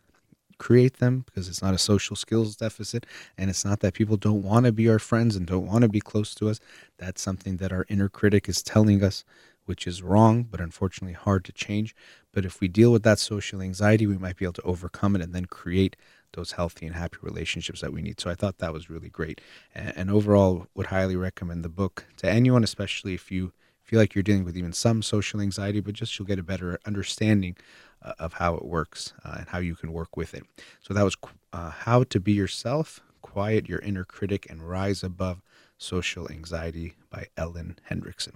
create 0.58 0.98
them 0.98 1.24
because 1.26 1.48
it's 1.48 1.62
not 1.62 1.74
a 1.74 1.78
social 1.78 2.16
skills 2.16 2.56
deficit 2.56 3.06
and 3.36 3.50
it's 3.50 3.64
not 3.64 3.80
that 3.80 3.94
people 3.94 4.16
don't 4.16 4.42
want 4.42 4.64
to 4.64 4.72
be 4.72 4.88
our 4.88 4.98
friends 4.98 5.36
and 5.36 5.46
don't 5.46 5.66
want 5.66 5.82
to 5.82 5.88
be 5.88 6.00
close 6.00 6.34
to 6.34 6.48
us 6.48 6.60
that's 6.98 7.20
something 7.20 7.56
that 7.56 7.72
our 7.72 7.84
inner 7.88 8.08
critic 8.08 8.48
is 8.48 8.62
telling 8.62 9.02
us 9.02 9.24
which 9.64 9.86
is 9.86 10.02
wrong 10.02 10.44
but 10.44 10.60
unfortunately 10.60 11.12
hard 11.12 11.44
to 11.44 11.52
change 11.52 11.94
but 12.32 12.44
if 12.44 12.60
we 12.60 12.68
deal 12.68 12.92
with 12.92 13.02
that 13.02 13.18
social 13.18 13.60
anxiety 13.60 14.06
we 14.06 14.16
might 14.16 14.36
be 14.36 14.44
able 14.44 14.52
to 14.52 14.62
overcome 14.62 15.16
it 15.16 15.22
and 15.22 15.34
then 15.34 15.44
create 15.44 15.96
those 16.34 16.52
healthy 16.52 16.86
and 16.86 16.94
happy 16.94 17.18
relationships 17.22 17.80
that 17.80 17.92
we 17.92 18.02
need 18.02 18.20
so 18.20 18.30
i 18.30 18.34
thought 18.34 18.58
that 18.58 18.72
was 18.72 18.90
really 18.90 19.08
great 19.08 19.40
and, 19.74 19.92
and 19.96 20.10
overall 20.10 20.66
would 20.74 20.86
highly 20.86 21.16
recommend 21.16 21.64
the 21.64 21.68
book 21.68 22.06
to 22.16 22.28
anyone 22.28 22.62
especially 22.62 23.14
if 23.14 23.30
you 23.30 23.52
feel 23.82 23.98
like 23.98 24.14
you're 24.14 24.22
dealing 24.22 24.44
with 24.44 24.56
even 24.56 24.72
some 24.72 25.02
social 25.02 25.40
anxiety 25.40 25.80
but 25.80 25.94
just 25.94 26.18
you'll 26.18 26.26
get 26.26 26.38
a 26.38 26.42
better 26.42 26.78
understanding 26.86 27.56
uh, 28.04 28.12
of 28.18 28.34
how 28.34 28.54
it 28.54 28.64
works 28.64 29.12
uh, 29.24 29.36
and 29.38 29.48
how 29.48 29.58
you 29.58 29.74
can 29.74 29.92
work 29.92 30.16
with 30.16 30.34
it. 30.34 30.44
So 30.80 30.92
that 30.94 31.02
was 31.02 31.16
uh, 31.52 31.70
How 31.70 32.04
to 32.04 32.20
Be 32.20 32.32
Yourself, 32.32 33.00
Quiet 33.22 33.68
Your 33.68 33.78
Inner 33.80 34.04
Critic, 34.04 34.46
and 34.50 34.68
Rise 34.68 35.02
Above 35.02 35.40
Social 35.78 36.30
Anxiety 36.30 36.94
by 37.10 37.26
Ellen 37.36 37.78
Hendriksen. 37.90 38.34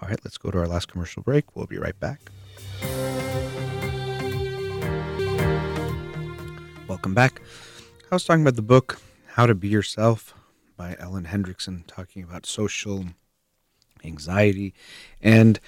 All 0.00 0.08
right, 0.08 0.20
let's 0.22 0.38
go 0.38 0.50
to 0.50 0.58
our 0.58 0.68
last 0.68 0.88
commercial 0.88 1.22
break. 1.22 1.56
We'll 1.56 1.66
be 1.66 1.78
right 1.78 1.98
back. 1.98 2.20
Welcome 6.88 7.14
back. 7.14 7.42
I 8.12 8.14
was 8.14 8.24
talking 8.24 8.42
about 8.42 8.54
the 8.54 8.62
book 8.62 9.00
How 9.26 9.44
to 9.44 9.56
Be 9.56 9.66
Yourself 9.66 10.34
by 10.76 10.94
Ellen 11.00 11.24
Hendriksen, 11.24 11.84
talking 11.88 12.22
about 12.22 12.46
social 12.46 13.06
anxiety. 14.04 14.72
And 15.20 15.58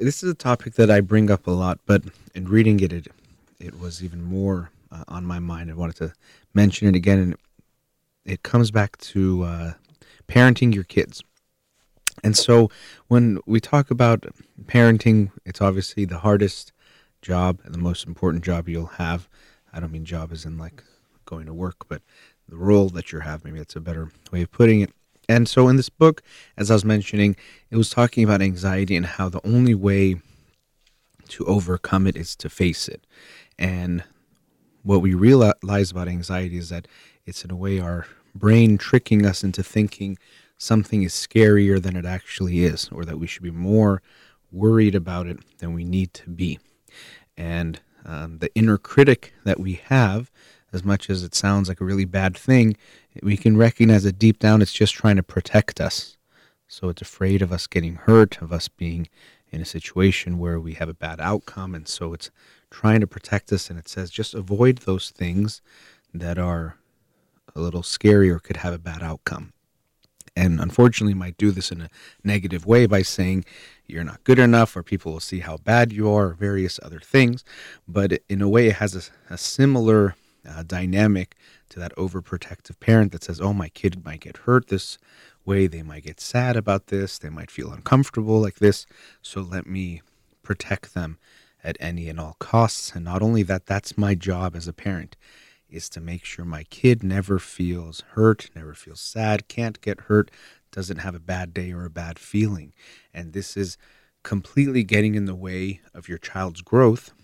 this 0.00 0.24
is 0.24 0.30
a 0.30 0.34
topic 0.34 0.74
that 0.74 0.90
I 0.90 1.00
bring 1.00 1.30
up 1.30 1.46
a 1.46 1.52
lot, 1.52 1.78
but 1.86 2.02
in 2.34 2.48
reading 2.48 2.80
it, 2.80 2.92
it, 2.92 3.06
it 3.60 3.78
was 3.78 4.02
even 4.02 4.24
more 4.24 4.70
uh, 4.90 5.04
on 5.06 5.24
my 5.24 5.38
mind. 5.38 5.70
I 5.70 5.74
wanted 5.74 5.96
to 5.96 6.12
mention 6.52 6.88
it 6.88 6.96
again, 6.96 7.20
and 7.20 7.36
it 8.24 8.42
comes 8.42 8.72
back 8.72 8.98
to 8.98 9.44
uh, 9.44 9.72
parenting 10.26 10.74
your 10.74 10.84
kids. 10.84 11.22
And 12.24 12.36
so, 12.36 12.70
when 13.06 13.38
we 13.46 13.60
talk 13.60 13.92
about 13.92 14.26
parenting, 14.64 15.30
it's 15.44 15.60
obviously 15.60 16.06
the 16.06 16.18
hardest 16.18 16.72
job 17.22 17.60
and 17.64 17.72
the 17.72 17.78
most 17.78 18.04
important 18.04 18.42
job 18.42 18.68
you'll 18.68 18.86
have. 18.86 19.28
I 19.76 19.80
don't 19.80 19.92
mean 19.92 20.06
job 20.06 20.32
as 20.32 20.46
in 20.46 20.56
like 20.56 20.82
going 21.26 21.44
to 21.46 21.52
work, 21.52 21.86
but 21.86 22.00
the 22.48 22.56
role 22.56 22.88
that 22.90 23.12
you 23.12 23.20
have. 23.20 23.44
Maybe 23.44 23.58
that's 23.58 23.76
a 23.76 23.80
better 23.80 24.10
way 24.32 24.42
of 24.42 24.50
putting 24.50 24.80
it. 24.80 24.90
And 25.28 25.48
so 25.48 25.68
in 25.68 25.76
this 25.76 25.90
book, 25.90 26.22
as 26.56 26.70
I 26.70 26.74
was 26.74 26.84
mentioning, 26.84 27.36
it 27.70 27.76
was 27.76 27.90
talking 27.90 28.24
about 28.24 28.40
anxiety 28.40 28.96
and 28.96 29.04
how 29.04 29.28
the 29.28 29.44
only 29.46 29.74
way 29.74 30.20
to 31.28 31.44
overcome 31.44 32.06
it 32.06 32.16
is 32.16 32.36
to 32.36 32.48
face 32.48 32.88
it. 32.88 33.04
And 33.58 34.04
what 34.82 35.02
we 35.02 35.14
realize 35.14 35.90
about 35.90 36.08
anxiety 36.08 36.56
is 36.56 36.68
that 36.68 36.86
it's 37.26 37.44
in 37.44 37.50
a 37.50 37.56
way 37.56 37.80
our 37.80 38.06
brain 38.34 38.78
tricking 38.78 39.26
us 39.26 39.42
into 39.42 39.62
thinking 39.62 40.16
something 40.58 41.02
is 41.02 41.12
scarier 41.12 41.82
than 41.82 41.96
it 41.96 42.06
actually 42.06 42.64
is, 42.64 42.88
or 42.92 43.04
that 43.04 43.18
we 43.18 43.26
should 43.26 43.42
be 43.42 43.50
more 43.50 44.00
worried 44.52 44.94
about 44.94 45.26
it 45.26 45.38
than 45.58 45.74
we 45.74 45.84
need 45.84 46.14
to 46.14 46.30
be. 46.30 46.60
And 47.36 47.80
um, 48.06 48.38
the 48.38 48.54
inner 48.54 48.78
critic 48.78 49.34
that 49.44 49.60
we 49.60 49.74
have, 49.74 50.30
as 50.72 50.84
much 50.84 51.10
as 51.10 51.22
it 51.22 51.34
sounds 51.34 51.68
like 51.68 51.80
a 51.80 51.84
really 51.84 52.04
bad 52.04 52.36
thing, 52.36 52.76
we 53.22 53.36
can 53.36 53.56
recognize 53.56 54.04
that 54.04 54.18
deep 54.18 54.38
down 54.38 54.62
it's 54.62 54.72
just 54.72 54.94
trying 54.94 55.16
to 55.16 55.22
protect 55.22 55.80
us. 55.80 56.16
So 56.68 56.88
it's 56.88 57.02
afraid 57.02 57.42
of 57.42 57.52
us 57.52 57.66
getting 57.66 57.96
hurt, 57.96 58.40
of 58.40 58.52
us 58.52 58.68
being 58.68 59.08
in 59.50 59.60
a 59.60 59.66
situation 59.66 60.38
where 60.38 60.58
we 60.58 60.74
have 60.74 60.88
a 60.88 60.94
bad 60.94 61.20
outcome. 61.20 61.74
And 61.74 61.86
so 61.86 62.12
it's 62.12 62.30
trying 62.70 63.00
to 63.00 63.06
protect 63.06 63.52
us. 63.52 63.70
And 63.70 63.78
it 63.78 63.88
says 63.88 64.10
just 64.10 64.34
avoid 64.34 64.78
those 64.78 65.10
things 65.10 65.62
that 66.12 66.38
are 66.38 66.76
a 67.54 67.60
little 67.60 67.82
scary 67.82 68.30
or 68.30 68.38
could 68.38 68.58
have 68.58 68.74
a 68.74 68.78
bad 68.78 69.02
outcome. 69.02 69.52
And 70.34 70.60
unfortunately, 70.60 71.14
might 71.14 71.38
do 71.38 71.50
this 71.50 71.72
in 71.72 71.80
a 71.80 71.88
negative 72.22 72.66
way 72.66 72.86
by 72.86 73.02
saying 73.02 73.46
you're 73.88 74.04
not 74.04 74.24
good 74.24 74.38
enough, 74.38 74.76
or 74.76 74.82
people 74.82 75.12
will 75.12 75.20
see 75.20 75.40
how 75.40 75.56
bad 75.58 75.92
you 75.92 76.10
are, 76.10 76.28
or 76.28 76.34
various 76.34 76.80
other 76.82 77.00
things. 77.00 77.44
But 77.86 78.20
in 78.28 78.42
a 78.42 78.48
way, 78.48 78.68
it 78.68 78.76
has 78.76 78.94
a, 78.94 79.34
a 79.34 79.38
similar 79.38 80.14
uh, 80.48 80.62
dynamic 80.62 81.34
to 81.70 81.78
that 81.80 81.94
overprotective 81.96 82.78
parent 82.80 83.12
that 83.12 83.24
says, 83.24 83.40
oh, 83.40 83.52
my 83.52 83.68
kid 83.68 84.04
might 84.04 84.20
get 84.20 84.38
hurt 84.38 84.68
this 84.68 84.98
way. 85.44 85.66
They 85.66 85.82
might 85.82 86.04
get 86.04 86.20
sad 86.20 86.56
about 86.56 86.88
this. 86.88 87.18
They 87.18 87.30
might 87.30 87.50
feel 87.50 87.72
uncomfortable 87.72 88.40
like 88.40 88.56
this. 88.56 88.86
So 89.22 89.40
let 89.40 89.66
me 89.66 90.02
protect 90.42 90.94
them 90.94 91.18
at 91.64 91.76
any 91.80 92.08
and 92.08 92.20
all 92.20 92.36
costs. 92.38 92.92
And 92.94 93.04
not 93.04 93.22
only 93.22 93.42
that, 93.44 93.66
that's 93.66 93.98
my 93.98 94.14
job 94.14 94.54
as 94.54 94.68
a 94.68 94.72
parent 94.72 95.16
is 95.68 95.88
to 95.90 96.00
make 96.00 96.24
sure 96.24 96.44
my 96.44 96.62
kid 96.64 97.02
never 97.02 97.38
feels 97.40 98.02
hurt, 98.12 98.50
never 98.54 98.72
feels 98.72 99.00
sad, 99.00 99.48
can't 99.48 99.80
get 99.80 100.02
hurt, 100.02 100.30
doesn't 100.76 100.98
have 100.98 101.14
a 101.14 101.18
bad 101.18 101.54
day 101.54 101.72
or 101.72 101.86
a 101.86 101.90
bad 101.90 102.18
feeling. 102.18 102.74
And 103.14 103.32
this 103.32 103.56
is 103.56 103.78
completely 104.22 104.84
getting 104.84 105.14
in 105.14 105.24
the 105.24 105.34
way 105.34 105.80
of 105.94 106.06
your 106.06 106.18
child's 106.18 106.60
growth. 106.60 107.14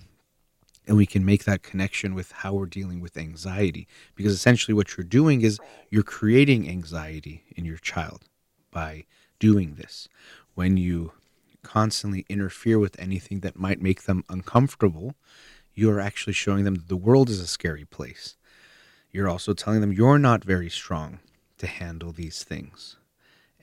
And 0.89 0.97
we 0.97 1.05
can 1.05 1.23
make 1.23 1.45
that 1.45 1.63
connection 1.63 2.15
with 2.15 2.33
how 2.33 2.55
we're 2.55 2.65
dealing 2.65 3.01
with 3.01 3.19
anxiety. 3.19 3.87
Because 4.15 4.33
essentially, 4.33 4.75
what 4.75 4.97
you're 4.97 5.05
doing 5.05 5.43
is 5.43 5.61
you're 5.91 6.03
creating 6.03 6.67
anxiety 6.67 7.45
in 7.55 7.67
your 7.67 7.77
child 7.77 8.23
by 8.71 9.05
doing 9.39 9.75
this. 9.75 10.09
When 10.55 10.79
you 10.79 11.13
constantly 11.63 12.25
interfere 12.31 12.79
with 12.79 12.99
anything 12.99 13.41
that 13.41 13.59
might 13.59 13.83
make 13.83 14.05
them 14.05 14.25
uncomfortable, 14.31 15.15
you 15.75 15.91
are 15.91 16.01
actually 16.01 16.33
showing 16.33 16.65
them 16.65 16.77
that 16.77 16.89
the 16.89 16.97
world 16.97 17.29
is 17.29 17.39
a 17.39 17.47
scary 17.47 17.85
place. 17.85 18.35
You're 19.11 19.29
also 19.29 19.53
telling 19.53 19.83
them 19.83 19.93
you're 19.93 20.19
not 20.19 20.43
very 20.43 20.71
strong 20.71 21.21
to 21.59 21.67
handle 21.67 22.13
these 22.13 22.43
things. 22.43 22.97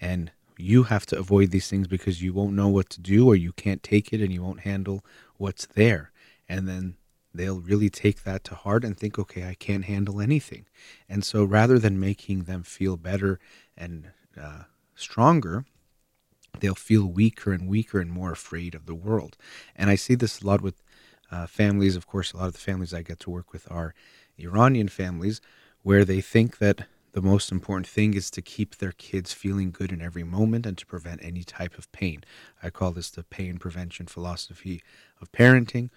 And 0.02 0.32
you 0.58 0.84
have 0.84 1.06
to 1.08 1.18
avoid 1.18 1.52
these 1.52 1.70
things 1.70 1.88
because 1.88 2.22
you 2.22 2.34
won't 2.34 2.54
know 2.54 2.68
what 2.68 2.89
to 2.91 3.02
do 3.02 3.28
or 3.28 3.36
you 3.36 3.54
can't 3.54 3.82
take 3.82 4.12
it 4.12 4.22
and 4.22 4.34
you 4.34 4.43
won't 4.43 4.62
handle 4.62 5.04
what's 5.38 5.66
there. 5.66 6.12
And 6.47 6.68
then 6.68 6.95
they'll 7.34 7.62
really 7.62 7.89
take 7.89 8.24
that 8.24 8.43
to 8.45 8.56
heart 8.56 8.84
and 8.84 8.97
think, 8.97 9.18
okay, 9.18 9.47
I 9.47 9.54
can't 9.54 9.86
handle 9.86 10.20
anything. 10.20 10.66
And 11.08 11.24
so 11.24 11.43
rather 11.43 11.80
than 11.80 12.00
making 12.00 12.43
them 12.43 12.64
feel 12.64 12.97
better 12.97 13.39
and 13.78 14.10
uh, 14.39 14.64
stronger, 14.95 15.66
they'll 16.60 16.76
feel 16.76 17.06
weaker 17.06 17.54
and 17.54 17.70
weaker 17.70 18.00
and 18.00 18.12
more 18.12 18.32
afraid 18.32 18.76
of 18.76 18.86
the 18.86 18.95
world. 18.95 19.38
And 19.76 19.89
I 19.89 19.95
see 19.95 20.16
this 20.16 20.41
a 20.41 20.47
lot 20.47 20.62
with 20.62 20.82
uh, 21.32 21.47
families. 21.47 21.95
Of 21.95 22.08
course, 22.08 22.34
a 22.34 22.38
lot 22.38 22.47
of 22.47 22.54
the 22.54 22.60
families 22.60 22.93
I 22.93 23.02
get 23.02 23.20
to 23.22 23.30
work 23.30 23.54
with 23.54 23.70
are 23.72 23.93
Iranian 24.38 24.89
families 24.89 25.39
where 25.84 26.04
they 26.04 26.22
think 26.22 26.58
that 26.58 26.88
the 27.14 27.22
most 27.22 27.51
important 27.51 27.88
thing 27.88 28.14
is 28.14 28.30
to 28.32 28.41
keep 28.41 28.78
their 28.78 28.91
kids 28.91 29.34
feeling 29.34 29.72
good 29.72 29.91
in 29.91 30.01
every 30.01 30.24
moment 30.24 30.66
and 30.66 30.78
to 30.78 30.86
prevent 30.86 31.24
any 31.24 31.43
type 31.43 31.78
of 31.78 31.91
pain. 31.91 32.24
I 32.62 32.70
call 32.70 32.91
this 32.91 33.10
the 33.10 33.24
pain 33.24 33.57
prevention 33.57 34.05
philosophy 34.05 34.82
of 35.22 35.32
parenting, 35.32 35.89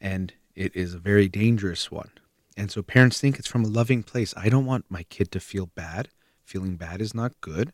and 0.00 0.32
it 0.54 0.74
is 0.76 0.94
a 0.94 0.98
very 0.98 1.28
dangerous 1.28 1.90
one. 1.90 2.10
And 2.56 2.70
so 2.70 2.82
parents 2.82 3.20
think 3.20 3.38
it's 3.38 3.48
from 3.48 3.64
a 3.64 3.68
loving 3.68 4.02
place. 4.02 4.34
I 4.36 4.48
don't 4.48 4.66
want 4.66 4.84
my 4.88 5.04
kid 5.04 5.32
to 5.32 5.40
feel 5.40 5.66
bad. 5.66 6.08
Feeling 6.44 6.76
bad 6.76 7.00
is 7.00 7.14
not 7.14 7.40
good, 7.40 7.72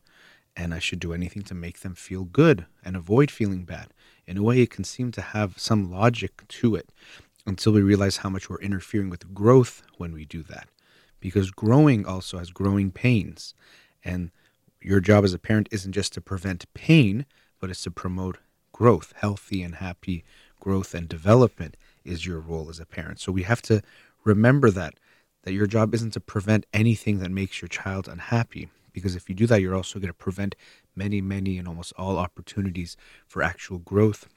and 0.57 0.73
I 0.73 0.79
should 0.79 1.01
do 1.01 1.13
anything 1.13 1.43
to 1.45 1.55
make 1.55 1.81
them 1.81 1.95
feel 1.95 2.25
good 2.25 2.67
and 2.85 2.97
avoid 2.97 3.31
feeling 3.31 3.65
bad. 3.65 3.93
In 4.27 4.37
a 4.37 4.43
way, 4.43 4.61
it 4.61 4.71
can 4.71 4.85
seem 4.85 5.11
to 5.13 5.21
have 5.21 5.59
some 5.59 5.91
logic 5.91 6.47
to 6.49 6.77
it 6.77 6.91
until 7.47 7.73
we 7.73 7.81
realize 7.81 8.19
how 8.19 8.29
much 8.29 8.49
we're 8.49 8.61
interfering 8.61 9.11
with 9.11 9.35
growth 9.35 9.83
when 9.97 10.13
we 10.13 10.25
do 10.25 10.43
that. 10.45 10.69
Because 11.21 11.51
growing 11.51 12.07
also 12.07 12.39
has 12.39 12.51
growing 12.51 12.91
pains. 12.91 13.55
And 14.05 14.31
your 14.81 15.01
job 15.01 15.25
as 15.25 15.35
a 15.35 15.39
parent 15.39 15.69
isn't 15.71 15.93
just 15.93 16.13
to 16.15 16.21
prevent 16.21 16.73
pain, 16.75 17.27
but 17.61 17.71
it's 17.71 17.83
to 17.83 17.91
promote 17.91 18.39
growth, 18.73 19.13
healthy 19.17 19.63
and 19.63 19.77
happy 19.77 20.25
growth 20.61 20.95
and 20.95 21.09
development 21.09 21.77
is 22.05 22.27
your 22.27 22.41
role 22.41 22.69
as 22.69 22.81
a 22.81 22.87
parent. 22.87 23.21
So 23.21 23.33
we 23.33 23.43
have 23.45 23.63
to 23.63 23.83
remember 24.25 24.71
that 24.71 24.95
that 25.45 25.53
your 25.53 25.67
job 25.67 25.95
isn't 25.95 26.11
to 26.13 26.21
prevent 26.21 26.67
anything 26.75 27.21
that 27.21 27.31
makes 27.31 27.63
your 27.63 27.69
child 27.69 28.09
unhappy 28.09 28.69
because 28.93 29.15
if 29.15 29.29
you 29.29 29.35
do 29.35 29.47
that 29.47 29.63
you're 29.63 29.75
also 29.75 29.99
going 29.99 30.09
to 30.09 30.13
prevent 30.13 30.55
many 30.97 31.21
many 31.21 31.57
and 31.59 31.69
almost 31.69 31.93
all 31.97 32.19
opportunities 32.19 32.97
for 33.27 33.43
actual 33.43 33.79
growth 33.79 34.29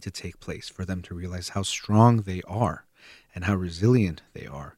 to 0.00 0.10
take 0.10 0.40
place, 0.40 0.68
for 0.68 0.84
them 0.84 1.02
to 1.02 1.14
realize 1.14 1.50
how 1.50 1.62
strong 1.62 2.22
they 2.22 2.42
are 2.46 2.84
and 3.34 3.44
how 3.44 3.54
resilient 3.54 4.22
they 4.34 4.46
are. 4.46 4.76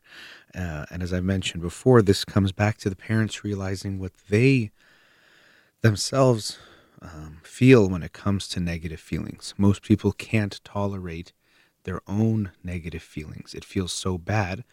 Uh, 0.55 0.87
and 0.91 1.03
as 1.03 1.13
I 1.13 1.21
mentioned 1.21 1.63
before, 1.63 2.03
this 2.03 2.25
comes 2.25 2.53
back 2.53 2.79
to 2.79 2.91
the 2.91 2.97
parents 2.97 3.45
realizing 3.45 3.99
what 3.99 4.13
they 4.29 4.71
themselves 5.83 6.59
um, 7.03 7.39
feel 7.43 7.89
when 7.89 8.03
it 8.03 8.13
comes 8.13 8.49
to 8.49 8.61
negative 8.61 9.01
feelings. 9.01 9.55
Most 9.57 9.83
people 9.83 10.13
can't 10.13 10.61
tolerate 10.65 11.33
their 11.85 12.01
own 12.07 12.51
negative 12.65 13.03
feelings. 13.03 13.55
It 13.55 13.65
feels 13.65 13.93
so 13.93 14.19
bad 14.19 14.65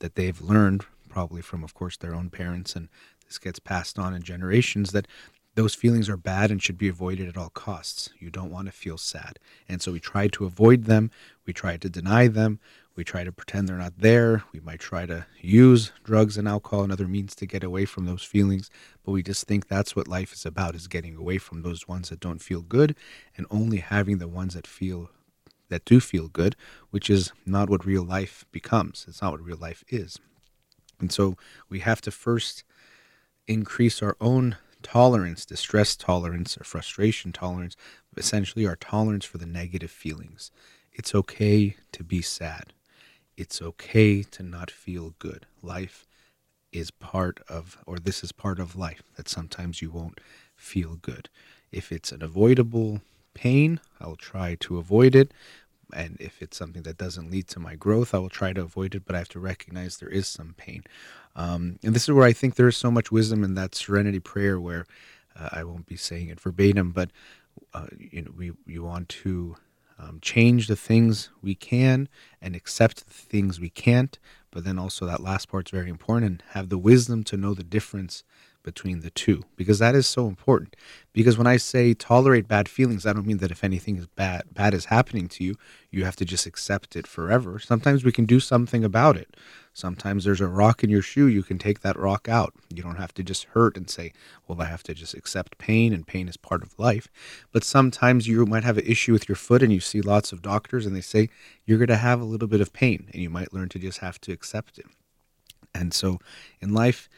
that 0.00 0.14
they've 0.14 0.40
learned, 0.40 0.84
probably 1.08 1.42
from, 1.42 1.64
of 1.64 1.74
course, 1.74 1.96
their 1.96 2.14
own 2.14 2.30
parents, 2.30 2.76
and 2.76 2.88
this 3.26 3.38
gets 3.38 3.58
passed 3.58 3.98
on 3.98 4.14
in 4.14 4.22
generations, 4.22 4.92
that 4.92 5.08
those 5.54 5.74
feelings 5.74 6.08
are 6.08 6.16
bad 6.16 6.50
and 6.50 6.62
should 6.62 6.78
be 6.78 6.88
avoided 6.88 7.28
at 7.28 7.36
all 7.36 7.50
costs. 7.50 8.10
You 8.18 8.30
don't 8.30 8.50
want 8.50 8.66
to 8.66 8.72
feel 8.72 8.98
sad. 8.98 9.38
And 9.68 9.80
so 9.80 9.92
we 9.92 10.00
try 10.00 10.26
to 10.28 10.44
avoid 10.44 10.84
them. 10.84 11.10
We 11.46 11.52
try 11.52 11.76
to 11.76 11.88
deny 11.88 12.28
them. 12.28 12.58
We 12.96 13.02
try 13.02 13.24
to 13.24 13.32
pretend 13.32 13.68
they're 13.68 13.76
not 13.76 13.98
there. 13.98 14.44
We 14.52 14.60
might 14.60 14.78
try 14.78 15.04
to 15.06 15.26
use 15.40 15.90
drugs 16.04 16.38
and 16.38 16.46
alcohol 16.46 16.84
and 16.84 16.92
other 16.92 17.08
means 17.08 17.34
to 17.36 17.46
get 17.46 17.64
away 17.64 17.86
from 17.86 18.06
those 18.06 18.22
feelings. 18.22 18.70
But 19.04 19.12
we 19.12 19.22
just 19.22 19.46
think 19.46 19.66
that's 19.66 19.96
what 19.96 20.06
life 20.06 20.32
is 20.32 20.46
about 20.46 20.76
is 20.76 20.86
getting 20.86 21.16
away 21.16 21.38
from 21.38 21.62
those 21.62 21.88
ones 21.88 22.10
that 22.10 22.20
don't 22.20 22.42
feel 22.42 22.62
good 22.62 22.94
and 23.36 23.46
only 23.50 23.78
having 23.78 24.18
the 24.18 24.28
ones 24.28 24.54
that 24.54 24.66
feel 24.66 25.10
that 25.70 25.84
do 25.84 25.98
feel 25.98 26.28
good, 26.28 26.54
which 26.90 27.10
is 27.10 27.32
not 27.46 27.68
what 27.70 27.86
real 27.86 28.04
life 28.04 28.44
becomes. 28.52 29.06
It's 29.08 29.22
not 29.22 29.32
what 29.32 29.42
real 29.42 29.56
life 29.56 29.82
is. 29.88 30.18
And 31.00 31.10
so 31.10 31.36
we 31.68 31.80
have 31.80 32.00
to 32.02 32.10
first 32.10 32.64
increase 33.48 34.02
our 34.02 34.16
own 34.20 34.56
tolerance, 34.82 35.44
distress 35.44 35.96
tolerance, 35.96 36.56
or 36.56 36.64
frustration 36.64 37.32
tolerance, 37.32 37.74
essentially 38.16 38.66
our 38.66 38.76
tolerance 38.76 39.24
for 39.24 39.38
the 39.38 39.46
negative 39.46 39.90
feelings. 39.90 40.52
It's 40.92 41.14
okay 41.14 41.76
to 41.92 42.04
be 42.04 42.22
sad. 42.22 42.72
It's 43.36 43.60
okay 43.60 44.22
to 44.22 44.42
not 44.42 44.70
feel 44.70 45.14
good. 45.18 45.46
Life 45.62 46.06
is 46.72 46.90
part 46.90 47.40
of, 47.48 47.78
or 47.86 47.98
this 47.98 48.22
is 48.24 48.32
part 48.32 48.58
of 48.58 48.76
life, 48.76 49.02
that 49.16 49.28
sometimes 49.28 49.80
you 49.80 49.90
won't 49.90 50.20
feel 50.56 50.96
good. 50.96 51.28
If 51.72 51.92
it's 51.92 52.12
an 52.12 52.22
avoidable 52.22 53.00
pain, 53.34 53.80
I'll 54.00 54.16
try 54.16 54.56
to 54.60 54.78
avoid 54.78 55.14
it. 55.14 55.32
And 55.92 56.16
if 56.18 56.42
it's 56.42 56.56
something 56.56 56.82
that 56.82 56.98
doesn't 56.98 57.30
lead 57.30 57.46
to 57.48 57.60
my 57.60 57.76
growth, 57.76 58.14
I 58.14 58.18
will 58.18 58.28
try 58.30 58.52
to 58.52 58.62
avoid 58.62 58.94
it, 58.94 59.04
but 59.04 59.14
I 59.14 59.18
have 59.18 59.28
to 59.30 59.40
recognize 59.40 59.96
there 59.96 60.08
is 60.08 60.26
some 60.26 60.54
pain. 60.56 60.82
Um, 61.36 61.78
and 61.84 61.94
this 61.94 62.04
is 62.04 62.12
where 62.12 62.26
I 62.26 62.32
think 62.32 62.54
there 62.54 62.68
is 62.68 62.76
so 62.76 62.90
much 62.90 63.12
wisdom 63.12 63.44
in 63.44 63.54
that 63.54 63.74
serenity 63.74 64.20
prayer, 64.20 64.58
where 64.58 64.86
uh, 65.38 65.50
I 65.52 65.64
won't 65.64 65.86
be 65.86 65.96
saying 65.96 66.28
it 66.28 66.40
verbatim, 66.40 66.90
but 66.90 67.10
uh, 67.72 67.86
you 67.98 68.22
know, 68.22 68.32
we 68.36 68.52
you 68.66 68.82
want 68.82 69.08
to 69.08 69.56
um, 69.98 70.18
change 70.20 70.66
the 70.66 70.76
things 70.76 71.30
we 71.42 71.54
can 71.54 72.08
and 72.40 72.56
accept 72.56 73.06
the 73.06 73.12
things 73.12 73.60
we 73.60 73.70
can't. 73.70 74.18
But 74.50 74.64
then 74.64 74.78
also 74.78 75.06
that 75.06 75.22
last 75.22 75.48
part's 75.48 75.70
very 75.70 75.88
important 75.88 76.30
and 76.30 76.42
have 76.50 76.68
the 76.68 76.78
wisdom 76.78 77.24
to 77.24 77.36
know 77.36 77.54
the 77.54 77.64
difference 77.64 78.24
between 78.64 79.00
the 79.00 79.10
two 79.10 79.44
because 79.54 79.78
that 79.78 79.94
is 79.94 80.06
so 80.06 80.26
important 80.26 80.74
because 81.12 81.38
when 81.38 81.46
i 81.46 81.56
say 81.56 81.94
tolerate 81.94 82.48
bad 82.48 82.68
feelings 82.68 83.06
i 83.06 83.12
don't 83.12 83.26
mean 83.26 83.38
that 83.38 83.52
if 83.52 83.62
anything 83.62 83.96
is 83.96 84.06
bad 84.08 84.42
bad 84.52 84.74
is 84.74 84.86
happening 84.86 85.28
to 85.28 85.44
you 85.44 85.54
you 85.90 86.04
have 86.04 86.16
to 86.16 86.24
just 86.24 86.46
accept 86.46 86.96
it 86.96 87.06
forever 87.06 87.58
sometimes 87.60 88.02
we 88.02 88.10
can 88.10 88.24
do 88.24 88.40
something 88.40 88.82
about 88.82 89.16
it 89.16 89.36
Sometimes 89.76 90.22
there's 90.22 90.40
a 90.40 90.46
rock 90.46 90.84
in 90.84 90.88
your 90.88 91.02
shoe, 91.02 91.26
you 91.26 91.42
can 91.42 91.58
take 91.58 91.80
that 91.80 91.98
rock 91.98 92.28
out. 92.28 92.54
You 92.72 92.80
don't 92.80 92.94
have 92.94 93.12
to 93.14 93.24
just 93.24 93.42
hurt 93.46 93.76
and 93.76 93.90
say, 93.90 94.12
well, 94.46 94.62
I 94.62 94.66
have 94.66 94.84
to 94.84 94.94
just 94.94 95.14
accept 95.14 95.58
pain, 95.58 95.92
and 95.92 96.06
pain 96.06 96.28
is 96.28 96.36
part 96.36 96.62
of 96.62 96.78
life. 96.78 97.08
But 97.50 97.64
sometimes 97.64 98.28
you 98.28 98.46
might 98.46 98.62
have 98.62 98.78
an 98.78 98.86
issue 98.86 99.12
with 99.12 99.28
your 99.28 99.34
foot, 99.34 99.64
and 99.64 99.72
you 99.72 99.80
see 99.80 100.00
lots 100.00 100.30
of 100.30 100.42
doctors, 100.42 100.86
and 100.86 100.94
they 100.94 101.00
say 101.00 101.28
you're 101.66 101.78
going 101.78 101.88
to 101.88 101.96
have 101.96 102.20
a 102.20 102.24
little 102.24 102.46
bit 102.46 102.60
of 102.60 102.72
pain, 102.72 103.08
and 103.12 103.20
you 103.20 103.28
might 103.28 103.52
learn 103.52 103.68
to 103.70 103.80
just 103.80 103.98
have 103.98 104.20
to 104.20 104.32
accept 104.32 104.78
it. 104.78 104.86
And 105.74 105.92
so 105.92 106.20
in 106.60 106.72
life, 106.72 107.08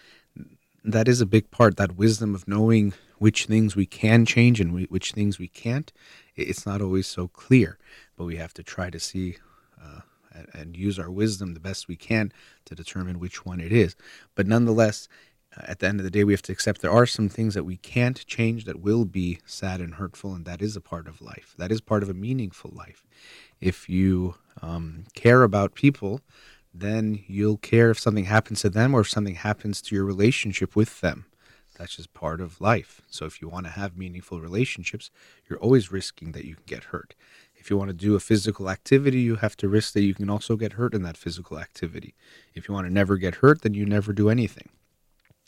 that 0.87 1.09
is 1.09 1.21
a 1.21 1.27
big 1.27 1.51
part 1.51 1.77
that 1.77 1.97
wisdom 1.97 2.35
of 2.35 2.47
knowing 2.47 2.95
which 3.19 3.47
things 3.47 3.75
we 3.75 3.87
can 3.87 4.25
change 4.25 4.61
and 4.61 4.73
which 4.91 5.13
things 5.13 5.39
we 5.39 5.49
can't. 5.49 5.93
It's 6.37 6.67
not 6.67 6.81
always 6.81 7.07
so 7.07 7.29
clear, 7.29 7.79
but 8.17 8.25
we 8.25 8.37
have 8.37 8.55
to 8.55 8.63
try 8.63 8.91
to 8.91 9.01
see. 9.01 9.37
Uh, 9.83 10.01
and 10.53 10.77
use 10.77 10.99
our 10.99 11.11
wisdom 11.11 11.55
the 11.55 11.61
best 11.61 11.89
we 11.89 11.97
can 11.97 12.33
to 12.67 12.75
determine 12.75 13.19
which 13.19 13.45
one 13.45 13.61
it 13.61 13.73
is. 13.73 13.97
But 14.35 14.47
nonetheless, 14.47 15.09
uh, 15.57 15.63
at 15.67 15.79
the 15.79 15.87
end 15.87 16.01
of 16.01 16.05
the 16.05 16.11
day, 16.11 16.25
we 16.25 16.33
have 16.33 16.43
to 16.43 16.53
accept 16.53 16.83
there 16.83 16.91
are 16.91 17.07
some 17.07 17.29
things 17.29 17.55
that 17.55 17.65
we 17.65 17.77
can't 17.77 18.27
change 18.27 18.65
that 18.65 18.81
will 18.81 19.05
be 19.05 19.39
sad 19.47 19.81
and 19.81 19.95
hurtful, 19.95 20.35
and 20.35 20.45
that 20.45 20.63
is 20.63 20.77
a 20.77 20.81
part 20.81 21.09
of 21.09 21.23
life. 21.23 21.55
That 21.59 21.73
is 21.73 21.81
part 21.81 22.03
of 22.03 22.11
a 22.11 22.15
meaningful 22.15 22.71
life. 22.75 23.03
If 23.61 23.89
you 23.89 24.35
um, 24.61 25.05
care 25.15 25.43
about 25.43 25.75
people, 25.75 26.21
then 26.81 27.25
you'll 27.27 27.57
care 27.57 27.91
if 27.91 27.99
something 27.99 28.25
happens 28.25 28.61
to 28.63 28.71
them 28.71 28.95
or 28.95 29.01
if 29.01 29.11
something 29.11 29.37
happens 29.37 29.81
to 29.83 29.95
your 29.95 30.05
relationship 30.05 30.77
with 30.77 31.01
them. 31.01 31.27
That's 31.77 31.97
just 31.97 32.15
part 32.15 32.41
of 32.41 32.61
life. 32.61 33.03
So 33.09 33.27
if 33.27 33.41
you 33.43 33.49
want 33.49 33.67
to 33.67 33.73
have 33.73 33.99
meaningful 33.99 34.41
relationships, 34.41 35.11
you're 35.49 35.59
always 35.59 35.93
risking 35.93 36.33
that 36.33 36.45
you 36.45 36.55
can 36.55 36.65
get 36.67 36.85
hurt. 36.85 37.15
If 37.55 37.71
you 37.71 37.77
want 37.77 37.91
to 37.91 37.97
do 37.97 38.15
a 38.15 38.21
physical 38.21 38.71
activity, 38.71 39.21
you 39.21 39.37
have 39.37 39.57
to 39.59 39.69
risk 39.69 39.93
that 39.95 40.03
you 40.03 40.15
can 40.15 40.31
also 40.31 40.57
get 40.57 40.75
hurt 40.75 40.95
in 40.95 41.03
that 41.03 41.17
physical 41.17 41.59
activity. 41.59 42.15
If 42.55 42.69
you 42.69 42.75
want 42.75 42.87
to 42.87 42.93
never 42.93 43.17
get 43.17 43.37
hurt, 43.37 43.63
then 43.63 43.75
you 43.75 43.85
never 43.85 44.13
do 44.13 44.31
anything. 44.31 44.69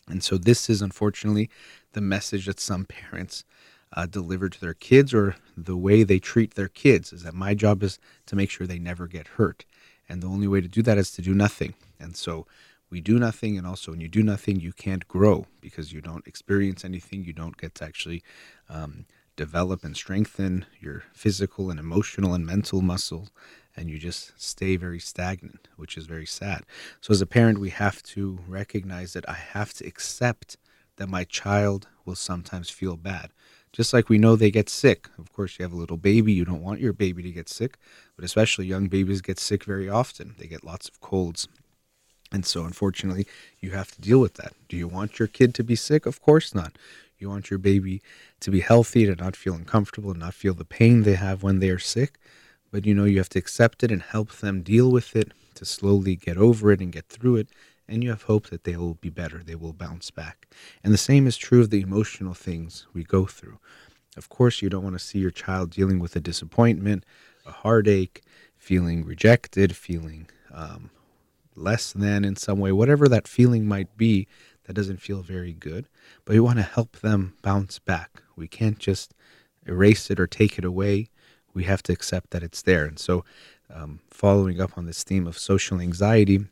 And 0.09 0.23
so, 0.23 0.39
this 0.39 0.69
is 0.71 0.83
unfortunately 0.83 1.51
the 1.93 2.01
message 2.01 2.47
that 2.47 2.61
some 2.61 2.87
parents 2.87 3.45
uh, 3.93 4.07
deliver 4.07 4.49
to 4.49 4.61
their 4.61 4.75
kids 4.75 5.15
or 5.15 5.37
the 5.57 5.77
way 5.77 6.03
they 6.03 6.19
treat 6.19 6.55
their 6.55 6.69
kids. 6.69 7.13
Is 7.13 7.23
that 7.23 7.35
my 7.35 7.55
job 7.55 7.83
is 7.83 7.99
to 8.27 8.37
make 8.37 8.51
sure 8.51 8.67
they 8.67 8.79
never 8.79 9.07
get 9.07 9.29
hurt. 9.29 9.65
And 10.09 10.23
the 10.23 10.29
only 10.29 10.49
way 10.49 10.61
to 10.61 10.69
do 10.69 10.83
that 10.83 10.99
is 10.99 11.11
to 11.13 11.23
do 11.23 11.35
nothing. 11.35 11.75
And 12.01 12.17
so 12.17 12.47
we 12.91 13.01
do 13.01 13.19
nothing. 13.19 13.59
And 13.59 13.67
also, 13.67 13.93
when 13.93 14.01
you 14.01 14.09
do 14.09 14.23
nothing, 14.23 14.61
you 14.61 14.73
can't 14.73 15.07
grow 15.09 15.47
because 15.61 15.93
you 15.93 16.01
don't 16.01 16.27
experience 16.27 16.85
anything. 16.85 17.25
You 17.25 17.33
don't 17.33 17.57
get 17.57 17.75
to 17.77 17.85
actually 17.85 18.23
um, 18.69 19.05
develop 19.37 19.85
and 19.85 19.97
strengthen 19.97 20.67
your 20.81 21.05
physical 21.13 21.71
and 21.71 21.79
emotional 21.79 22.35
and 22.35 22.47
mental 22.47 22.81
muscle. 22.81 23.29
And 23.77 23.89
you 23.89 23.99
just 23.99 24.33
stay 24.41 24.77
very 24.77 24.99
stagnant, 24.99 25.69
which 25.77 25.97
is 25.97 26.07
very 26.07 26.27
sad. 26.27 26.65
So, 27.01 27.13
as 27.13 27.21
a 27.21 27.27
parent, 27.27 27.61
we 27.61 27.71
have 27.71 28.03
to 28.05 28.41
recognize 28.49 29.13
that 29.13 29.29
I 29.29 29.35
have 29.35 29.73
to 29.75 29.87
accept 29.87 30.57
that 30.97 31.09
my 31.09 31.25
child 31.25 31.87
will 32.05 32.17
sometimes 32.17 32.71
feel 32.71 32.97
bad. 32.97 33.31
Just 33.79 33.93
like 33.93 34.09
we 34.09 34.19
know 34.19 34.35
they 34.35 34.51
get 34.51 34.69
sick. 34.69 35.09
Of 35.19 35.33
course, 35.33 35.57
you 35.57 35.63
have 35.63 35.73
a 35.73 35.77
little 35.77 35.97
baby, 35.97 36.33
you 36.33 36.45
don't 36.45 36.65
want 36.65 36.81
your 36.81 36.93
baby 36.93 37.23
to 37.23 37.31
get 37.31 37.49
sick, 37.49 37.79
but 38.17 38.25
especially 38.25 38.67
young 38.67 38.89
babies 38.89 39.21
get 39.21 39.39
sick 39.39 39.63
very 39.63 39.89
often. 39.89 40.35
They 40.37 40.49
get 40.49 40.65
lots 40.65 40.89
of 40.89 41.01
colds. 41.01 41.47
And 42.33 42.45
so, 42.45 42.65
unfortunately, 42.65 43.29
you 43.61 43.71
have 43.71 43.93
to 43.93 44.01
deal 44.01 44.19
with 44.19 44.35
that. 44.35 44.55
Do 44.69 44.77
you 44.77 44.89
want 44.89 45.21
your 45.21 45.29
kid 45.29 45.55
to 45.55 45.63
be 45.63 45.77
sick? 45.77 46.07
Of 46.07 46.21
course 46.21 46.57
not. 46.57 46.73
You 47.21 47.29
want 47.29 47.51
your 47.51 47.61
baby 47.61 48.03
to 48.41 48.51
be 48.51 48.63
healthy, 48.63 49.07
to 49.07 49.15
not 49.15 49.37
feel 49.37 49.55
uncomfortable, 49.55 50.11
and 50.11 50.19
not 50.19 50.35
feel 50.35 50.55
the 50.55 50.65
pain 50.65 51.05
they 51.05 51.15
have 51.15 51.45
when 51.45 51.61
they 51.61 51.71
are 51.71 51.79
sick. 51.79 52.19
But 52.73 52.85
you 52.85 52.97
know, 52.97 53.05
you 53.05 53.19
have 53.19 53.29
to 53.29 53.39
accept 53.39 53.85
it 53.85 53.93
and 53.93 54.03
help 54.03 54.33
them 54.33 54.63
deal 54.63 54.91
with 54.91 55.15
it 55.15 55.31
to 55.55 55.65
slowly 55.65 56.17
get 56.17 56.37
over 56.37 56.73
it 56.73 56.81
and 56.81 56.91
get 56.91 57.07
through 57.07 57.37
it 57.37 57.49
and 57.89 58.05
you 58.05 58.11
have 58.11 58.23
hope 58.23 58.49
that 58.49 58.65
they 58.65 58.77
will 58.77 58.95
be 58.95 59.11
better, 59.11 59.43
they 59.43 59.55
will 59.55 59.73
bounce 59.73 60.11
back. 60.11 60.47
And 60.85 60.93
the 60.93 60.99
same 60.99 61.27
is 61.27 61.37
true 61.37 61.61
of 61.61 61.71
the 61.71 61.81
emotional 61.81 62.35
things 62.35 62.87
we 62.93 63.05
go 63.05 63.27
through. 63.27 63.59
Of 64.17 64.29
course, 64.29 64.61
you 64.61 64.69
don't 64.69 64.85
want 64.85 64.99
to 64.99 65.05
see 65.05 65.19
your 65.19 65.31
child 65.31 65.71
dealing 65.71 65.99
with 65.99 66.17
a 66.17 66.21
disappointment, 66.21 67.05
a 67.47 67.53
heartache, 67.53 68.23
feeling 68.57 69.05
rejected, 69.05 69.77
feeling 69.77 70.29
um, 70.53 70.91
less 71.55 71.93
than 71.93 72.25
in 72.25 72.37
some 72.37 72.59
way, 72.59 72.73
whatever 72.73 73.09
that 73.09 73.29
feeling 73.29 73.67
might 73.67 73.97
be 73.97 74.27
that 74.65 74.75
doesn't 74.75 75.01
feel 75.01 75.23
very 75.23 75.53
good. 75.53 75.89
But 76.25 76.35
we 76.35 76.41
want 76.41 76.59
to 76.59 76.63
help 76.63 76.99
them 76.99 77.35
bounce 77.43 77.79
back. 77.79 78.23
We 78.37 78.49
can't 78.49 78.79
just 78.79 79.15
erase 79.67 80.11
it 80.11 80.21
or 80.21 80.27
take 80.27 80.59
it 80.59 80.65
away. 80.65 81.09
We 81.55 81.65
have 81.65 81.83
to 81.85 81.93
accept 81.93 82.31
that 82.31 82.43
it's 82.43 82.63
there. 82.63 82.85
And 82.85 82.99
so, 82.99 83.25
um, 83.73 84.01
following 84.11 84.61
up 84.61 84.77
on 84.77 84.87
this 84.87 85.05
theme 85.05 85.27
of 85.27 85.39
social 85.39 85.81
anxiety, 85.81 86.47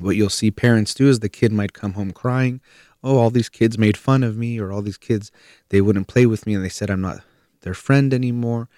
what 0.00 0.16
you'll 0.16 0.28
see 0.28 0.50
parents 0.50 0.94
do 0.94 1.08
is 1.08 1.20
the 1.20 1.28
kid 1.28 1.52
might 1.52 1.72
come 1.72 1.94
home 1.94 2.12
crying 2.12 2.60
oh 3.02 3.18
all 3.18 3.30
these 3.30 3.48
kids 3.48 3.78
made 3.78 3.96
fun 3.96 4.22
of 4.22 4.36
me 4.36 4.58
or 4.58 4.72
all 4.72 4.82
these 4.82 4.98
kids 4.98 5.30
they 5.68 5.80
wouldn't 5.80 6.08
play 6.08 6.26
with 6.26 6.46
me 6.46 6.54
and 6.54 6.64
they 6.64 6.68
said 6.68 6.90
i'm 6.90 7.00
not 7.00 7.20
their 7.60 7.74
friend 7.74 8.12
anymore 8.12 8.68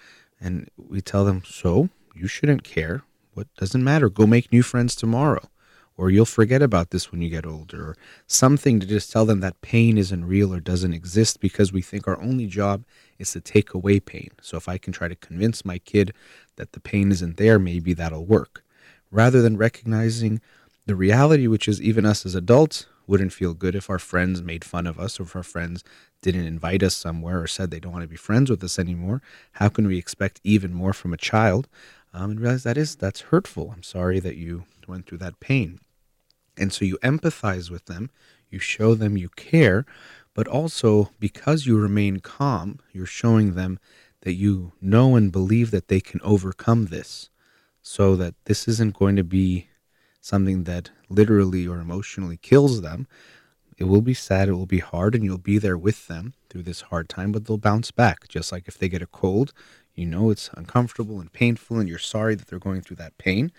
and 0.40 0.70
we 0.76 1.00
tell 1.00 1.24
them 1.24 1.42
so 1.44 1.88
you 2.16 2.26
shouldn't 2.26 2.64
care. 2.64 3.02
What 3.34 3.54
doesn't 3.56 3.84
matter. 3.84 4.08
Go 4.08 4.26
make 4.26 4.50
new 4.50 4.62
friends 4.62 4.96
tomorrow 4.96 5.50
or 5.98 6.10
you'll 6.10 6.26
forget 6.26 6.60
about 6.62 6.90
this 6.90 7.10
when 7.10 7.22
you 7.22 7.30
get 7.30 7.46
older 7.46 7.82
or 7.82 7.96
something 8.26 8.78
to 8.80 8.86
just 8.86 9.10
tell 9.10 9.24
them 9.24 9.40
that 9.40 9.60
pain 9.62 9.96
isn't 9.96 10.26
real 10.26 10.52
or 10.52 10.60
doesn't 10.60 10.92
exist 10.92 11.40
because 11.40 11.72
we 11.72 11.80
think 11.80 12.06
our 12.06 12.20
only 12.20 12.46
job 12.46 12.84
is 13.18 13.32
to 13.32 13.40
take 13.40 13.72
away 13.72 14.00
pain. 14.00 14.30
So 14.40 14.56
if 14.56 14.68
i 14.68 14.78
can 14.78 14.92
try 14.92 15.08
to 15.08 15.14
convince 15.14 15.64
my 15.64 15.78
kid 15.78 16.12
that 16.56 16.72
the 16.72 16.80
pain 16.80 17.10
isn't 17.12 17.36
there 17.36 17.58
maybe 17.58 17.94
that'll 17.94 18.26
work. 18.26 18.62
Rather 19.10 19.40
than 19.40 19.56
recognizing 19.56 20.40
the 20.86 20.96
reality, 20.96 21.46
which 21.46 21.68
is 21.68 21.82
even 21.82 22.06
us 22.06 22.24
as 22.24 22.34
adults 22.34 22.86
wouldn't 23.06 23.32
feel 23.32 23.54
good 23.54 23.74
if 23.74 23.90
our 23.90 23.98
friends 23.98 24.42
made 24.42 24.64
fun 24.64 24.86
of 24.86 24.98
us 24.98 25.20
or 25.20 25.24
if 25.24 25.36
our 25.36 25.42
friends 25.42 25.84
didn't 26.22 26.46
invite 26.46 26.82
us 26.82 26.96
somewhere 26.96 27.40
or 27.40 27.46
said 27.46 27.70
they 27.70 27.80
don't 27.80 27.92
want 27.92 28.02
to 28.02 28.08
be 28.08 28.16
friends 28.16 28.50
with 28.50 28.62
us 28.64 28.78
anymore. 28.78 29.22
How 29.52 29.68
can 29.68 29.86
we 29.86 29.98
expect 29.98 30.40
even 30.42 30.72
more 30.72 30.92
from 30.92 31.12
a 31.12 31.18
child? 31.18 31.68
Um, 32.12 32.32
and 32.32 32.40
realize 32.40 32.62
that 32.62 32.78
is 32.78 32.96
that's 32.96 33.20
hurtful. 33.22 33.72
I'm 33.74 33.82
sorry 33.82 34.20
that 34.20 34.36
you 34.36 34.64
went 34.88 35.06
through 35.06 35.18
that 35.18 35.40
pain. 35.40 35.80
And 36.56 36.72
so 36.72 36.84
you 36.84 36.98
empathize 36.98 37.70
with 37.70 37.84
them, 37.86 38.10
you 38.48 38.58
show 38.58 38.94
them 38.94 39.16
you 39.16 39.28
care, 39.30 39.84
but 40.34 40.48
also 40.48 41.10
because 41.20 41.66
you 41.66 41.78
remain 41.78 42.20
calm, 42.20 42.80
you're 42.92 43.06
showing 43.06 43.54
them 43.54 43.78
that 44.22 44.34
you 44.34 44.72
know 44.80 45.14
and 45.14 45.30
believe 45.30 45.70
that 45.70 45.88
they 45.88 46.00
can 46.00 46.20
overcome 46.22 46.86
this 46.86 47.28
so 47.82 48.16
that 48.16 48.34
this 48.46 48.66
isn't 48.66 48.98
going 48.98 49.16
to 49.16 49.24
be 49.24 49.68
something 50.26 50.64
that 50.64 50.90
literally 51.08 51.68
or 51.68 51.78
emotionally 51.78 52.36
kills 52.36 52.80
them, 52.82 53.06
it 53.78 53.84
will 53.84 54.00
be 54.00 54.12
sad, 54.12 54.48
it 54.48 54.54
will 54.54 54.66
be 54.66 54.80
hard, 54.80 55.14
and 55.14 55.22
you'll 55.22 55.38
be 55.38 55.56
there 55.56 55.78
with 55.78 56.08
them 56.08 56.34
through 56.50 56.64
this 56.64 56.80
hard 56.80 57.08
time, 57.08 57.30
but 57.30 57.44
they'll 57.44 57.58
bounce 57.58 57.92
back. 57.92 58.26
Just 58.26 58.50
like 58.50 58.66
if 58.66 58.76
they 58.76 58.88
get 58.88 59.02
a 59.02 59.06
cold, 59.06 59.52
you 59.94 60.04
know 60.04 60.30
it's 60.30 60.50
uncomfortable 60.54 61.20
and 61.20 61.32
painful, 61.32 61.78
and 61.78 61.88
you're 61.88 61.98
sorry 61.98 62.34
that 62.34 62.48
they're 62.48 62.58
going 62.58 62.80
through 62.80 62.96
that 62.96 63.16
pain, 63.18 63.52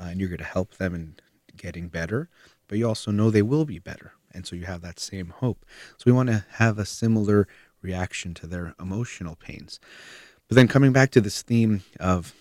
uh, 0.00 0.04
and 0.04 0.18
you're 0.18 0.30
going 0.30 0.38
to 0.38 0.44
help 0.44 0.76
them 0.76 0.94
in 0.94 1.16
getting 1.58 1.88
better, 1.88 2.30
but 2.68 2.78
you 2.78 2.88
also 2.88 3.10
know 3.10 3.30
they 3.30 3.42
will 3.42 3.66
be 3.66 3.78
better. 3.78 4.12
And 4.32 4.46
so 4.46 4.56
you 4.56 4.64
have 4.64 4.80
that 4.80 4.98
same 4.98 5.28
hope. 5.28 5.66
So 5.98 6.04
we 6.06 6.12
want 6.12 6.30
to 6.30 6.46
have 6.52 6.78
a 6.78 6.86
similar 6.86 7.46
reaction 7.82 8.32
to 8.34 8.46
their 8.46 8.74
emotional 8.80 9.36
pains. 9.36 9.78
But 10.48 10.54
then 10.56 10.68
coming 10.68 10.92
back 10.92 11.10
to 11.10 11.20
this 11.20 11.42
theme 11.42 11.82
of 12.00 12.34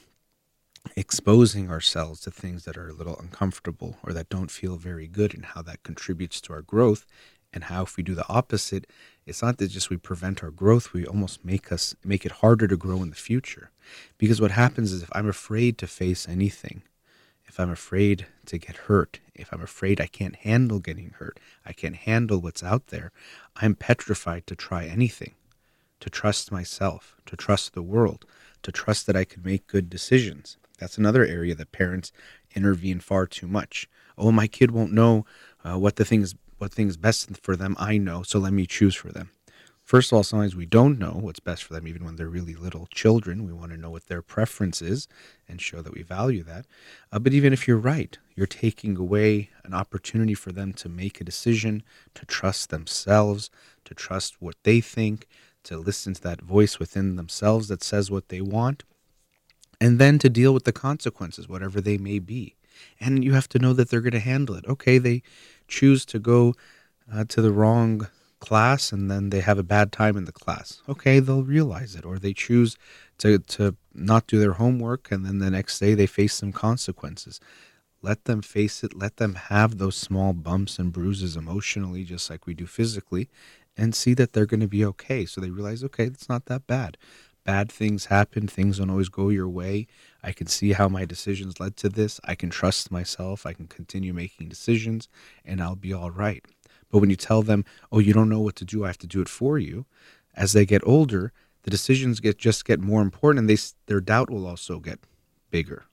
exposing 0.96 1.70
ourselves 1.70 2.20
to 2.22 2.32
things 2.32 2.66
that 2.66 2.78
are 2.78 2.90
a 2.90 2.94
little 2.94 3.18
uncomfortable 3.18 3.98
or 4.04 4.14
that 4.14 4.30
don't 4.30 4.52
feel 4.52 4.76
very 4.76 5.08
good 5.08 5.34
and 5.34 5.46
how 5.46 5.62
that 5.62 5.84
contributes 5.84 6.40
to 6.42 6.54
our 6.54 6.62
growth. 6.62 7.06
And 7.54 7.66
how 7.66 7.84
if 7.84 7.98
we 7.98 8.04
do 8.04 8.16
the 8.16 8.28
opposite 8.28 8.88
it's 9.26 9.42
not 9.42 9.58
that 9.58 9.68
just 9.68 9.90
we 9.90 9.98
prevent 9.98 10.44
our 10.44 10.50
growth 10.50 10.92
we 10.92 11.06
almost 11.06 11.46
make 11.46 11.72
us 11.72 11.96
make 12.04 12.26
it 12.26 12.32
harder 12.32 12.68
to 12.68 12.76
grow 12.76 13.02
in 13.04 13.10
the 13.12 13.16
future. 13.16 13.70
Because 14.18 14.42
what 14.42 14.52
happens 14.52 14.92
is 14.92 15.04
if 15.04 15.10
i'm 15.14 15.30
afraid 15.30 15.78
to 15.78 15.88
face 15.88 16.28
anything 16.28 16.82
if 17.46 17.60
i'm 17.60 17.70
afraid 17.70 18.26
to 18.48 18.58
get 18.58 18.76
hurt 18.76 19.20
if 19.36 19.54
i'm 19.54 19.62
afraid 19.62 20.02
i 20.02 20.08
can't 20.08 20.38
handle 20.38 20.80
getting 20.80 21.12
hurt 21.12 21.40
i 21.66 21.72
can't 21.74 21.96
handle 21.96 22.40
what's 22.40 22.64
out 22.64 22.88
there 22.88 23.12
i'm 23.58 23.76
petrified 23.76 24.48
to 24.48 24.56
try 24.56 24.86
anything. 24.86 25.34
To 26.00 26.10
trust 26.10 26.52
myself 26.52 27.16
to 27.28 27.38
trust 27.38 27.74
the 27.74 27.84
world 27.84 28.26
to 28.64 28.72
trust 28.72 29.06
that 29.08 29.16
i 29.16 29.26
can 29.26 29.44
make 29.44 29.68
good 29.68 29.90
decisions 29.90 30.58
that's 30.84 30.98
another 30.98 31.26
area 31.26 31.56
that 31.56 31.72
parents 31.72 32.12
intervene 32.56 33.00
far 33.00 33.26
too 33.26 33.48
much. 33.48 33.88
Oh, 34.18 34.32
my 34.32 34.48
kid 34.48 34.72
won't 34.72 34.92
know 34.92 35.26
uh, 35.64 35.80
what 35.80 35.96
the 35.96 36.06
things 36.06 36.36
what 36.58 36.72
things 36.72 36.98
best 36.98 37.38
for 37.38 37.56
them. 37.56 37.76
I 37.80 37.98
know, 37.98 38.24
so 38.24 38.38
let 38.40 38.54
me 38.54 38.66
choose 38.66 38.96
for 38.96 39.12
them. 39.12 39.32
First 39.84 40.12
of 40.12 40.16
all, 40.16 40.24
sometimes 40.24 40.56
we 40.56 40.66
don't 40.66 41.00
know 41.00 41.18
what's 41.20 41.42
best 41.42 41.64
for 41.64 41.74
them, 41.74 41.88
even 41.88 42.06
when 42.06 42.16
they're 42.16 42.30
really 42.30 42.56
little 42.56 42.88
children. 42.94 43.46
We 43.46 43.52
want 43.52 43.72
to 43.72 43.78
know 43.78 43.90
what 43.90 44.08
their 44.08 44.22
preference 44.22 44.82
is 44.82 45.08
and 45.48 45.62
show 45.62 45.82
that 45.82 45.94
we 45.94 46.04
value 46.04 46.44
that. 46.44 46.66
Uh, 47.12 47.20
but 47.20 47.34
even 47.34 47.52
if 47.52 47.68
you're 47.68 47.78
right, 47.78 48.18
you're 48.36 48.48
taking 48.48 48.96
away 48.98 49.50
an 49.66 49.74
opportunity 49.74 50.34
for 50.36 50.54
them 50.54 50.72
to 50.74 50.88
make 50.88 51.20
a 51.20 51.26
decision, 51.26 51.84
to 52.16 52.26
trust 52.26 52.70
themselves, 52.70 53.50
to 53.84 53.94
trust 53.94 54.42
what 54.42 54.56
they 54.64 54.80
think, 54.80 55.28
to 55.64 55.78
listen 55.78 56.14
to 56.14 56.22
that 56.22 56.42
voice 56.42 56.80
within 56.80 57.18
themselves 57.18 57.68
that 57.68 57.84
says 57.84 58.10
what 58.10 58.30
they 58.30 58.42
want 58.42 58.84
and 59.84 60.00
then 60.00 60.18
to 60.18 60.30
deal 60.30 60.54
with 60.54 60.64
the 60.64 60.72
consequences, 60.72 61.50
whatever 61.50 61.82
they 61.82 61.98
may 61.98 62.18
be. 62.18 62.56
And 63.02 63.22
you 63.22 63.34
have 63.34 63.50
to 63.50 63.60
know 63.60 63.74
that 63.74 63.90
they're 63.90 64.00
going 64.00 64.14
to 64.14 64.20
handle 64.20 64.56
it. 64.56 64.66
Okay, 64.66 64.98
they 64.98 65.24
choose 65.68 66.06
to 66.06 66.20
go 66.20 66.54
uh, 67.14 67.26
to 67.26 67.42
the 67.42 67.52
wrong 67.52 68.08
class 68.40 68.94
and 68.94 69.12
then 69.12 69.30
they 69.30 69.42
have 69.42 69.58
a 69.58 69.64
bad 69.64 69.92
time 69.92 70.16
in 70.16 70.24
the 70.24 70.32
class. 70.32 70.82
Okay, 70.88 71.20
they'll 71.20 71.44
realize 71.44 71.96
it. 71.96 72.06
Or 72.06 72.18
they 72.18 72.32
choose 72.34 72.78
to, 73.18 73.40
to 73.40 73.76
not 73.94 74.26
do 74.26 74.40
their 74.40 74.54
homework 74.54 75.12
and 75.12 75.26
then 75.26 75.40
the 75.40 75.52
next 75.52 75.80
day 75.80 75.96
they 75.96 76.08
face 76.08 76.34
some 76.34 76.54
consequences. 76.54 77.42
Let 78.02 78.24
them 78.24 78.42
face 78.42 78.86
it. 78.86 78.96
Let 78.96 79.18
them 79.18 79.36
have 79.36 79.80
those 79.80 79.98
small 79.98 80.32
bumps 80.32 80.80
and 80.80 80.94
bruises 80.94 81.36
emotionally, 81.36 82.06
just 82.06 82.30
like 82.30 82.48
we 82.48 82.54
do 82.54 82.68
physically, 82.68 83.30
and 83.76 83.94
see 83.94 84.14
that 84.14 84.32
they're 84.32 84.46
going 84.46 84.62
to 84.62 84.68
be 84.68 84.86
okay. 84.86 85.26
So 85.26 85.42
they 85.42 85.50
realize, 85.50 85.84
okay, 85.84 86.06
it's 86.06 86.30
not 86.30 86.46
that 86.46 86.68
bad 86.68 86.98
bad 87.44 87.72
things 87.72 88.06
happen, 88.06 88.48
things 88.48 88.78
don't 88.78 88.90
always 88.90 89.10
go 89.10 89.30
your 89.30 89.50
way. 89.50 89.88
I 90.24 90.32
can 90.32 90.48
see 90.48 90.74
how 90.74 90.88
my 90.88 91.06
decisions 91.06 91.60
led 91.60 91.76
to 91.78 91.90
this. 91.90 92.20
I 92.24 92.36
can 92.36 92.50
trust 92.50 92.92
myself. 92.92 93.46
I 93.46 93.54
can 93.54 93.68
continue 93.68 94.14
making 94.14 94.50
decisions 94.50 95.10
and 95.46 95.62
I'll 95.62 95.76
be 95.76 95.94
all 95.94 96.12
right. 96.12 96.44
But 96.90 97.00
when 97.00 97.10
you 97.10 97.16
tell 97.16 97.42
them, 97.42 97.66
"Oh, 97.92 98.00
you 98.00 98.14
don't 98.14 98.30
know 98.30 98.40
what 98.40 98.56
to 98.58 98.66
do, 98.66 98.84
I 98.84 98.88
have 98.88 98.98
to 99.00 99.08
do 99.08 99.22
it 99.22 99.30
for 99.30 99.58
you," 99.58 99.86
as 100.36 100.54
they 100.54 100.66
get 100.66 100.82
older, 100.86 101.34
the 101.64 101.72
decisions 101.72 102.20
get 102.20 102.38
just 102.38 102.66
get 102.66 102.80
more 102.80 103.02
important 103.02 103.40
and 103.40 103.50
they 103.50 103.58
their 103.88 104.02
doubt 104.02 104.30
will 104.30 104.46
also 104.48 104.80
get 104.80 105.00
bigger. 105.52 105.86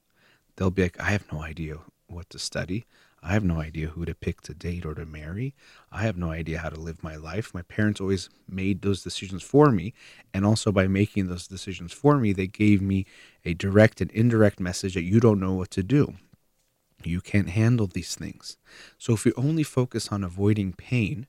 They'll 0.56 0.70
be 0.70 0.82
like, 0.82 1.00
"I 1.00 1.10
have 1.10 1.30
no 1.32 1.42
idea 1.42 1.78
what 2.06 2.28
to 2.30 2.38
study. 2.38 2.84
I 3.22 3.32
have 3.32 3.44
no 3.44 3.60
idea 3.60 3.88
who 3.88 4.06
to 4.06 4.14
pick 4.14 4.40
to 4.42 4.54
date 4.54 4.86
or 4.86 4.94
to 4.94 5.04
marry. 5.04 5.54
I 5.92 6.02
have 6.02 6.16
no 6.16 6.30
idea 6.30 6.58
how 6.58 6.70
to 6.70 6.80
live 6.80 7.02
my 7.02 7.16
life. 7.16 7.52
My 7.52 7.62
parents 7.62 8.00
always 8.00 8.30
made 8.48 8.80
those 8.80 9.02
decisions 9.02 9.42
for 9.42 9.70
me. 9.70 9.92
And 10.32 10.46
also, 10.46 10.72
by 10.72 10.86
making 10.86 11.28
those 11.28 11.46
decisions 11.46 11.92
for 11.92 12.16
me, 12.16 12.32
they 12.32 12.46
gave 12.46 12.80
me 12.80 13.06
a 13.44 13.52
direct 13.52 14.00
and 14.00 14.10
indirect 14.12 14.58
message 14.58 14.94
that 14.94 15.02
you 15.02 15.20
don't 15.20 15.40
know 15.40 15.52
what 15.52 15.70
to 15.72 15.82
do. 15.82 16.14
You 17.04 17.20
can't 17.20 17.50
handle 17.50 17.86
these 17.86 18.14
things. 18.14 18.56
So, 18.96 19.12
if 19.12 19.24
we 19.24 19.32
only 19.34 19.64
focus 19.64 20.08
on 20.08 20.24
avoiding 20.24 20.72
pain, 20.72 21.26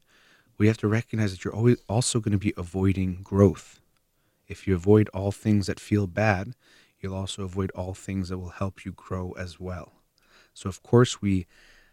we 0.58 0.68
have 0.68 0.78
to 0.78 0.88
recognize 0.88 1.32
that 1.32 1.44
you're 1.44 1.56
always 1.56 1.82
also 1.89 2.20
going 2.20 2.34
to 2.34 2.38
be 2.38 2.54
avoiding 2.56 3.22
growth. 3.22 3.82
If 4.48 4.68
you 4.68 4.76
avoid 4.76 5.10
all 5.10 5.32
things 5.32 5.68
that 5.68 5.80
feel 5.80 6.08
bad, 6.08 6.56
you'll 7.00 7.16
also 7.16 7.44
avoid 7.44 7.72
all 7.72 7.94
things 7.94 8.30
that 8.30 8.38
will 8.38 8.50
help 8.50 8.86
you 8.86 8.92
grow 8.92 9.32
as 9.34 9.60
well. 9.60 9.94
So, 10.54 10.70
of 10.70 10.84
course, 10.84 11.22
we 11.22 11.48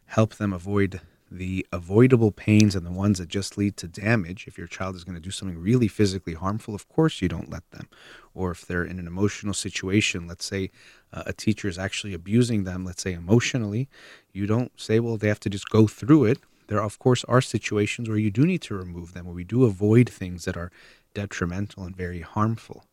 help 0.08 0.34
them 0.34 0.52
avoid 0.52 1.00
the 1.30 1.66
avoidable 1.72 2.32
pains 2.32 2.74
and 2.74 2.86
the 2.86 2.90
ones 2.90 3.18
that 3.18 3.28
just 3.28 3.58
lead 3.58 3.76
to 3.76 3.86
damage. 3.86 4.46
If 4.46 4.56
your 4.56 4.66
child 4.66 4.96
is 4.96 5.04
going 5.04 5.14
to 5.14 5.20
do 5.20 5.30
something 5.30 5.58
really 5.58 5.88
physically 5.88 6.32
harmful, 6.32 6.74
of 6.74 6.88
course 6.88 7.20
you 7.20 7.28
don't 7.28 7.50
let 7.50 7.70
them. 7.70 7.88
Or 8.34 8.50
if 8.50 8.66
they're 8.66 8.84
in 8.84 8.98
an 8.98 9.06
emotional 9.06 9.52
situation, 9.52 10.26
let's 10.26 10.46
say 10.46 10.70
uh, 11.12 11.24
a 11.26 11.34
teacher 11.34 11.68
is 11.68 11.78
actually 11.78 12.14
abusing 12.14 12.64
them, 12.64 12.84
let's 12.84 13.02
say 13.02 13.12
emotionally, 13.12 13.88
you 14.32 14.46
don't 14.46 14.72
say, 14.80 14.98
well, 15.00 15.18
they 15.18 15.28
have 15.28 15.40
to 15.40 15.50
just 15.50 15.68
go 15.68 15.86
through 15.86 16.24
it. 16.24 16.38
There, 16.68 16.82
of 16.82 16.98
course, 16.98 17.24
are 17.24 17.40
situations 17.42 18.08
where 18.08 18.18
you 18.18 18.30
do 18.30 18.46
need 18.46 18.62
to 18.62 18.74
remove 18.74 19.12
them, 19.12 19.26
where 19.26 19.34
we 19.34 19.44
do 19.44 19.64
avoid 19.64 20.08
things 20.08 20.44
that 20.46 20.56
are 20.56 20.70
detrimental 21.12 21.84
and 21.84 21.96
very 21.96 22.20
harmful. 22.20 22.84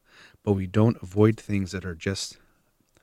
But 0.43 0.53
we 0.53 0.68
don't 0.68 1.01
avoid 1.01 1.38
things 1.38 1.72
that 1.72 1.86
are 1.86 1.95
just 1.95 2.38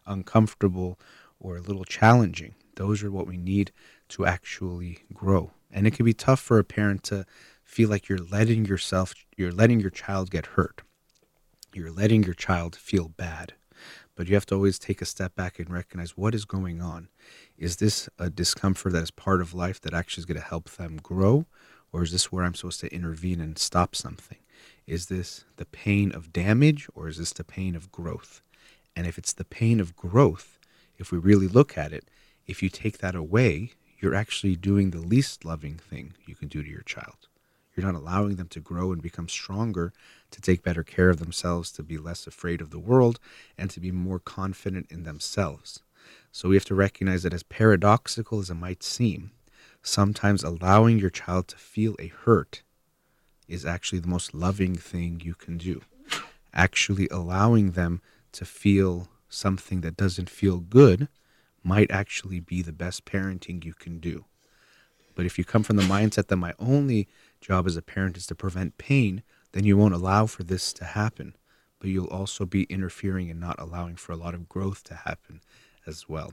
uncomfortable 0.06 0.98
or 1.40 1.56
a 1.56 1.60
little 1.62 1.84
challenging. 1.84 2.54
Those 2.76 3.02
are 3.02 3.10
what 3.10 3.26
we 3.26 3.36
need 3.36 3.70
to 4.12 4.26
actually 4.26 4.98
grow. 5.12 5.52
And 5.70 5.86
it 5.86 5.92
can 5.92 6.04
be 6.04 6.14
tough 6.14 6.40
for 6.40 6.58
a 6.58 6.64
parent 6.64 7.02
to 7.04 7.24
feel 7.64 7.88
like 7.88 8.08
you're 8.08 8.18
letting 8.18 8.66
yourself, 8.66 9.14
you're 9.36 9.52
letting 9.52 9.80
your 9.80 9.90
child 9.90 10.30
get 10.30 10.46
hurt. 10.46 10.82
You're 11.74 11.90
letting 11.90 12.22
your 12.22 12.34
child 12.34 12.76
feel 12.76 13.08
bad. 13.08 13.54
But 14.14 14.28
you 14.28 14.34
have 14.34 14.46
to 14.46 14.54
always 14.54 14.78
take 14.78 15.00
a 15.00 15.06
step 15.06 15.34
back 15.34 15.58
and 15.58 15.70
recognize 15.70 16.16
what 16.16 16.34
is 16.34 16.44
going 16.44 16.82
on. 16.82 17.08
Is 17.56 17.76
this 17.76 18.10
a 18.18 18.28
discomfort 18.28 18.92
that 18.92 19.02
is 19.02 19.10
part 19.10 19.40
of 19.40 19.54
life 19.54 19.80
that 19.80 19.94
actually 19.94 20.20
is 20.22 20.26
going 20.26 20.40
to 20.40 20.46
help 20.46 20.68
them 20.70 20.98
grow? 21.02 21.46
Or 21.92 22.02
is 22.02 22.12
this 22.12 22.30
where 22.30 22.44
I'm 22.44 22.54
supposed 22.54 22.80
to 22.80 22.94
intervene 22.94 23.40
and 23.40 23.58
stop 23.58 23.94
something? 23.94 24.38
Is 24.86 25.06
this 25.06 25.44
the 25.56 25.64
pain 25.64 26.12
of 26.12 26.32
damage 26.32 26.88
or 26.94 27.08
is 27.08 27.16
this 27.16 27.32
the 27.32 27.44
pain 27.44 27.74
of 27.74 27.90
growth? 27.90 28.42
And 28.94 29.06
if 29.06 29.16
it's 29.16 29.32
the 29.32 29.44
pain 29.44 29.80
of 29.80 29.96
growth, 29.96 30.58
if 30.98 31.10
we 31.10 31.18
really 31.18 31.48
look 31.48 31.78
at 31.78 31.92
it, 31.92 32.10
if 32.46 32.62
you 32.62 32.68
take 32.68 32.98
that 32.98 33.14
away, 33.14 33.72
you're 34.02 34.14
actually 34.16 34.56
doing 34.56 34.90
the 34.90 34.98
least 34.98 35.44
loving 35.44 35.76
thing 35.76 36.14
you 36.26 36.34
can 36.34 36.48
do 36.48 36.62
to 36.62 36.68
your 36.68 36.82
child. 36.82 37.28
You're 37.74 37.86
not 37.86 37.94
allowing 37.94 38.34
them 38.34 38.48
to 38.48 38.60
grow 38.60 38.92
and 38.92 39.00
become 39.00 39.28
stronger, 39.28 39.92
to 40.32 40.40
take 40.40 40.64
better 40.64 40.82
care 40.82 41.08
of 41.08 41.18
themselves, 41.18 41.70
to 41.72 41.84
be 41.84 41.96
less 41.96 42.26
afraid 42.26 42.60
of 42.60 42.70
the 42.70 42.80
world, 42.80 43.20
and 43.56 43.70
to 43.70 43.80
be 43.80 43.92
more 43.92 44.18
confident 44.18 44.88
in 44.90 45.04
themselves. 45.04 45.82
So 46.32 46.48
we 46.48 46.56
have 46.56 46.64
to 46.66 46.74
recognize 46.74 47.22
that, 47.22 47.32
as 47.32 47.44
paradoxical 47.44 48.40
as 48.40 48.50
it 48.50 48.54
might 48.54 48.82
seem, 48.82 49.30
sometimes 49.82 50.42
allowing 50.42 50.98
your 50.98 51.08
child 51.08 51.46
to 51.48 51.56
feel 51.56 51.94
a 51.98 52.08
hurt 52.08 52.62
is 53.46 53.64
actually 53.64 54.00
the 54.00 54.08
most 54.08 54.34
loving 54.34 54.74
thing 54.74 55.22
you 55.24 55.34
can 55.34 55.56
do. 55.56 55.82
Actually, 56.52 57.08
allowing 57.10 57.70
them 57.70 58.02
to 58.32 58.44
feel 58.44 59.08
something 59.28 59.80
that 59.82 59.96
doesn't 59.96 60.28
feel 60.28 60.58
good 60.58 61.08
might 61.62 61.90
actually 61.90 62.40
be 62.40 62.62
the 62.62 62.72
best 62.72 63.04
parenting 63.04 63.64
you 63.64 63.74
can 63.74 63.98
do. 63.98 64.24
But 65.14 65.26
if 65.26 65.38
you 65.38 65.44
come 65.44 65.62
from 65.62 65.76
the 65.76 65.82
mindset 65.82 66.28
that 66.28 66.36
my 66.36 66.54
only 66.58 67.08
job 67.40 67.66
as 67.66 67.76
a 67.76 67.82
parent 67.82 68.16
is 68.16 68.26
to 68.28 68.34
prevent 68.34 68.78
pain, 68.78 69.22
then 69.52 69.64
you 69.64 69.76
won't 69.76 69.94
allow 69.94 70.26
for 70.26 70.42
this 70.42 70.72
to 70.74 70.84
happen. 70.84 71.36
But 71.78 71.90
you'll 71.90 72.06
also 72.06 72.46
be 72.46 72.64
interfering 72.64 73.30
and 73.30 73.40
not 73.40 73.58
allowing 73.58 73.96
for 73.96 74.12
a 74.12 74.16
lot 74.16 74.34
of 74.34 74.48
growth 74.48 74.84
to 74.84 74.94
happen 74.94 75.40
as 75.86 76.08
well. 76.08 76.32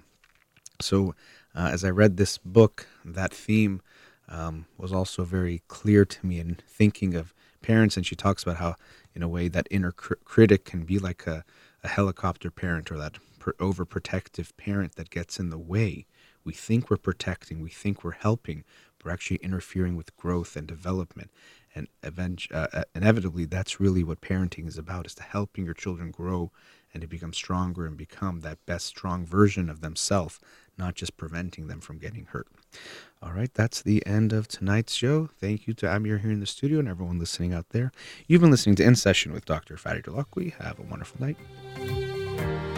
So, 0.79 1.15
uh, 1.55 1.69
as 1.71 1.83
I 1.83 1.89
read 1.89 2.15
this 2.15 2.37
book, 2.37 2.87
that 3.03 3.33
theme 3.33 3.81
um, 4.29 4.65
was 4.77 4.93
also 4.93 5.23
very 5.25 5.61
clear 5.67 6.05
to 6.05 6.25
me 6.25 6.39
in 6.39 6.59
thinking 6.67 7.15
of 7.15 7.33
parents. 7.61 7.97
And 7.97 8.05
she 8.05 8.15
talks 8.15 8.43
about 8.43 8.57
how, 8.57 8.75
in 9.13 9.23
a 9.23 9.27
way, 9.27 9.47
that 9.49 9.67
inner 9.69 9.91
cr- 9.91 10.13
critic 10.23 10.63
can 10.63 10.83
be 10.83 10.99
like 10.99 11.27
a, 11.27 11.43
a 11.83 11.87
helicopter 11.87 12.51
parent 12.51 12.91
or 12.91 12.97
that 12.97 13.17
overprotective 13.53 14.55
parent 14.57 14.95
that 14.95 15.09
gets 15.09 15.39
in 15.39 15.49
the 15.49 15.57
way. 15.57 16.05
We 16.43 16.53
think 16.53 16.89
we're 16.89 16.97
protecting, 16.97 17.61
we 17.61 17.69
think 17.69 18.03
we're 18.03 18.11
helping, 18.11 18.63
but 18.97 19.05
we're 19.05 19.11
actually 19.11 19.37
interfering 19.37 19.95
with 19.95 20.15
growth 20.17 20.55
and 20.55 20.67
development. 20.67 21.31
And 21.75 21.87
event- 22.03 22.47
uh, 22.51 22.67
uh, 22.73 22.83
inevitably, 22.95 23.45
that's 23.45 23.79
really 23.79 24.03
what 24.03 24.21
parenting 24.21 24.67
is 24.67 24.77
about: 24.77 25.05
is 25.05 25.15
to 25.15 25.23
helping 25.23 25.65
your 25.65 25.75
children 25.75 26.11
grow 26.11 26.51
and 26.93 27.01
to 27.01 27.07
become 27.07 27.33
stronger 27.33 27.85
and 27.85 27.95
become 27.95 28.39
that 28.41 28.65
best 28.65 28.87
strong 28.87 29.25
version 29.25 29.69
of 29.69 29.81
themselves, 29.81 30.39
not 30.77 30.95
just 30.95 31.17
preventing 31.17 31.67
them 31.67 31.79
from 31.79 31.99
getting 31.99 32.25
hurt. 32.25 32.47
All 33.21 33.33
right, 33.33 33.53
that's 33.53 33.81
the 33.81 34.05
end 34.05 34.33
of 34.33 34.47
tonight's 34.47 34.93
show. 34.93 35.29
Thank 35.39 35.67
you 35.67 35.73
to 35.75 35.93
Amir 35.93 36.19
here 36.19 36.31
in 36.31 36.39
the 36.39 36.45
studio 36.45 36.79
and 36.79 36.87
everyone 36.87 37.19
listening 37.19 37.53
out 37.53 37.69
there. 37.69 37.91
You've 38.27 38.41
been 38.41 38.51
listening 38.51 38.75
to 38.77 38.83
In 38.83 38.95
Session 38.95 39.33
with 39.33 39.45
Dr. 39.45 39.75
Fadi 39.75 40.03
Dalakwi. 40.03 40.53
Have 40.55 40.79
a 40.79 40.83
wonderful 40.83 41.19
night. 41.21 42.68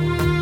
Bye. 0.00 0.39